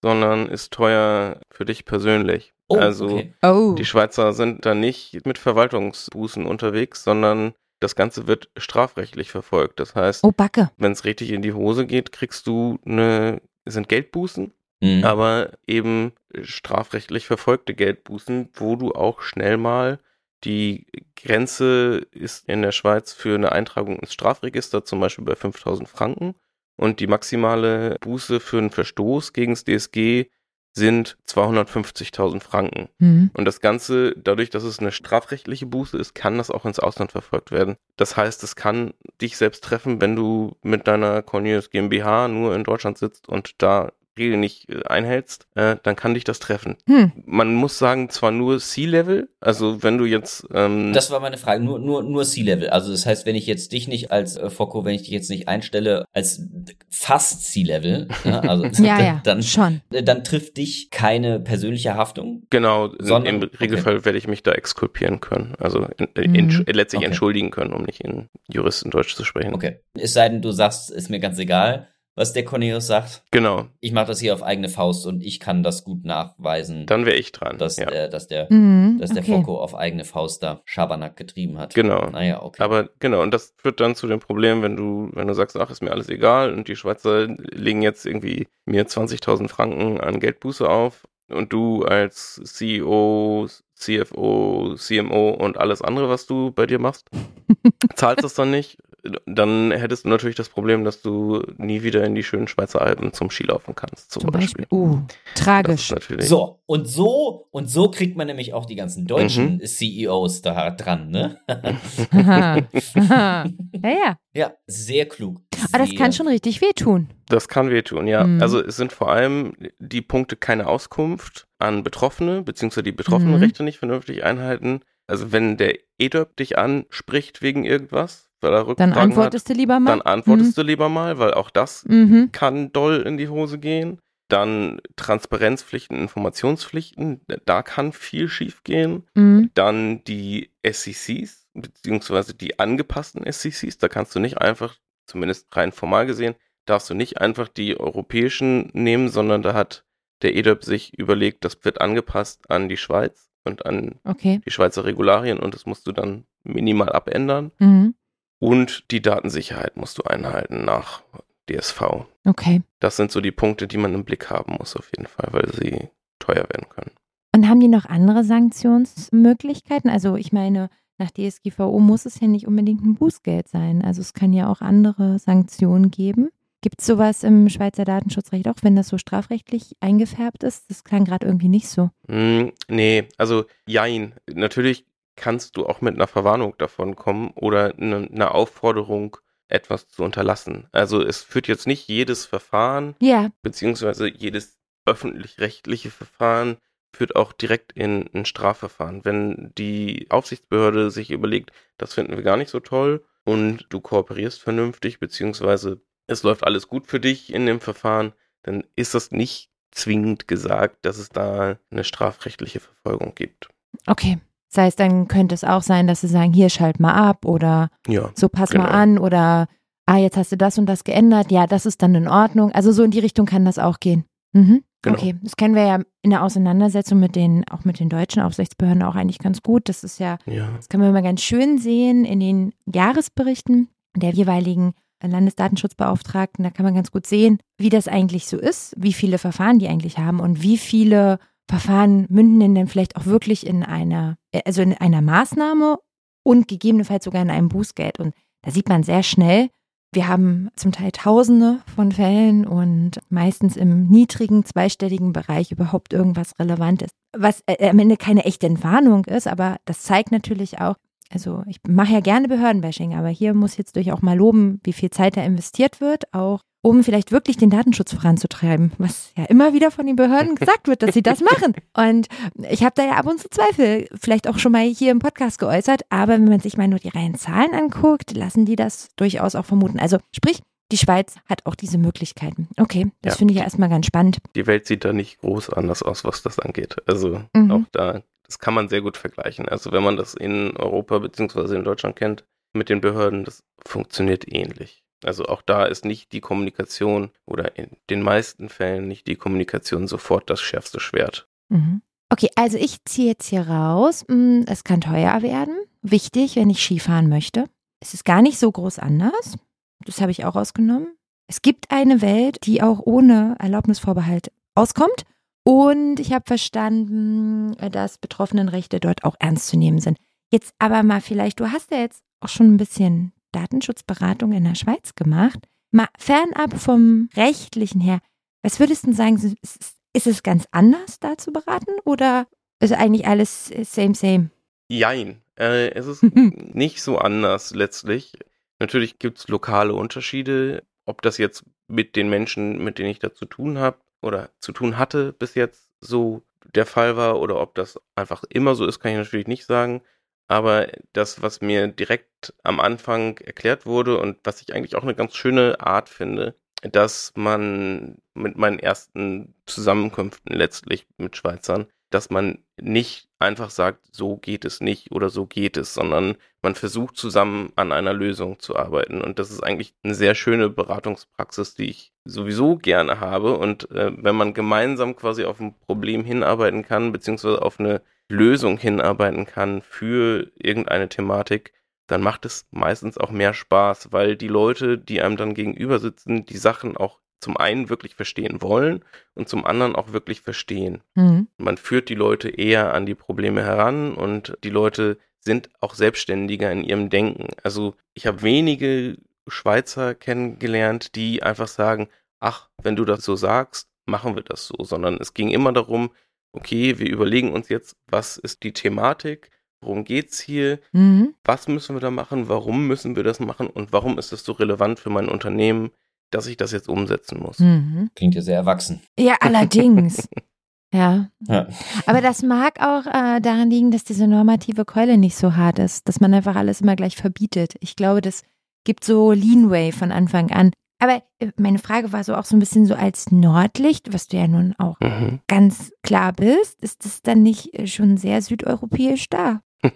sondern 0.00 0.48
ist 0.48 0.72
teuer 0.72 1.38
für 1.50 1.66
dich 1.66 1.84
persönlich. 1.84 2.54
Oh, 2.72 2.78
also 2.78 3.06
okay. 3.06 3.34
oh. 3.42 3.74
die 3.76 3.84
Schweizer 3.84 4.32
sind 4.32 4.64
da 4.66 4.74
nicht 4.74 5.26
mit 5.26 5.38
Verwaltungsbußen 5.38 6.46
unterwegs, 6.46 7.04
sondern 7.04 7.54
das 7.80 7.96
Ganze 7.96 8.26
wird 8.26 8.48
strafrechtlich 8.56 9.30
verfolgt. 9.30 9.80
Das 9.80 9.94
heißt, 9.94 10.24
oh, 10.24 10.32
wenn 10.76 10.92
es 10.92 11.04
richtig 11.04 11.30
in 11.30 11.42
die 11.42 11.52
Hose 11.52 11.86
geht, 11.86 12.12
kriegst 12.12 12.46
du 12.46 12.78
eine, 12.86 13.42
sind 13.66 13.88
Geldbußen, 13.88 14.52
mhm. 14.80 15.04
aber 15.04 15.50
eben 15.66 16.12
strafrechtlich 16.42 17.26
verfolgte 17.26 17.74
Geldbußen, 17.74 18.50
wo 18.54 18.76
du 18.76 18.92
auch 18.92 19.22
schnell 19.22 19.56
mal 19.56 19.98
die 20.44 20.86
Grenze 21.16 22.06
ist 22.10 22.48
in 22.48 22.62
der 22.62 22.72
Schweiz 22.72 23.12
für 23.12 23.34
eine 23.34 23.52
Eintragung 23.52 23.98
ins 23.98 24.12
Strafregister 24.12 24.84
zum 24.84 25.00
Beispiel 25.00 25.24
bei 25.24 25.36
5000 25.36 25.88
Franken 25.88 26.34
und 26.76 27.00
die 27.00 27.06
maximale 27.06 27.96
Buße 28.00 28.40
für 28.40 28.58
einen 28.58 28.70
Verstoß 28.70 29.32
gegen 29.32 29.52
das 29.52 29.64
DSG 29.64 30.26
sind 30.74 31.18
250.000 31.28 32.40
Franken. 32.40 32.88
Mhm. 32.98 33.30
Und 33.34 33.44
das 33.44 33.60
Ganze, 33.60 34.14
dadurch, 34.16 34.50
dass 34.50 34.64
es 34.64 34.78
eine 34.78 34.92
strafrechtliche 34.92 35.66
Buße 35.66 35.98
ist, 35.98 36.14
kann 36.14 36.38
das 36.38 36.50
auch 36.50 36.64
ins 36.64 36.80
Ausland 36.80 37.12
verfolgt 37.12 37.50
werden. 37.50 37.76
Das 37.96 38.16
heißt, 38.16 38.42
es 38.42 38.56
kann 38.56 38.94
dich 39.20 39.36
selbst 39.36 39.62
treffen, 39.64 40.00
wenn 40.00 40.16
du 40.16 40.56
mit 40.62 40.86
deiner 40.86 41.22
Cornelius 41.22 41.70
GmbH 41.70 42.28
nur 42.28 42.54
in 42.54 42.64
Deutschland 42.64 42.98
sitzt 42.98 43.28
und 43.28 43.54
da 43.58 43.92
Regel 44.18 44.36
nicht 44.36 44.68
äh, 44.68 44.82
einhältst, 44.84 45.46
äh, 45.54 45.76
dann 45.82 45.96
kann 45.96 46.14
dich 46.14 46.24
das 46.24 46.38
treffen. 46.38 46.76
Hm. 46.86 47.12
Man 47.24 47.54
muss 47.54 47.78
sagen, 47.78 48.10
zwar 48.10 48.30
nur 48.30 48.60
Sea-Level, 48.60 49.28
also 49.40 49.82
wenn 49.82 49.98
du 49.98 50.04
jetzt 50.04 50.46
ähm 50.54 50.92
Das 50.92 51.10
war 51.10 51.20
meine 51.20 51.38
Frage, 51.38 51.62
nur 51.62 51.78
nur 51.78 52.02
nur 52.02 52.24
Sea-Level. 52.24 52.70
Also 52.70 52.92
das 52.92 53.06
heißt, 53.06 53.26
wenn 53.26 53.36
ich 53.36 53.46
jetzt 53.46 53.72
dich 53.72 53.88
nicht 53.88 54.10
als 54.10 54.36
äh, 54.36 54.50
Foko, 54.50 54.84
wenn 54.84 54.94
ich 54.94 55.02
dich 55.02 55.10
jetzt 55.10 55.30
nicht 55.30 55.48
einstelle 55.48 56.04
als 56.12 56.42
fast 56.90 57.52
Sea-Level, 57.52 58.08
ja, 58.24 58.40
also 58.40 58.64
ja, 58.82 59.00
ja, 59.00 59.20
dann 59.24 59.42
schon, 59.42 59.80
äh, 59.90 60.02
dann 60.02 60.24
trifft 60.24 60.56
dich 60.56 60.90
keine 60.90 61.40
persönliche 61.40 61.94
Haftung. 61.94 62.46
Genau, 62.50 62.90
sondern, 62.98 63.42
im 63.42 63.42
Regelfall 63.42 63.96
okay. 63.96 64.04
werde 64.04 64.18
ich 64.18 64.28
mich 64.28 64.42
da 64.42 64.52
exkulpieren 64.52 65.20
können, 65.20 65.54
also 65.58 65.86
in, 65.96 66.08
äh, 66.16 66.22
in, 66.22 66.46
mhm. 66.46 66.64
letztlich 66.66 66.98
okay. 66.98 67.06
entschuldigen 67.06 67.50
können, 67.50 67.72
um 67.72 67.82
nicht 67.82 68.00
in 68.00 68.28
Juristendeutsch 68.48 69.14
zu 69.14 69.24
sprechen. 69.24 69.54
Okay. 69.54 69.80
Es 69.94 70.12
sei 70.12 70.28
denn, 70.28 70.42
du 70.42 70.50
sagst, 70.50 70.90
ist 70.90 71.10
mir 71.10 71.20
ganz 71.20 71.38
egal 71.38 71.88
was 72.14 72.32
der 72.32 72.44
Cornelius 72.44 72.86
sagt. 72.86 73.22
Genau. 73.30 73.66
Ich 73.80 73.92
mache 73.92 74.06
das 74.06 74.20
hier 74.20 74.34
auf 74.34 74.42
eigene 74.42 74.68
Faust 74.68 75.06
und 75.06 75.22
ich 75.22 75.40
kann 75.40 75.62
das 75.62 75.84
gut 75.84 76.04
nachweisen. 76.04 76.86
Dann 76.86 77.06
wäre 77.06 77.16
ich 77.16 77.32
dran. 77.32 77.58
Dass, 77.58 77.76
ja. 77.76 77.86
der, 77.86 78.08
dass 78.08 78.28
der, 78.28 78.52
mhm, 78.52 78.98
dass 79.00 79.10
der 79.10 79.22
okay. 79.22 79.32
Foko 79.32 79.58
auf 79.58 79.74
eigene 79.74 80.04
Faust 80.04 80.42
da 80.42 80.60
Schabernack 80.64 81.16
getrieben 81.16 81.58
hat. 81.58 81.74
Genau. 81.74 82.10
Naja, 82.10 82.42
okay. 82.42 82.62
Aber 82.62 82.90
genau, 82.98 83.22
und 83.22 83.32
das 83.32 83.54
führt 83.56 83.80
dann 83.80 83.94
zu 83.94 84.06
dem 84.06 84.20
Problem, 84.20 84.62
wenn 84.62 84.76
du, 84.76 85.10
wenn 85.14 85.26
du 85.26 85.34
sagst, 85.34 85.56
ach, 85.56 85.70
ist 85.70 85.82
mir 85.82 85.90
alles 85.90 86.08
egal 86.08 86.52
und 86.52 86.68
die 86.68 86.76
Schweizer 86.76 87.26
legen 87.26 87.82
jetzt 87.82 88.04
irgendwie 88.04 88.48
mir 88.66 88.86
20.000 88.86 89.48
Franken 89.48 90.00
an 90.00 90.20
Geldbuße 90.20 90.68
auf 90.68 91.04
und 91.28 91.52
du 91.52 91.84
als 91.84 92.40
CEO, 92.44 93.48
CFO, 93.74 94.74
CMO 94.76 95.30
und 95.30 95.58
alles 95.58 95.82
andere, 95.82 96.08
was 96.08 96.26
du 96.26 96.52
bei 96.52 96.66
dir 96.66 96.78
machst, 96.78 97.08
zahlst 97.94 98.24
es 98.24 98.34
dann 98.34 98.50
nicht, 98.50 98.78
dann 99.26 99.72
hättest 99.72 100.04
du 100.04 100.08
natürlich 100.08 100.36
das 100.36 100.48
Problem, 100.48 100.84
dass 100.84 101.02
du 101.02 101.42
nie 101.56 101.82
wieder 101.82 102.04
in 102.04 102.14
die 102.14 102.22
schönen 102.22 102.46
Schweizer 102.46 102.82
Alpen 102.82 103.12
zum 103.12 103.30
Skilaufen 103.30 103.74
kannst, 103.74 104.12
zum, 104.12 104.22
zum 104.22 104.30
Beispiel. 104.30 104.66
Beispiel. 104.66 104.78
Uh, 104.78 105.02
tragisch. 105.34 105.92
So, 106.20 106.60
und 106.66 106.86
so, 106.86 107.48
und 107.50 107.68
so 107.68 107.90
kriegt 107.90 108.16
man 108.16 108.28
nämlich 108.28 108.54
auch 108.54 108.64
die 108.64 108.76
ganzen 108.76 109.06
deutschen 109.06 109.56
mhm. 109.56 109.66
CEOs 109.66 110.42
da 110.42 110.70
dran, 110.70 111.10
ne? 111.10 111.38
ja, 112.12 113.44
ja. 113.82 114.16
Ja, 114.34 114.52
sehr 114.66 115.06
klug. 115.06 115.40
Aber 115.72 115.84
das 115.84 115.94
kann 115.94 116.12
schon 116.12 116.28
richtig 116.28 116.60
wehtun. 116.60 117.08
Das 117.26 117.48
kann 117.48 117.70
wehtun, 117.70 118.06
ja. 118.06 118.24
Mhm. 118.24 118.40
Also 118.40 118.62
es 118.62 118.76
sind 118.76 118.92
vor 118.92 119.10
allem 119.10 119.54
die 119.78 120.02
Punkte 120.02 120.36
keine 120.36 120.66
Auskunft 120.66 121.46
an 121.58 121.82
Betroffene, 121.82 122.42
beziehungsweise 122.42 122.82
die 122.82 122.92
Betroffenenrechte 122.92 123.62
mhm. 123.62 123.66
nicht 123.66 123.78
vernünftig 123.78 124.24
einhalten. 124.24 124.80
Also 125.06 125.32
wenn 125.32 125.56
der 125.56 125.78
EDOP 125.98 126.36
dich 126.36 126.58
anspricht 126.58 127.42
wegen 127.42 127.64
irgendwas, 127.64 128.30
weil 128.42 128.54
er 128.54 128.74
Dann 128.74 128.92
antwortest 128.92 129.48
hat, 129.48 129.54
du 129.54 129.58
lieber 129.58 129.80
mal. 129.80 129.90
Dann 129.90 130.02
antwortest 130.02 130.56
mhm. 130.56 130.60
du 130.60 130.66
lieber 130.66 130.88
mal, 130.88 131.18
weil 131.18 131.34
auch 131.34 131.50
das 131.50 131.84
mhm. 131.86 132.30
kann 132.32 132.72
doll 132.72 133.02
in 133.02 133.16
die 133.16 133.28
Hose 133.28 133.58
gehen. 133.58 133.98
Dann 134.28 134.80
Transparenzpflichten, 134.96 135.96
Informationspflichten, 135.98 137.20
da 137.44 137.62
kann 137.62 137.92
viel 137.92 138.28
schief 138.28 138.62
gehen. 138.64 139.04
Mhm. 139.14 139.50
Dann 139.54 140.04
die 140.04 140.50
SECs, 140.64 141.46
beziehungsweise 141.54 142.34
die 142.34 142.58
angepassten 142.58 143.30
SECs, 143.30 143.78
da 143.78 143.88
kannst 143.88 144.14
du 144.14 144.20
nicht 144.20 144.38
einfach, 144.38 144.76
zumindest 145.06 145.54
rein 145.54 145.72
formal 145.72 146.06
gesehen, 146.06 146.34
darfst 146.64 146.88
du 146.88 146.94
nicht 146.94 147.20
einfach 147.20 147.48
die 147.48 147.78
europäischen 147.78 148.70
nehmen, 148.72 149.08
sondern 149.08 149.42
da 149.42 149.54
hat 149.54 149.84
der 150.22 150.36
EDOP 150.36 150.64
sich 150.64 150.96
überlegt, 150.98 151.44
das 151.44 151.64
wird 151.64 151.80
angepasst 151.80 152.50
an 152.50 152.68
die 152.68 152.76
Schweiz 152.76 153.30
und 153.44 153.66
an 153.66 153.96
okay. 154.04 154.40
die 154.46 154.50
Schweizer 154.50 154.84
Regularien 154.84 155.38
und 155.38 155.54
das 155.54 155.66
musst 155.66 155.86
du 155.86 155.92
dann 155.92 156.24
minimal 156.44 156.90
abändern. 156.90 157.50
Mhm. 157.58 157.94
Und 158.42 158.90
die 158.90 159.00
Datensicherheit 159.00 159.76
musst 159.76 159.98
du 159.98 160.02
einhalten 160.02 160.64
nach 160.64 161.04
DSV. 161.48 161.80
Okay. 162.24 162.62
Das 162.80 162.96
sind 162.96 163.12
so 163.12 163.20
die 163.20 163.30
Punkte, 163.30 163.68
die 163.68 163.76
man 163.76 163.94
im 163.94 164.04
Blick 164.04 164.30
haben 164.30 164.56
muss, 164.58 164.74
auf 164.74 164.90
jeden 164.96 165.06
Fall, 165.06 165.28
weil 165.30 165.48
sie 165.52 165.90
teuer 166.18 166.48
werden 166.50 166.68
können. 166.68 166.90
Und 167.32 167.48
haben 167.48 167.60
die 167.60 167.68
noch 167.68 167.84
andere 167.84 168.24
Sanktionsmöglichkeiten? 168.24 169.88
Also 169.88 170.16
ich 170.16 170.32
meine, 170.32 170.70
nach 170.98 171.12
DSGVO 171.12 171.78
muss 171.78 172.04
es 172.04 172.18
ja 172.18 172.26
nicht 172.26 172.48
unbedingt 172.48 172.82
ein 172.82 172.96
Bußgeld 172.96 173.46
sein. 173.46 173.80
Also 173.84 174.00
es 174.00 174.12
kann 174.12 174.32
ja 174.32 174.50
auch 174.50 174.60
andere 174.60 175.20
Sanktionen 175.20 175.92
geben. 175.92 176.30
Gibt 176.62 176.80
es 176.80 176.86
sowas 176.88 177.22
im 177.22 177.48
Schweizer 177.48 177.84
Datenschutzrecht 177.84 178.48
auch, 178.48 178.56
wenn 178.62 178.74
das 178.74 178.88
so 178.88 178.98
strafrechtlich 178.98 179.76
eingefärbt 179.78 180.42
ist? 180.42 180.68
Das 180.68 180.82
klang 180.82 181.04
gerade 181.04 181.26
irgendwie 181.26 181.48
nicht 181.48 181.68
so. 181.68 181.90
Mm, 182.08 182.48
nee, 182.68 183.06
also 183.18 183.44
jein. 183.66 184.14
Natürlich 184.32 184.84
kannst 185.16 185.56
du 185.56 185.66
auch 185.66 185.80
mit 185.80 185.94
einer 185.94 186.06
Verwarnung 186.06 186.54
davon 186.58 186.96
kommen 186.96 187.30
oder 187.34 187.74
eine, 187.76 188.08
eine 188.10 188.30
Aufforderung, 188.32 189.16
etwas 189.48 189.88
zu 189.88 190.02
unterlassen. 190.02 190.66
Also 190.72 191.02
es 191.02 191.22
führt 191.22 191.46
jetzt 191.46 191.66
nicht 191.66 191.86
jedes 191.86 192.24
Verfahren, 192.24 192.96
Ja, 193.00 193.30
beziehungsweise 193.42 194.08
jedes 194.08 194.58
öffentlich-rechtliche 194.86 195.90
Verfahren 195.90 196.56
führt 196.94 197.16
auch 197.16 197.32
direkt 197.32 197.72
in 197.72 198.08
ein 198.14 198.24
Strafverfahren. 198.24 199.04
Wenn 199.04 199.52
die 199.56 200.06
Aufsichtsbehörde 200.10 200.90
sich 200.90 201.10
überlegt, 201.10 201.50
das 201.78 201.94
finden 201.94 202.16
wir 202.16 202.22
gar 202.22 202.36
nicht 202.36 202.50
so 202.50 202.60
toll 202.60 203.04
und 203.24 203.66
du 203.68 203.80
kooperierst 203.80 204.40
vernünftig, 204.40 204.98
beziehungsweise 204.98 205.80
es 206.06 206.22
läuft 206.22 206.44
alles 206.44 206.68
gut 206.68 206.86
für 206.86 207.00
dich 207.00 207.32
in 207.32 207.46
dem 207.46 207.60
Verfahren, 207.60 208.12
dann 208.42 208.64
ist 208.74 208.94
das 208.94 209.10
nicht 209.12 209.50
zwingend 209.70 210.28
gesagt, 210.28 210.84
dass 210.84 210.98
es 210.98 211.08
da 211.08 211.58
eine 211.70 211.84
strafrechtliche 211.84 212.60
Verfolgung 212.60 213.14
gibt. 213.14 213.48
okay. 213.86 214.18
Das 214.54 214.64
heißt, 214.64 214.80
dann 214.80 215.08
könnte 215.08 215.34
es 215.34 215.44
auch 215.44 215.62
sein, 215.62 215.86
dass 215.86 216.02
sie 216.02 216.08
sagen, 216.08 216.32
hier 216.32 216.50
schalt 216.50 216.78
mal 216.78 216.92
ab 216.92 217.24
oder 217.24 217.70
Ja. 217.88 218.10
so 218.14 218.28
pass 218.28 218.52
mal 218.52 218.66
Genau. 218.66 218.76
an 218.76 218.98
oder 218.98 219.46
ah, 219.86 219.96
jetzt 219.96 220.16
hast 220.16 220.30
du 220.32 220.36
das 220.36 220.58
und 220.58 220.66
das 220.66 220.84
geändert, 220.84 221.30
ja, 221.32 221.46
das 221.46 221.66
ist 221.66 221.82
dann 221.82 221.94
in 221.94 222.06
Ordnung. 222.08 222.52
Also 222.52 222.70
so 222.72 222.82
in 222.82 222.90
die 222.90 222.98
Richtung 223.00 223.26
kann 223.26 223.44
das 223.44 223.58
auch 223.58 223.80
gehen. 223.80 224.04
Mhm. 224.32 224.62
Genau. 224.82 224.96
Okay, 224.96 225.14
das 225.22 225.36
kennen 225.36 225.54
wir 225.54 225.64
ja 225.64 225.78
in 226.02 226.10
der 226.10 226.22
Auseinandersetzung 226.24 226.98
mit 226.98 227.14
den, 227.14 227.44
auch 227.48 227.64
mit 227.64 227.78
den 227.80 227.88
deutschen 227.88 228.20
Aufsichtsbehörden 228.22 228.82
auch 228.82 228.94
eigentlich 228.96 229.20
ganz 229.20 229.40
gut. 229.42 229.68
Das 229.68 229.84
ist 229.84 229.98
ja, 230.00 230.18
Ja. 230.26 230.48
das 230.56 230.68
kann 230.68 230.80
man 230.80 230.90
immer 230.90 231.02
ganz 231.02 231.22
schön 231.22 231.58
sehen 231.58 232.04
in 232.04 232.20
den 232.20 232.52
Jahresberichten 232.72 233.68
der 233.96 234.10
jeweiligen 234.10 234.74
Landesdatenschutzbeauftragten. 235.04 236.42
Da 236.44 236.50
kann 236.50 236.64
man 236.64 236.74
ganz 236.74 236.90
gut 236.90 237.06
sehen, 237.06 237.38
wie 237.58 237.68
das 237.68 237.88
eigentlich 237.88 238.26
so 238.26 238.38
ist, 238.38 238.74
wie 238.76 238.92
viele 238.92 239.18
Verfahren 239.18 239.58
die 239.58 239.68
eigentlich 239.68 239.98
haben 239.98 240.20
und 240.20 240.42
wie 240.42 240.58
viele 240.58 241.18
Verfahren 241.48 242.06
münden 242.08 242.54
denn 242.54 242.68
vielleicht 242.68 242.96
auch 242.96 243.06
wirklich 243.06 243.46
in 243.46 243.62
einer, 243.62 244.16
äh, 244.32 244.42
also 244.44 244.62
in 244.62 244.74
einer 244.74 245.02
Maßnahme 245.02 245.78
und 246.24 246.48
gegebenenfalls 246.48 247.04
sogar 247.04 247.22
in 247.22 247.30
einem 247.30 247.48
Bußgeld. 247.48 247.98
Und 247.98 248.14
da 248.42 248.50
sieht 248.50 248.68
man 248.68 248.82
sehr 248.82 249.02
schnell, 249.02 249.48
wir 249.94 250.08
haben 250.08 250.48
zum 250.56 250.72
Teil 250.72 250.90
Tausende 250.90 251.60
von 251.74 251.92
Fällen 251.92 252.46
und 252.46 252.98
meistens 253.10 253.56
im 253.56 253.88
niedrigen 253.88 254.42
zweistelligen 254.44 255.12
Bereich 255.12 255.52
überhaupt 255.52 255.92
irgendwas 255.92 256.38
Relevantes, 256.38 256.90
was 257.14 257.42
äh, 257.46 257.68
am 257.68 257.78
Ende 257.78 257.98
keine 257.98 258.24
echte 258.24 258.46
Entwarnung 258.46 259.04
ist, 259.04 259.28
aber 259.28 259.58
das 259.66 259.82
zeigt 259.82 260.10
natürlich 260.10 260.60
auch, 260.60 260.76
also 261.12 261.42
ich 261.46 261.58
mache 261.68 261.92
ja 261.92 262.00
gerne 262.00 262.28
Behördenbashing, 262.28 262.94
aber 262.94 263.08
hier 263.08 263.34
muss 263.34 263.56
jetzt 263.56 263.76
durch 263.76 263.92
auch 263.92 264.02
mal 264.02 264.16
loben, 264.16 264.60
wie 264.64 264.72
viel 264.72 264.90
Zeit 264.90 265.16
da 265.16 265.22
investiert 265.22 265.80
wird, 265.80 266.12
auch 266.14 266.40
um 266.64 266.84
vielleicht 266.84 267.10
wirklich 267.10 267.36
den 267.36 267.50
Datenschutz 267.50 267.92
voranzutreiben, 267.92 268.70
was 268.78 269.12
ja 269.16 269.24
immer 269.24 269.52
wieder 269.52 269.72
von 269.72 269.84
den 269.86 269.96
Behörden 269.96 270.36
gesagt 270.36 270.68
wird, 270.68 270.82
dass 270.82 270.94
sie 270.94 271.02
das 271.02 271.20
machen. 271.20 271.54
Und 271.76 272.06
ich 272.48 272.62
habe 272.62 272.74
da 272.76 272.84
ja 272.84 272.92
ab 272.92 273.06
und 273.06 273.18
zu 273.18 273.28
Zweifel, 273.30 273.88
vielleicht 274.00 274.28
auch 274.28 274.38
schon 274.38 274.52
mal 274.52 274.64
hier 274.64 274.92
im 274.92 275.00
Podcast 275.00 275.40
geäußert, 275.40 275.82
aber 275.90 276.12
wenn 276.12 276.24
man 276.26 276.38
sich 276.40 276.56
mal 276.56 276.68
nur 276.68 276.78
die 276.78 276.88
reinen 276.90 277.16
Zahlen 277.16 277.52
anguckt, 277.52 278.16
lassen 278.16 278.44
die 278.44 278.54
das 278.56 278.90
durchaus 278.96 279.34
auch 279.34 279.44
vermuten. 279.44 279.80
Also 279.80 279.98
sprich, 280.14 280.40
die 280.70 280.78
Schweiz 280.78 281.16
hat 281.28 281.44
auch 281.46 281.56
diese 281.56 281.78
Möglichkeiten. 281.78 282.48
Okay, 282.56 282.90
das 283.02 283.14
Ja. 283.14 283.18
finde 283.18 283.32
ich 283.34 283.38
ja 283.38 283.44
erstmal 283.44 283.68
ganz 283.68 283.84
spannend. 283.86 284.18
Die 284.36 284.46
Welt 284.46 284.66
sieht 284.66 284.84
da 284.84 284.92
nicht 284.92 285.18
groß 285.20 285.50
anders 285.50 285.82
aus, 285.82 286.04
was 286.04 286.22
das 286.22 286.38
angeht. 286.38 286.76
Also 286.86 287.20
Mhm. 287.36 287.50
auch 287.50 287.62
da, 287.72 288.02
das 288.32 288.38
kann 288.38 288.54
man 288.54 288.70
sehr 288.70 288.80
gut 288.80 288.96
vergleichen. 288.96 289.46
Also 289.46 289.72
wenn 289.72 289.82
man 289.82 289.98
das 289.98 290.14
in 290.14 290.56
Europa 290.56 290.98
beziehungsweise 290.98 291.54
in 291.54 291.64
Deutschland 291.64 291.96
kennt 291.96 292.24
mit 292.54 292.70
den 292.70 292.80
Behörden, 292.80 293.24
das 293.24 293.44
funktioniert 293.62 294.24
ähnlich. 294.26 294.82
Also 295.04 295.26
auch 295.26 295.42
da 295.42 295.66
ist 295.66 295.84
nicht 295.84 296.12
die 296.12 296.22
Kommunikation 296.22 297.10
oder 297.26 297.58
in 297.58 297.76
den 297.90 298.00
meisten 298.00 298.48
Fällen 298.48 298.88
nicht 298.88 299.06
die 299.06 299.16
Kommunikation 299.16 299.86
sofort 299.86 300.30
das 300.30 300.40
schärfste 300.40 300.80
Schwert. 300.80 301.28
Mhm. 301.50 301.82
Okay, 302.08 302.30
also 302.34 302.56
ich 302.56 302.82
ziehe 302.86 303.08
jetzt 303.08 303.28
hier 303.28 303.46
raus. 303.46 304.06
Mm, 304.08 304.42
Es 304.46 304.64
kann 304.64 304.80
teuer 304.80 305.20
werden. 305.20 305.58
Wichtig, 305.82 306.36
wenn 306.36 306.48
ich 306.48 306.62
Skifahren 306.62 307.10
möchte. 307.10 307.44
Es 307.80 307.92
ist 307.92 308.06
gar 308.06 308.22
nicht 308.22 308.38
so 308.38 308.50
groß 308.50 308.78
anders. 308.78 309.36
Das 309.84 310.00
habe 310.00 310.10
ich 310.10 310.24
auch 310.24 310.36
rausgenommen. 310.36 310.96
Es 311.26 311.42
gibt 311.42 311.70
eine 311.70 312.00
Welt, 312.00 312.46
die 312.46 312.62
auch 312.62 312.80
ohne 312.82 313.36
Erlaubnisvorbehalt 313.40 314.32
auskommt. 314.54 315.04
Und 315.44 315.98
ich 315.98 316.12
habe 316.12 316.24
verstanden, 316.26 317.56
dass 317.72 317.98
Betroffenenrechte 317.98 318.78
dort 318.80 319.04
auch 319.04 319.16
ernst 319.18 319.48
zu 319.48 319.56
nehmen 319.56 319.80
sind. 319.80 319.98
Jetzt 320.30 320.54
aber 320.58 320.82
mal 320.82 321.00
vielleicht, 321.00 321.40
du 321.40 321.50
hast 321.50 321.70
ja 321.72 321.78
jetzt 321.78 322.02
auch 322.20 322.28
schon 322.28 322.54
ein 322.54 322.56
bisschen 322.56 323.12
Datenschutzberatung 323.32 324.32
in 324.32 324.44
der 324.44 324.54
Schweiz 324.54 324.94
gemacht. 324.94 325.38
Mal 325.72 325.88
fernab 325.98 326.54
vom 326.58 327.08
rechtlichen 327.16 327.80
her, 327.80 328.00
was 328.42 328.60
würdest 328.60 328.82
du 328.84 328.88
denn 328.88 328.96
sagen, 328.96 329.16
ist 329.16 329.60
es- 329.60 329.74
ist 329.94 330.06
es 330.06 330.22
ganz 330.22 330.46
anders 330.52 331.00
da 331.00 331.18
zu 331.18 331.32
beraten 331.32 331.72
oder 331.84 332.26
ist 332.60 332.72
eigentlich 332.72 333.06
alles 333.06 333.52
same, 333.64 333.94
same? 333.94 334.30
Jein. 334.70 335.20
Äh, 335.38 335.70
es 335.72 335.86
ist 335.86 336.02
nicht 336.54 336.80
so 336.82 336.96
anders 336.98 337.54
letztlich. 337.54 338.12
Natürlich 338.58 338.98
gibt 338.98 339.18
es 339.18 339.28
lokale 339.28 339.74
Unterschiede, 339.74 340.62
ob 340.86 341.02
das 341.02 341.18
jetzt 341.18 341.44
mit 341.68 341.94
den 341.96 342.08
Menschen, 342.08 342.62
mit 342.64 342.78
denen 342.78 342.88
ich 342.90 343.00
da 343.00 343.12
zu 343.12 343.24
tun 343.26 343.58
habe 343.58 343.78
oder 344.02 344.30
zu 344.40 344.52
tun 344.52 344.78
hatte 344.78 345.12
bis 345.12 345.34
jetzt 345.34 345.70
so 345.80 346.22
der 346.54 346.66
Fall 346.66 346.96
war 346.96 347.20
oder 347.20 347.40
ob 347.40 347.54
das 347.54 347.80
einfach 347.94 348.24
immer 348.28 348.54
so 348.54 348.66
ist, 348.66 348.80
kann 348.80 348.92
ich 348.92 348.98
natürlich 348.98 349.26
nicht 349.26 349.46
sagen. 349.46 349.82
Aber 350.28 350.68
das, 350.92 351.22
was 351.22 351.40
mir 351.40 351.68
direkt 351.68 352.34
am 352.42 352.60
Anfang 352.60 353.18
erklärt 353.18 353.66
wurde 353.66 353.98
und 353.98 354.18
was 354.24 354.40
ich 354.42 354.54
eigentlich 354.54 354.76
auch 354.76 354.82
eine 354.82 354.94
ganz 354.94 355.14
schöne 355.14 355.60
Art 355.60 355.88
finde, 355.88 356.36
dass 356.62 357.12
man 357.16 357.98
mit 358.14 358.36
meinen 358.36 358.58
ersten 358.58 359.34
Zusammenkünften 359.46 360.34
letztlich 360.34 360.86
mit 360.96 361.16
Schweizern, 361.16 361.66
dass 361.90 362.10
man 362.10 362.44
nicht 362.60 363.08
einfach 363.18 363.50
sagt, 363.50 363.94
so 363.94 364.16
geht 364.16 364.44
es 364.44 364.60
nicht 364.60 364.92
oder 364.92 365.10
so 365.10 365.26
geht 365.26 365.56
es, 365.56 365.74
sondern 365.74 366.16
man 366.40 366.54
versucht 366.54 366.96
zusammen 366.96 367.52
an 367.56 367.72
einer 367.72 367.92
Lösung 367.92 368.38
zu 368.38 368.56
arbeiten. 368.56 369.02
Und 369.02 369.18
das 369.18 369.30
ist 369.30 369.42
eigentlich 369.42 369.74
eine 369.82 369.94
sehr 369.94 370.14
schöne 370.14 370.48
Beratungspraxis, 370.48 371.54
die 371.54 371.70
ich 371.70 371.91
sowieso 372.04 372.56
gerne 372.56 373.00
habe. 373.00 373.36
Und 373.36 373.70
äh, 373.70 373.92
wenn 373.96 374.16
man 374.16 374.34
gemeinsam 374.34 374.96
quasi 374.96 375.24
auf 375.24 375.40
ein 375.40 375.54
Problem 375.66 376.04
hinarbeiten 376.04 376.64
kann, 376.64 376.92
beziehungsweise 376.92 377.42
auf 377.42 377.60
eine 377.60 377.82
Lösung 378.08 378.58
hinarbeiten 378.58 379.26
kann 379.26 379.62
für 379.62 380.30
irgendeine 380.36 380.88
Thematik, 380.88 381.52
dann 381.86 382.02
macht 382.02 382.24
es 382.24 382.46
meistens 382.50 382.98
auch 382.98 383.10
mehr 383.10 383.34
Spaß, 383.34 383.92
weil 383.92 384.16
die 384.16 384.28
Leute, 384.28 384.78
die 384.78 385.02
einem 385.02 385.16
dann 385.16 385.34
gegenüber 385.34 385.78
sitzen, 385.78 386.24
die 386.24 386.36
Sachen 386.36 386.76
auch 386.76 387.00
zum 387.20 387.36
einen 387.36 387.68
wirklich 387.68 387.94
verstehen 387.94 388.42
wollen 388.42 388.84
und 389.14 389.28
zum 389.28 389.44
anderen 389.46 389.76
auch 389.76 389.92
wirklich 389.92 390.22
verstehen. 390.22 390.82
Mhm. 390.94 391.28
Man 391.38 391.56
führt 391.56 391.88
die 391.88 391.94
Leute 391.94 392.28
eher 392.28 392.74
an 392.74 392.84
die 392.84 392.96
Probleme 392.96 393.44
heran 393.44 393.94
und 393.94 394.36
die 394.42 394.50
Leute 394.50 394.98
sind 395.20 395.50
auch 395.60 395.74
selbstständiger 395.74 396.50
in 396.50 396.64
ihrem 396.64 396.90
Denken. 396.90 397.28
Also 397.44 397.76
ich 397.94 398.06
habe 398.06 398.22
wenige 398.22 398.96
Schweizer 399.28 399.94
kennengelernt, 399.94 400.94
die 400.94 401.22
einfach 401.22 401.48
sagen, 401.48 401.88
ach, 402.20 402.48
wenn 402.62 402.76
du 402.76 402.84
das 402.84 403.04
so 403.04 403.16
sagst, 403.16 403.68
machen 403.86 404.14
wir 404.14 404.22
das 404.22 404.46
so, 404.48 404.64
sondern 404.64 404.96
es 405.00 405.14
ging 405.14 405.28
immer 405.28 405.52
darum, 405.52 405.90
okay, 406.32 406.78
wir 406.78 406.88
überlegen 406.88 407.32
uns 407.32 407.48
jetzt, 407.48 407.76
was 407.86 408.16
ist 408.16 408.42
die 408.42 408.52
Thematik, 408.52 409.30
worum 409.60 409.84
geht's 409.84 410.20
hier, 410.20 410.58
Mhm. 410.72 411.14
was 411.24 411.46
müssen 411.48 411.76
wir 411.76 411.80
da 411.80 411.90
machen, 411.90 412.28
warum 412.28 412.66
müssen 412.66 412.96
wir 412.96 413.02
das 413.04 413.20
machen 413.20 413.46
und 413.48 413.72
warum 413.72 413.98
ist 413.98 414.12
es 414.12 414.24
so 414.24 414.32
relevant 414.32 414.80
für 414.80 414.90
mein 414.90 415.08
Unternehmen, 415.08 415.70
dass 416.10 416.26
ich 416.26 416.36
das 416.36 416.52
jetzt 416.52 416.68
umsetzen 416.68 417.20
muss. 417.20 417.38
Mhm. 417.38 417.90
Klingt 417.94 418.14
ja 418.14 418.22
sehr 418.22 418.36
erwachsen. 418.36 418.82
Ja, 418.98 419.16
allerdings. 419.20 420.08
ja. 420.72 421.08
Ja. 421.26 421.48
Aber 421.86 422.00
das 422.00 422.22
mag 422.22 422.60
auch 422.60 422.86
äh, 422.86 423.20
daran 423.20 423.50
liegen, 423.50 423.70
dass 423.70 423.84
diese 423.84 424.06
normative 424.06 424.64
Keule 424.64 424.98
nicht 424.98 425.16
so 425.16 425.36
hart 425.36 425.58
ist, 425.58 425.88
dass 425.88 426.00
man 426.00 426.12
einfach 426.14 426.36
alles 426.36 426.60
immer 426.60 426.76
gleich 426.76 426.96
verbietet. 426.96 427.54
Ich 427.60 427.76
glaube, 427.76 428.00
das 428.00 428.22
gibt 428.64 428.84
so 428.84 429.12
Leanway 429.12 429.72
von 429.72 429.92
Anfang 429.92 430.30
an. 430.30 430.50
Aber 430.78 431.00
äh, 431.20 431.28
meine 431.36 431.58
Frage 431.58 431.92
war 431.92 432.02
so 432.02 432.16
auch 432.16 432.24
so 432.24 432.34
ein 432.36 432.40
bisschen 432.40 432.66
so 432.66 432.74
als 432.74 433.10
Nordlicht, 433.12 433.92
was 433.92 434.08
du 434.08 434.16
ja 434.16 434.26
nun 434.26 434.54
auch 434.58 434.76
Mhm. 434.80 435.20
ganz 435.28 435.72
klar 435.84 436.12
bist, 436.12 436.60
ist 436.60 436.84
das 436.84 437.02
dann 437.02 437.22
nicht 437.22 437.54
äh, 437.58 437.66
schon 437.68 437.96
sehr 437.96 438.20
südeuropäisch 438.22 439.08
da? 439.08 439.40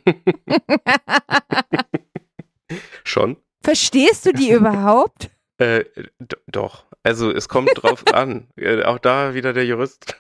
Schon. 3.05 3.37
Verstehst 3.62 4.26
du 4.26 4.32
die 4.32 4.51
überhaupt? 4.51 5.30
Äh, 5.59 5.84
doch. 6.49 6.86
Also 7.07 7.30
es 7.30 7.48
kommt 7.48 7.70
drauf 7.76 8.02
an. 8.12 8.48
Äh, 8.57 8.82
Auch 8.82 8.98
da 8.98 9.34
wieder 9.34 9.52
der 9.52 9.64
Jurist. 9.64 10.16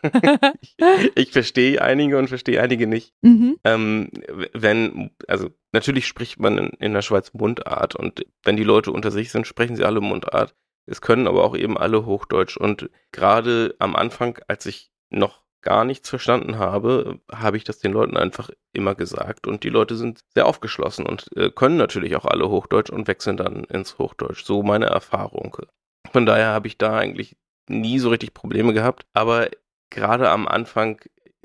ich, 0.60 0.76
ich 1.16 1.32
verstehe 1.32 1.82
einige 1.82 2.16
und 2.16 2.28
verstehe 2.28 2.62
einige 2.62 2.86
nicht. 2.86 3.12
Mhm. 3.22 3.56
Ähm, 3.64 4.10
wenn, 4.52 5.10
also 5.26 5.50
natürlich 5.72 6.06
spricht 6.06 6.38
man 6.38 6.58
in, 6.58 6.68
in 6.78 6.94
der 6.94 7.02
Schweiz 7.02 7.32
Mundart 7.34 7.96
und 7.96 8.24
wenn 8.44 8.56
die 8.56 8.62
Leute 8.62 8.92
unter 8.92 9.10
sich 9.10 9.32
sind, 9.32 9.48
sprechen 9.48 9.74
sie 9.74 9.84
alle 9.84 10.00
Mundart. 10.00 10.54
Es 10.88 11.00
können 11.00 11.26
aber 11.26 11.42
auch 11.42 11.56
eben 11.56 11.76
alle 11.76 12.06
Hochdeutsch 12.06 12.56
und 12.56 12.88
gerade 13.10 13.74
am 13.80 13.96
Anfang, 13.96 14.38
als 14.46 14.64
ich 14.66 14.92
noch 15.10 15.42
gar 15.62 15.84
nichts 15.84 16.08
verstanden 16.08 16.60
habe, 16.60 17.18
habe 17.32 17.56
ich 17.56 17.64
das 17.64 17.80
den 17.80 17.90
Leuten 17.90 18.16
einfach 18.16 18.50
immer 18.72 18.94
gesagt 18.94 19.48
und 19.48 19.64
die 19.64 19.70
Leute 19.70 19.96
sind 19.96 20.20
sehr 20.32 20.46
aufgeschlossen 20.46 21.04
und 21.04 21.26
äh, 21.36 21.50
können 21.50 21.76
natürlich 21.76 22.14
auch 22.14 22.26
alle 22.26 22.48
Hochdeutsch 22.48 22.90
und 22.90 23.08
wechseln 23.08 23.36
dann 23.36 23.64
ins 23.64 23.98
Hochdeutsch. 23.98 24.44
So 24.44 24.62
meine 24.62 24.86
Erfahrung. 24.86 25.56
Von 26.12 26.26
daher 26.26 26.48
habe 26.48 26.66
ich 26.68 26.78
da 26.78 26.96
eigentlich 26.96 27.36
nie 27.68 27.98
so 27.98 28.10
richtig 28.10 28.32
Probleme 28.34 28.72
gehabt, 28.72 29.06
aber 29.12 29.48
gerade 29.90 30.28
am 30.30 30.46
Anfang, 30.46 31.00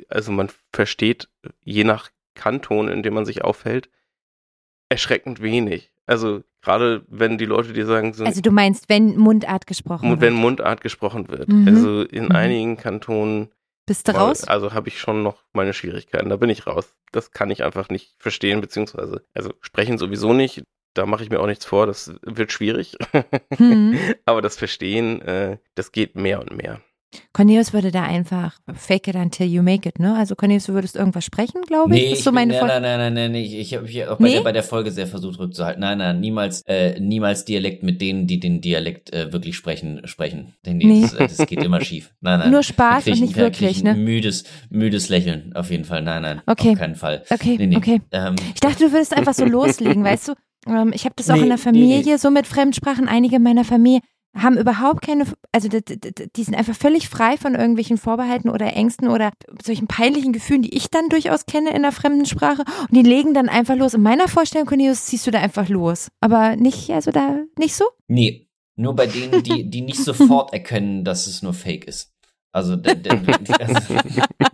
also 0.09 0.32
man 0.32 0.49
versteht 0.72 1.30
je 1.64 1.84
nach 1.84 2.09
Kanton, 2.36 2.88
in 2.88 3.03
dem 3.03 3.14
man 3.14 3.26
sich 3.26 3.43
aufhält, 3.43 3.89
erschreckend 4.89 5.41
wenig. 5.41 5.91
Also 6.05 6.43
gerade 6.62 7.03
wenn 7.07 7.38
die 7.38 7.45
Leute 7.45 7.74
dir 7.74 7.86
sagen, 7.86 8.14
so, 8.14 8.26
Also 8.26 8.41
du 8.41 8.51
meinst, 8.51 8.89
wenn 8.89 9.18
Mundart 9.18 9.68
gesprochen 9.68 10.07
Mu- 10.09 10.16
wenn 10.16 10.34
wird. 10.34 10.41
Mundart 10.41 10.82
gesprochen 10.82 11.28
wird. 11.30 11.49
Mhm. 11.49 11.68
Also 11.68 12.01
in 12.03 12.26
Mhm. 12.26 12.32
einigen 12.32 12.78
Kantonen 12.78 13.49
Bist 13.88 14.07
du 14.07 14.12
raus? 14.14 14.43
Also 14.43 14.74
habe 14.74 14.89
ich 14.89 14.99
schon 14.99 15.24
noch 15.24 15.43
meine 15.53 15.74
Schwierigkeiten. 15.74 16.30
Da 16.30 16.38
bin 16.38 16.49
ich 16.49 16.68
raus. 16.68 16.93
Das 17.12 17.32
kann 17.32 17.49
ich 17.49 17.64
einfach 17.64 17.89
nicht 17.89 18.16
verstehen, 18.20 18.62
beziehungsweise, 18.62 19.26
also 19.34 19.53
sprechen 19.62 19.97
sowieso 19.97 20.34
nicht. 20.34 20.64
Da 20.94 21.06
mache 21.06 21.24
ich 21.24 21.30
mir 21.30 21.39
auch 21.39 21.48
nichts 21.48 21.66
vor. 21.66 21.88
Das 21.88 22.14
wird 22.24 22.52
schwierig. 22.52 22.96
Hm. 23.56 23.98
Aber 24.26 24.42
das 24.42 24.58
Verstehen, 24.58 25.22
äh, 25.22 25.58
das 25.76 25.92
geht 25.92 26.16
mehr 26.16 26.39
und 26.39 26.56
mehr. 26.56 26.82
Cornelius 27.34 27.74
würde 27.74 27.92
da 27.92 28.04
einfach 28.04 28.58
fake 28.74 29.10
it 29.10 29.16
until 29.16 29.46
you 29.46 29.62
make 29.62 29.88
it, 29.88 30.00
ne? 30.00 30.16
Also 30.16 30.34
Cornelius, 30.34 30.68
du 30.68 30.74
würdest 30.74 30.96
irgendwas 30.96 31.26
sprechen, 31.26 31.62
glaube 31.64 31.94
ich. 31.94 32.02
Nee, 32.02 32.12
ist 32.14 32.20
ich 32.20 32.24
so 32.24 32.30
bin, 32.32 32.36
meine 32.36 32.54
nein, 32.54 32.68
nein, 32.68 32.82
nein, 32.82 33.14
nein, 33.14 33.32
nein, 33.34 33.36
ich, 33.36 33.54
ich 33.54 33.74
habe 33.76 33.86
hier 33.86 34.14
auch 34.14 34.18
bei, 34.18 34.28
Nee? 34.30 34.34
der, 34.36 34.42
bei 34.44 34.52
der 34.54 34.64
Folge 34.64 34.92
sehr 34.92 35.08
versucht 35.08 35.38
rückzuhalten. 35.38 35.82
Nein, 35.82 35.98
nein, 35.98 36.22
niemals, 36.22 36.62
äh, 36.68 36.98
niemals 37.02 37.44
Dialekt 37.44 37.84
mit 37.84 38.00
denen, 38.00 38.28
die 38.28 38.39
den 38.39 38.62
Dialekt 38.62 39.12
äh, 39.12 39.34
wirklich 39.34 39.58
sprechen, 39.58 40.02
sprechen. 40.08 40.54
Denn 40.66 40.78
Nee. 40.78 41.02
das, 41.02 41.14
äh, 41.16 41.28
das 41.28 41.46
geht 41.48 41.62
immer 41.62 41.82
schief. 41.86 42.14
Nein, 42.22 42.39
nein. 42.39 42.52
Nur 42.52 42.64
Spaß 42.64 43.04
krieg 43.04 43.12
und 43.14 43.16
ich- 43.16 43.22
nicht 43.28 43.36
wirklich, 43.36 43.72
ich 43.72 43.84
ne? 43.84 43.94
Müdes, 43.96 44.46
müdes 44.70 45.10
Lächeln, 45.10 45.52
auf 45.54 45.70
jeden 45.70 45.84
Fall. 45.84 46.02
Nein, 46.04 46.22
nein, 46.22 46.42
Okay. 46.48 46.72
auf 46.72 46.78
keinen 46.80 46.96
Fall. 46.96 47.24
Okay, 47.30 47.58
Nee, 47.60 47.68
nee. 47.68 47.76
okay. 47.76 48.02
Ähm, 48.12 48.36
Ich 48.54 48.62
dachte, 48.62 48.86
du 48.86 48.92
würdest 48.94 49.18
einfach 49.18 49.34
so 49.34 49.44
loslegen, 49.46 50.02
weißt 50.06 50.30
du? 50.30 50.34
Ähm, 50.68 50.91
ich 50.93 51.05
habe 51.05 51.16
das 51.18 51.30
auch 51.30 51.36
Nee, 51.36 51.41
in 51.43 51.47
der 51.47 51.57
nee, 51.57 51.64
Familie, 51.64 52.18
so 52.18 52.30
mit 52.32 52.47
Fremdsprachen. 52.47 53.07
Einige 53.07 53.39
meiner 53.39 53.64
Familie 53.64 54.01
haben 54.34 54.57
überhaupt 54.57 55.01
keine, 55.01 55.26
also 55.51 55.68
d- 55.68 55.82
d- 55.82 55.97
d- 55.97 56.28
die 56.34 56.43
sind 56.43 56.55
einfach 56.55 56.76
völlig 56.76 57.09
frei 57.09 57.36
von 57.36 57.53
irgendwelchen 57.53 57.97
Vorbehalten 57.97 58.49
oder 58.49 58.74
Ängsten 58.78 59.09
oder 59.09 59.32
solchen 59.62 59.88
peinlichen 59.88 60.32
Gefühlen, 60.32 60.62
die 60.62 60.74
ich 60.74 60.89
dann 60.89 61.09
durchaus 61.09 61.45
kenne 61.45 61.72
in 61.76 61.82
der 61.82 61.91
fremden 61.91 62.26
Sprache. 62.26 62.64
Und 62.82 62.95
die 62.95 63.01
legen 63.01 63.34
dann 63.34 63.49
einfach 63.49 63.76
los. 63.76 63.93
In 63.93 64.01
meiner 64.03 64.30
Vorstellung, 64.30 64.68
Cornelius, 64.68 65.05
ziehst 65.05 65.28
du 65.28 65.32
da 65.32 65.39
einfach 65.39 65.68
los. 65.68 66.07
Aber 66.22 66.55
nicht, 66.55 66.89
also 66.91 67.12
da 67.12 67.39
nicht 67.59 67.76
so? 67.76 67.84
nee, 68.07 68.47
nur 68.78 68.95
bei 68.95 69.05
denen, 69.05 69.43
die, 69.43 69.70
die 69.70 69.82
nicht 69.82 69.99
sofort 70.01 70.53
erkennen, 70.53 71.03
dass 71.03 71.28
es 71.28 71.41
nur 71.43 71.53
Fake 71.53 71.84
ist. 71.86 72.14
Also, 72.53 72.78
der, 72.78 72.95
der, 72.95 73.18
die, 73.18 73.53
also 73.53 73.95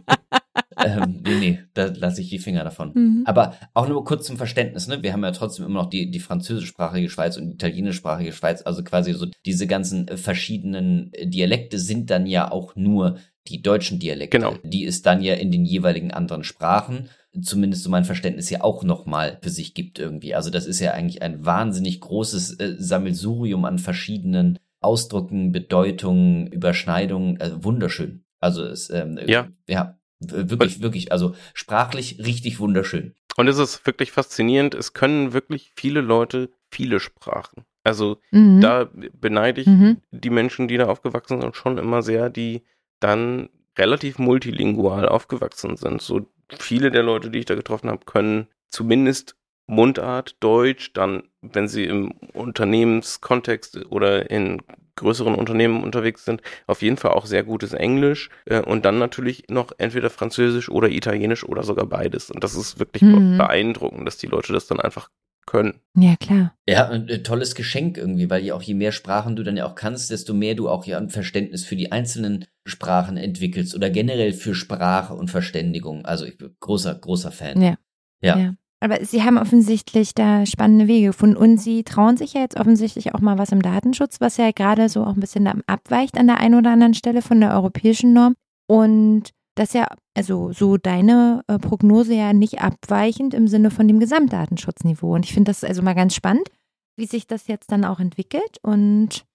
ähm, 0.88 1.22
nee, 1.24 1.36
nee, 1.40 1.60
da 1.74 1.86
lasse 1.86 2.22
ich 2.22 2.30
die 2.30 2.40
Finger 2.40 2.64
davon. 2.64 2.92
Mhm. 2.94 3.24
Aber 3.26 3.54
auch 3.74 3.88
nur 3.88 4.04
kurz 4.06 4.26
zum 4.26 4.38
Verständnis, 4.38 4.88
ne? 4.88 5.04
Wir 5.04 5.14
haben 5.14 5.24
ja 5.24 5.32
trotzdem 5.32 5.66
immer 5.66 5.84
noch 5.84 5.90
die, 5.90 6.10
die 6.12 6.20
französischsprachige 6.20 7.10
Schweiz 7.10 7.38
und 7.38 7.48
die 7.48 7.54
italienischsprachige 7.54 8.32
Schweiz, 8.34 8.62
also 8.64 8.84
quasi 8.84 9.14
so 9.14 9.28
diese 9.46 9.68
ganzen 9.68 10.08
äh, 10.08 10.18
verschiedenen 10.18 11.12
äh, 11.14 11.28
Dialekte 11.28 11.80
sind 11.80 12.10
dann 12.10 12.26
ja 12.26 12.52
auch 12.52 12.76
nur 12.76 13.18
die 13.48 13.62
deutschen 13.62 14.00
Dialekte, 14.00 14.38
Genau. 14.40 14.56
die 14.64 14.86
es 14.86 15.02
dann 15.02 15.22
ja 15.22 15.34
in 15.36 15.52
den 15.52 15.66
jeweiligen 15.66 16.12
anderen 16.12 16.44
Sprachen, 16.44 17.10
zumindest 17.42 17.84
so 17.84 17.90
mein 17.90 18.04
Verständnis, 18.04 18.50
ja 18.50 18.62
auch 18.62 18.84
nochmal 18.84 19.38
für 19.42 19.50
sich 19.50 19.74
gibt 19.74 20.00
irgendwie. 20.00 20.36
Also 20.36 20.50
das 20.50 20.66
ist 20.66 20.80
ja 20.80 20.92
eigentlich 20.92 21.22
ein 21.22 21.46
wahnsinnig 21.46 22.02
großes 22.02 22.60
äh, 22.60 22.76
Sammelsurium 22.78 23.64
an 23.66 23.80
verschiedenen 23.80 24.60
Ausdrücken, 24.82 25.52
Bedeutungen, 25.52 26.48
Überschneidungen, 26.48 27.40
also 27.42 27.64
wunderschön. 27.64 28.24
Also 28.40 28.64
es, 28.66 28.90
ähm, 28.90 29.20
Ja. 29.26 29.48
ja, 29.68 29.97
wirklich, 30.20 30.82
wirklich, 30.82 31.12
also 31.12 31.36
sprachlich 31.54 32.20
richtig 32.20 32.60
wunderschön. 32.60 33.16
Und 33.36 33.48
es 33.48 33.58
ist 33.60 33.86
wirklich 33.86 34.12
faszinierend. 34.12 34.74
Es 34.74 34.94
können 34.94 35.34
wirklich 35.34 35.72
viele 35.76 36.02
Leute 36.02 36.50
viele 36.72 37.00
Sprachen. 37.00 37.66
Also 37.84 38.18
Mhm. 38.32 38.62
da 38.62 38.90
beneide 39.14 39.62
ich 39.62 39.68
Mhm. 39.68 39.98
die 40.12 40.30
Menschen, 40.30 40.68
die 40.68 40.78
da 40.78 40.88
aufgewachsen 40.88 41.40
sind, 41.40 41.56
schon 41.56 41.78
immer 41.78 42.02
sehr, 42.02 42.30
die 42.30 42.64
dann 43.00 43.50
relativ 43.78 44.18
multilingual 44.18 45.08
aufgewachsen 45.08 45.78
sind. 45.78 46.02
So 46.02 46.28
viele 46.58 46.92
der 46.92 47.04
Leute, 47.04 47.30
die 47.30 47.40
ich 47.40 47.46
da 47.46 47.56
getroffen 47.56 47.90
habe, 47.90 48.06
können 48.06 48.48
zumindest 48.70 49.36
Mundart, 49.68 50.36
Deutsch, 50.40 50.94
dann, 50.94 51.24
wenn 51.42 51.68
sie 51.68 51.84
im 51.86 52.12
Unternehmenskontext 52.34 53.86
oder 53.92 54.30
in 54.32 54.62
größeren 54.98 55.36
Unternehmen 55.36 55.84
unterwegs 55.84 56.26
sind, 56.26 56.42
auf 56.68 56.82
jeden 56.82 56.98
Fall 56.98 57.12
auch 57.12 57.26
sehr 57.26 57.44
gutes 57.44 57.74
Englisch 57.74 58.30
äh, 58.46 58.62
und 58.62 58.84
dann 58.86 59.00
natürlich 59.00 59.46
noch 59.50 59.72
entweder 59.78 60.10
Französisch 60.10 60.70
oder 60.70 60.90
Italienisch 60.90 61.44
oder 61.46 61.64
sogar 61.64 61.86
beides. 61.86 62.30
Und 62.30 62.44
das 62.44 62.56
ist 62.56 62.80
wirklich 62.80 63.02
Mhm. 63.04 63.38
beeindruckend, 63.38 64.06
dass 64.06 64.18
die 64.18 64.28
Leute 64.28 64.54
das 64.54 64.68
dann 64.68 64.80
einfach 64.80 65.10
können. 65.46 65.80
Ja, 65.96 66.16
klar. 66.18 66.54
Ja, 66.68 66.90
ein 66.90 67.08
äh, 67.08 67.24
tolles 67.24 67.56
Geschenk 67.56 67.98
irgendwie, 67.98 68.30
weil 68.30 68.44
ja 68.44 68.54
auch 68.54 68.62
je 68.62 68.74
mehr 68.74 68.92
Sprachen 68.92 69.38
du 69.38 69.44
dann 69.44 69.56
ja 69.56 69.66
auch 69.66 69.76
kannst, 69.76 70.12
desto 70.12 70.34
mehr 70.34 70.56
du 70.56 70.68
auch 70.68 70.86
ja 70.86 70.98
ein 70.98 71.10
Verständnis 71.10 71.64
für 71.66 71.78
die 71.78 71.92
einzelnen 71.94 72.46
Sprachen 72.68 73.16
entwickelst 73.16 73.74
oder 73.74 73.90
generell 73.90 74.34
für 74.34 74.54
Sprache 74.54 75.14
und 75.14 75.32
Verständigung. 75.32 76.04
Also 76.06 76.26
ich 76.26 76.38
bin 76.38 76.54
großer, 76.60 76.94
großer 76.96 77.32
Fan. 77.32 77.62
Ja. 77.62 77.78
Ja. 78.22 78.38
Ja. 78.38 78.54
Aber 78.80 79.04
sie 79.04 79.24
haben 79.24 79.38
offensichtlich 79.38 80.14
da 80.14 80.46
spannende 80.46 80.88
Wege 80.88 81.08
gefunden 81.08 81.38
und 81.38 81.58
sie 81.58 81.84
trauen 81.84 82.16
sich 82.16 82.34
ja 82.34 82.42
jetzt 82.42 82.60
offensichtlich 82.60 83.16
auch 83.16 83.22
mal 83.22 83.38
was 83.40 83.52
im 83.52 83.62
Datenschutz, 83.62 84.22
was 84.22 84.38
ja 84.38 84.52
gerade 84.52 84.88
so 84.88 85.04
auch 85.04 85.16
ein 85.16 85.20
bisschen 85.20 85.48
abweicht 85.66 86.18
an 86.18 86.28
der 86.28 86.38
einen 86.38 86.56
oder 86.56 86.72
anderen 86.72 86.94
Stelle 86.94 87.24
von 87.24 87.40
der 87.40 87.54
europäischen 87.54 88.14
Norm. 88.14 88.36
Und 88.68 89.32
das 89.56 89.74
ja, 89.74 89.88
also 90.14 90.52
so 90.54 90.78
deine 90.78 91.44
äh, 91.48 91.58
Prognose 91.58 92.14
ja 92.14 92.34
nicht 92.34 92.62
abweichend 92.62 93.34
im 93.34 93.48
Sinne 93.48 93.72
von 93.72 93.88
dem 93.88 94.00
Gesamtdatenschutzniveau. 94.00 95.16
Und 95.16 95.26
ich 95.26 95.34
finde 95.34 95.50
das 95.50 95.64
also 95.64 95.82
mal 95.82 95.96
ganz 95.96 96.14
spannend, 96.14 96.50
wie 96.96 97.08
sich 97.08 97.26
das 97.26 97.48
jetzt 97.48 97.72
dann 97.72 97.84
auch 97.84 98.00
entwickelt. 98.00 98.60
Und 98.62 99.26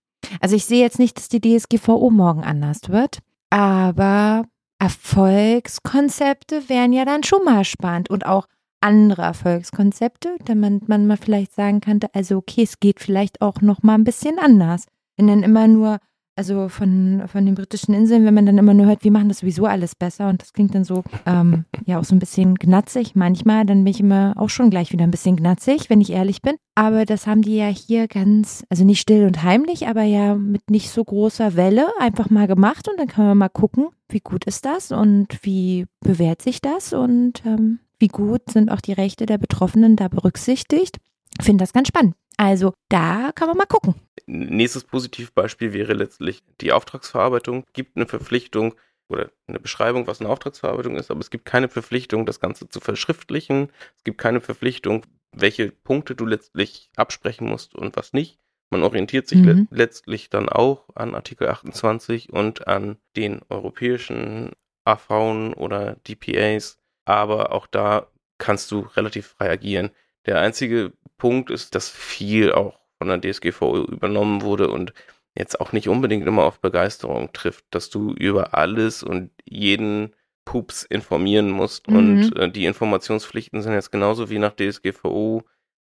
also 0.41 0.55
ich 0.55 0.65
sehe 0.65 0.81
jetzt 0.81 1.01
nicht, 1.01 1.17
dass 1.17 1.29
die 1.29 1.41
DSGVO 1.41 2.11
morgen 2.11 2.45
anders 2.45 2.89
wird, 2.89 3.19
aber 3.51 4.45
Erfolgskonzepte 4.79 6.69
wären 6.69 6.93
ja 6.93 7.05
dann 7.05 7.25
schon 7.25 7.45
mal 7.45 7.65
spannend 7.65 8.09
und 8.09 8.25
auch 8.27 8.47
andere 8.83 9.23
Erfolgskonzepte, 9.23 10.37
damit 10.45 10.89
man 10.89 11.07
mal 11.07 11.17
vielleicht 11.17 11.55
sagen 11.55 11.81
könnte, 11.81 12.09
also 12.15 12.37
okay, 12.37 12.63
es 12.63 12.81
geht 12.81 13.01
vielleicht 13.01 13.41
auch 13.41 13.61
noch 13.61 13.83
mal 13.83 13.95
ein 13.95 14.05
bisschen 14.05 14.39
anders. 14.39 14.87
Wenn 15.17 15.27
dann 15.27 15.43
immer 15.43 15.69
nur, 15.69 15.99
also 16.37 16.69
von, 16.69 17.23
von 17.27 17.45
den 17.45 17.55
britischen 17.55 17.95
Inseln, 17.95 18.25
wenn 18.25 18.35
man 18.35 18.47
dann 18.47 18.59
immer 18.59 18.75
nur 18.75 18.87
hört, 18.87 19.05
wir 19.05 19.13
machen 19.13 19.29
das 19.29 19.41
sowieso 19.41 19.67
alles 19.67 19.95
besser 19.95 20.29
und 20.29 20.41
das 20.41 20.53
klingt 20.53 20.75
dann 20.75 20.85
so, 20.85 21.05
ähm, 21.27 21.67
ja 21.85 21.99
auch 21.99 22.05
so 22.05 22.15
ein 22.15 22.19
bisschen 22.19 22.55
gnatzig 22.55 23.15
manchmal, 23.15 23.67
dann 23.67 23.85
bin 23.85 23.91
ich 23.91 24.01
immer 24.01 24.35
auch 24.37 24.49
schon 24.49 24.71
gleich 24.71 24.93
wieder 24.93 25.05
ein 25.05 25.11
bisschen 25.11 25.37
gnatzig, 25.37 25.91
wenn 25.91 26.01
ich 26.01 26.11
ehrlich 26.11 26.41
bin. 26.41 26.57
Aber 26.75 27.05
das 27.05 27.27
haben 27.27 27.43
die 27.43 27.57
ja 27.57 27.69
hier 27.69 28.09
ganz, 28.09 28.65
also 28.71 28.85
nicht 28.85 29.01
still 29.01 29.27
und 29.27 29.43
heimlich, 29.43 29.87
aber 29.89 30.03
ja 30.03 30.35
mit 30.35 30.71
nicht 30.71 30.91
so 30.91 31.05
großer 31.05 31.55
Welle 31.55 31.87
einfach 32.01 32.31
mal 32.31 32.47
gemacht 32.47 32.89
und 32.89 32.99
dann 32.99 33.09
kann 33.09 33.27
man 33.27 33.39
mal 33.39 33.49
gucken, 33.51 33.89
wie 34.09 34.21
gut 34.21 34.45
ist 34.47 34.65
das 34.65 34.91
und 34.91 35.39
wie 35.43 35.87
bewährt 36.01 36.41
sich 36.41 36.63
das 36.63 36.95
und 36.95 37.45
ähm, 37.45 37.79
wie 38.03 38.09
gut 38.09 38.51
sind 38.51 38.71
auch 38.71 38.81
die 38.83 38.93
Rechte 38.93 39.25
der 39.25 39.39
Betroffenen 39.39 39.97
da 39.97 40.09
berücksichtigt. 40.09 40.99
Ich 41.39 41.47
finde 41.47 41.63
das 41.63 41.73
ganz 41.73 41.89
spannend. 41.89 42.15
Also 42.37 42.75
da 42.89 43.31
kann 43.35 43.49
man 43.49 43.57
mal 43.57 43.67
gucken. 43.67 43.95
Nächstes 44.27 44.85
Positivbeispiel 44.85 45.73
wäre 45.73 45.93
letztlich 45.95 46.43
die 46.61 46.73
Auftragsverarbeitung. 46.73 47.65
Es 47.69 47.73
gibt 47.73 47.97
eine 47.97 48.07
Verpflichtung 48.07 48.75
oder 49.09 49.31
eine 49.47 49.61
Beschreibung, 49.61 50.07
was 50.07 50.21
eine 50.21 50.29
Auftragsverarbeitung 50.31 50.97
ist, 50.97 51.11
aber 51.11 51.21
es 51.21 51.31
gibt 51.31 51.45
keine 51.45 51.69
Verpflichtung, 51.69 52.27
das 52.27 52.41
Ganze 52.41 52.69
zu 52.69 52.81
verschriftlichen. 52.81 53.69
Es 53.97 54.05
gibt 54.05 54.19
keine 54.19 54.41
Verpflichtung, 54.41 55.07
welche 55.33 55.71
Punkte 55.71 56.15
du 56.17 56.27
letztlich 56.27 56.91
absprechen 56.97 57.49
musst 57.49 57.75
und 57.75 57.97
was 57.97 58.13
nicht. 58.13 58.39
Man 58.71 58.83
orientiert 58.83 59.29
sich 59.29 59.39
Mhm. 59.41 59.47
le 59.47 59.67
letztlich 59.71 60.29
dann 60.31 60.49
auch 60.49 60.89
an 60.95 61.15
Artikel 61.15 61.49
28 61.49 62.33
und 62.33 62.67
an 62.67 62.97
den 63.17 63.43
europäischen 63.49 64.51
AV 64.85 65.55
oder 65.57 65.97
DPAs, 66.09 66.79
aber 67.05 67.53
auch 67.53 67.67
da 67.67 68.07
kannst 68.39 68.71
du 68.71 68.81
relativ 68.97 69.29
frei 69.29 69.51
agieren. 69.51 69.91
Der 70.27 70.41
einzige 70.41 70.93
Punkt 71.19 71.51
ist, 71.51 71.75
dass 71.75 71.89
viel 71.89 72.53
auch 72.53 72.79
von 72.99 73.09
der 73.09 73.21
DSGVO 73.21 73.85
übernommen 73.85 74.43
wurde 74.43 74.69
und 74.71 74.93
jetzt 75.35 75.61
auch 75.61 75.73
nicht 75.73 75.89
unbedingt 75.89 76.27
immer 76.27 76.45
auf 76.45 76.61
Begeisterung 76.61 77.33
trifft, 77.33 77.65
dass 77.71 77.91
du 77.91 78.13
über 78.13 78.55
alles 78.55 79.03
und 79.03 79.31
jeden 79.45 80.15
Pups 80.45 80.83
informieren 80.83 81.51
musst 81.51 81.89
Mhm. 81.89 81.97
und 81.97 82.37
äh, 82.37 82.51
die 82.51 82.65
Informationspflichten 82.67 83.63
sind 83.63 83.73
jetzt 83.73 83.93
genauso 83.93 84.29
wie 84.31 84.39
nach 84.39 84.55
DSGVO. 84.55 85.43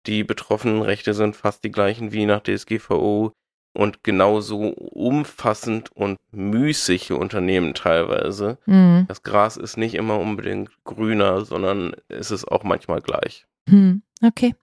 Die 0.06 0.24
betroffenen 0.24 0.82
Rechte 0.82 1.14
sind 1.14 1.36
fast 1.36 1.62
die 1.64 1.70
gleichen 1.70 2.12
wie 2.12 2.26
nach 2.26 2.40
DSGVO. 2.42 3.32
Und 3.76 4.02
genauso 4.02 4.70
umfassend 4.70 5.90
und 5.94 6.18
müßig 6.32 7.12
Unternehmen 7.12 7.74
teilweise. 7.74 8.58
Hm. 8.64 9.04
Das 9.06 9.22
Gras 9.22 9.56
ist 9.56 9.76
nicht 9.76 9.94
immer 9.94 10.18
unbedingt 10.18 10.70
grüner, 10.84 11.44
sondern 11.44 11.94
es 12.08 12.30
ist 12.30 12.46
auch 12.46 12.64
manchmal 12.64 13.02
gleich. 13.02 13.46
Hm. 13.68 14.02
Okay. 14.24 14.54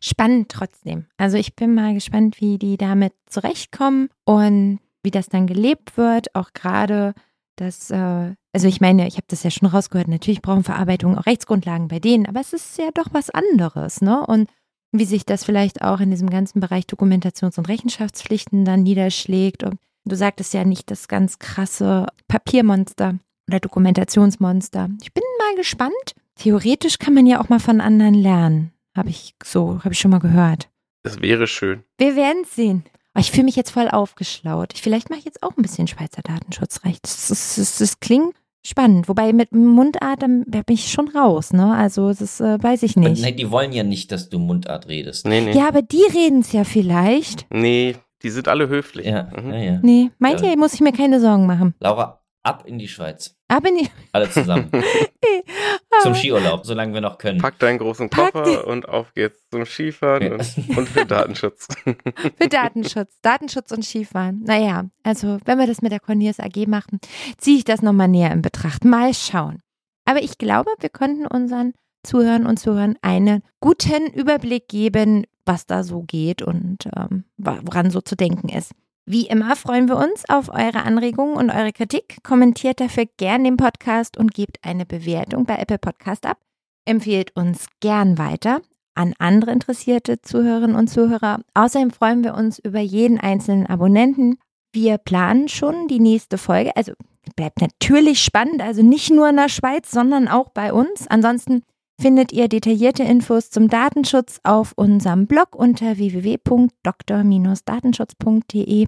Spannend 0.00 0.50
trotzdem. 0.50 1.06
Also 1.16 1.36
ich 1.36 1.54
bin 1.56 1.74
mal 1.74 1.94
gespannt, 1.94 2.40
wie 2.40 2.58
die 2.58 2.76
damit 2.76 3.12
zurechtkommen 3.26 4.08
und 4.24 4.80
wie 5.02 5.10
das 5.10 5.28
dann 5.28 5.46
gelebt 5.46 5.96
wird. 5.96 6.34
Auch 6.34 6.52
gerade 6.52 7.14
das, 7.56 7.90
äh, 7.90 8.34
also 8.52 8.68
ich 8.68 8.80
meine, 8.80 9.06
ich 9.08 9.16
habe 9.16 9.26
das 9.28 9.42
ja 9.42 9.50
schon 9.50 9.68
rausgehört, 9.68 10.08
natürlich 10.08 10.42
brauchen 10.42 10.64
Verarbeitungen 10.64 11.18
auch 11.18 11.26
Rechtsgrundlagen 11.26 11.88
bei 11.88 11.98
denen, 11.98 12.26
aber 12.26 12.40
es 12.40 12.52
ist 12.52 12.78
ja 12.78 12.90
doch 12.94 13.08
was 13.12 13.30
anderes, 13.30 14.00
ne? 14.00 14.24
Und 14.26 14.48
wie 14.92 15.04
sich 15.04 15.26
das 15.26 15.44
vielleicht 15.44 15.82
auch 15.82 16.00
in 16.00 16.10
diesem 16.10 16.30
ganzen 16.30 16.60
Bereich 16.60 16.84
Dokumentations- 16.84 17.58
und 17.58 17.68
Rechenschaftspflichten 17.68 18.64
dann 18.64 18.82
niederschlägt. 18.82 19.62
Und 19.62 19.78
du 20.04 20.16
sagtest 20.16 20.54
ja 20.54 20.64
nicht 20.64 20.90
das 20.90 21.08
ganz 21.08 21.38
krasse 21.38 22.06
Papiermonster 22.26 23.18
oder 23.48 23.60
Dokumentationsmonster. 23.60 24.90
Ich 25.02 25.12
bin 25.12 25.24
mal 25.38 25.56
gespannt. 25.56 25.92
Theoretisch 26.36 26.98
kann 26.98 27.14
man 27.14 27.26
ja 27.26 27.40
auch 27.40 27.48
mal 27.48 27.60
von 27.60 27.80
anderen 27.80 28.14
lernen. 28.14 28.72
Habe 28.96 29.10
ich 29.10 29.34
so, 29.44 29.80
habe 29.84 29.92
ich 29.92 29.98
schon 29.98 30.10
mal 30.10 30.20
gehört. 30.20 30.68
Es 31.02 31.20
wäre 31.20 31.46
schön. 31.46 31.82
Wir 31.98 32.16
werden 32.16 32.42
es 32.42 32.54
sehen. 32.54 32.84
Oh, 33.14 33.20
ich 33.20 33.30
fühle 33.30 33.44
mich 33.44 33.56
jetzt 33.56 33.70
voll 33.70 33.88
aufgeschlaut. 33.88 34.74
Vielleicht 34.76 35.10
mache 35.10 35.20
ich 35.20 35.24
jetzt 35.24 35.42
auch 35.42 35.56
ein 35.56 35.62
bisschen 35.62 35.88
Schweizer 35.88 36.22
Datenschutzrecht. 36.22 37.04
Das, 37.04 37.28
das, 37.28 37.56
das, 37.56 37.78
das 37.78 38.00
klingt 38.00 38.34
spannend. 38.64 39.08
Wobei 39.08 39.32
mit 39.32 39.52
Mundart 39.52 40.22
dann 40.22 40.44
bin 40.44 40.62
ich 40.68 40.90
schon 40.90 41.08
raus, 41.08 41.52
ne? 41.52 41.74
Also 41.74 42.12
das 42.12 42.40
äh, 42.40 42.62
weiß 42.62 42.82
ich 42.82 42.96
nicht. 42.96 43.22
Nee, 43.22 43.32
die 43.32 43.50
wollen 43.50 43.72
ja 43.72 43.82
nicht, 43.82 44.12
dass 44.12 44.28
du 44.28 44.38
Mundart 44.38 44.88
redest. 44.88 45.26
Nee, 45.26 45.40
nee. 45.40 45.52
Ja, 45.52 45.68
aber 45.68 45.82
die 45.82 46.02
reden 46.14 46.40
es 46.40 46.52
ja 46.52 46.64
vielleicht. 46.64 47.46
Nee, 47.50 47.96
die 48.22 48.30
sind 48.30 48.48
alle 48.48 48.68
höflich. 48.68 49.06
Ja, 49.06 49.28
Mhm. 49.40 49.50
ja, 49.52 49.58
ja. 49.58 49.78
Nee, 49.82 50.10
meint 50.18 50.40
Ja. 50.40 50.50
ihr, 50.50 50.58
muss 50.58 50.74
ich 50.74 50.80
mir 50.80 50.92
keine 50.92 51.20
Sorgen 51.20 51.46
machen. 51.46 51.74
Laura, 51.80 52.17
ab 52.42 52.64
in 52.66 52.78
die 52.78 52.88
Schweiz. 52.88 53.36
Aber 53.48 53.70
nee. 53.70 53.88
Alle 54.12 54.30
zusammen. 54.30 54.70
zum 56.02 56.14
Skiurlaub, 56.14 56.64
solange 56.64 56.94
wir 56.94 57.00
noch 57.00 57.18
können. 57.18 57.40
Pack 57.40 57.58
deinen 57.58 57.78
großen 57.78 58.08
Pack 58.10 58.32
Koffer 58.32 58.66
und 58.66 58.88
auf 58.88 59.12
geht's 59.14 59.40
zum 59.50 59.64
Skifahren 59.64 60.22
Ja. 60.22 60.32
und, 60.32 60.76
und 60.78 60.88
für 60.88 61.06
Datenschutz. 61.06 61.68
Für 61.84 62.48
Datenschutz. 62.48 63.18
Datenschutz 63.22 63.72
und 63.72 63.84
Skifahren. 63.84 64.42
Naja, 64.44 64.84
also 65.02 65.38
wenn 65.44 65.58
wir 65.58 65.66
das 65.66 65.82
mit 65.82 65.92
der 65.92 66.00
Cornelius 66.00 66.40
AG 66.40 66.66
machen, 66.66 67.00
ziehe 67.38 67.58
ich 67.58 67.64
das 67.64 67.82
nochmal 67.82 68.08
näher 68.08 68.32
in 68.32 68.42
Betracht. 68.42 68.84
Mal 68.84 69.14
schauen. 69.14 69.60
Aber 70.04 70.22
ich 70.22 70.38
glaube, 70.38 70.70
wir 70.80 70.90
konnten 70.90 71.26
unseren 71.26 71.74
Zuhörern 72.02 72.46
und 72.46 72.58
Zuhörern 72.58 72.96
einen 73.02 73.42
guten 73.60 74.06
Überblick 74.06 74.68
geben, 74.68 75.24
was 75.44 75.66
da 75.66 75.82
so 75.82 76.02
geht 76.02 76.42
und 76.42 76.88
ähm, 76.96 77.24
woran 77.36 77.90
so 77.90 78.00
zu 78.00 78.16
denken 78.16 78.48
ist. 78.48 78.72
Wie 79.10 79.26
immer 79.26 79.56
freuen 79.56 79.88
wir 79.88 79.96
uns 79.96 80.28
auf 80.28 80.50
eure 80.50 80.82
Anregungen 80.82 81.34
und 81.34 81.48
eure 81.48 81.72
Kritik. 81.72 82.18
Kommentiert 82.22 82.78
dafür 82.78 83.06
gern 83.16 83.42
den 83.42 83.56
Podcast 83.56 84.18
und 84.18 84.34
gebt 84.34 84.58
eine 84.60 84.84
Bewertung 84.84 85.46
bei 85.46 85.56
Apple 85.56 85.78
Podcast 85.78 86.26
ab. 86.26 86.36
Empfehlt 86.84 87.34
uns 87.34 87.68
gern 87.80 88.18
weiter 88.18 88.60
an 88.94 89.14
andere 89.18 89.52
interessierte 89.52 90.20
Zuhörerinnen 90.20 90.76
und 90.76 90.88
Zuhörer. 90.88 91.40
Außerdem 91.54 91.90
freuen 91.90 92.22
wir 92.22 92.34
uns 92.34 92.58
über 92.58 92.80
jeden 92.80 93.18
einzelnen 93.18 93.66
Abonnenten. 93.66 94.36
Wir 94.74 94.98
planen 94.98 95.48
schon 95.48 95.88
die 95.88 96.00
nächste 96.00 96.36
Folge. 96.36 96.76
Also 96.76 96.92
bleibt 97.34 97.62
natürlich 97.62 98.22
spannend, 98.22 98.60
also 98.60 98.82
nicht 98.82 99.10
nur 99.10 99.30
in 99.30 99.36
der 99.36 99.48
Schweiz, 99.48 99.90
sondern 99.90 100.28
auch 100.28 100.50
bei 100.50 100.70
uns. 100.70 101.08
Ansonsten 101.08 101.62
findet 101.98 102.30
ihr 102.32 102.48
detaillierte 102.48 103.04
Infos 103.04 103.48
zum 103.48 103.68
Datenschutz 103.68 104.40
auf 104.44 104.74
unserem 104.76 105.26
Blog 105.26 105.56
unter 105.56 105.96
www.dr-datenschutz.de. 105.96 108.86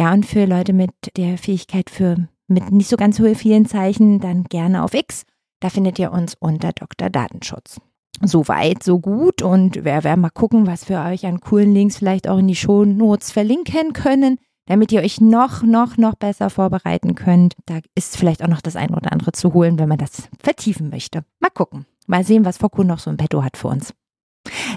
Ja, 0.00 0.14
und 0.14 0.24
für 0.24 0.46
Leute 0.46 0.72
mit 0.72 0.92
der 1.18 1.36
Fähigkeit 1.36 1.90
für 1.90 2.26
mit 2.48 2.72
nicht 2.72 2.88
so 2.88 2.96
ganz 2.96 3.18
so 3.18 3.34
vielen 3.34 3.66
Zeichen, 3.66 4.18
dann 4.18 4.44
gerne 4.44 4.82
auf 4.82 4.94
X. 4.94 5.24
Da 5.60 5.68
findet 5.68 5.98
ihr 5.98 6.10
uns 6.10 6.36
unter 6.40 6.72
Dr. 6.72 7.10
Datenschutz. 7.10 7.82
So 8.22 8.48
weit, 8.48 8.82
so 8.82 8.98
gut. 8.98 9.42
Und 9.42 9.84
wir 9.84 10.02
werden 10.02 10.22
mal 10.22 10.30
gucken, 10.30 10.66
was 10.66 10.88
wir 10.88 11.02
euch 11.02 11.26
an 11.26 11.40
coolen 11.40 11.74
Links 11.74 11.98
vielleicht 11.98 12.28
auch 12.28 12.38
in 12.38 12.48
die 12.48 12.56
Shownotes 12.56 13.30
verlinken 13.30 13.92
können, 13.92 14.38
damit 14.64 14.90
ihr 14.90 15.02
euch 15.02 15.20
noch, 15.20 15.62
noch, 15.64 15.98
noch 15.98 16.14
besser 16.14 16.48
vorbereiten 16.48 17.14
könnt. 17.14 17.52
Da 17.66 17.80
ist 17.94 18.16
vielleicht 18.16 18.42
auch 18.42 18.48
noch 18.48 18.62
das 18.62 18.76
eine 18.76 18.96
oder 18.96 19.12
andere 19.12 19.32
zu 19.32 19.52
holen, 19.52 19.78
wenn 19.78 19.90
man 19.90 19.98
das 19.98 20.30
vertiefen 20.42 20.88
möchte. 20.88 21.24
Mal 21.40 21.50
gucken. 21.50 21.84
Mal 22.06 22.24
sehen, 22.24 22.46
was 22.46 22.56
Foko 22.56 22.84
noch 22.84 23.00
so 23.00 23.10
im 23.10 23.18
Petto 23.18 23.44
hat 23.44 23.58
für 23.58 23.68
uns. 23.68 23.92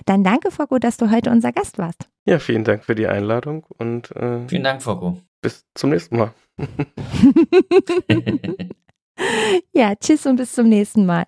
Dann 0.05 0.23
danke, 0.23 0.51
Foko, 0.51 0.77
dass 0.79 0.97
du 0.97 1.09
heute 1.11 1.29
unser 1.31 1.51
Gast 1.51 1.77
warst. 1.77 2.09
Ja, 2.25 2.39
vielen 2.39 2.63
Dank 2.63 2.83
für 2.83 2.95
die 2.95 3.07
Einladung 3.07 3.65
und 3.77 4.11
äh, 4.15 4.47
Vielen 4.47 4.63
Dank, 4.63 4.81
Foko. 4.81 5.19
bis 5.41 5.65
zum 5.73 5.89
nächsten 5.91 6.17
Mal. 6.17 6.33
ja, 9.73 9.95
tschüss 9.95 10.25
und 10.25 10.37
bis 10.37 10.53
zum 10.53 10.69
nächsten 10.69 11.05
Mal. 11.05 11.25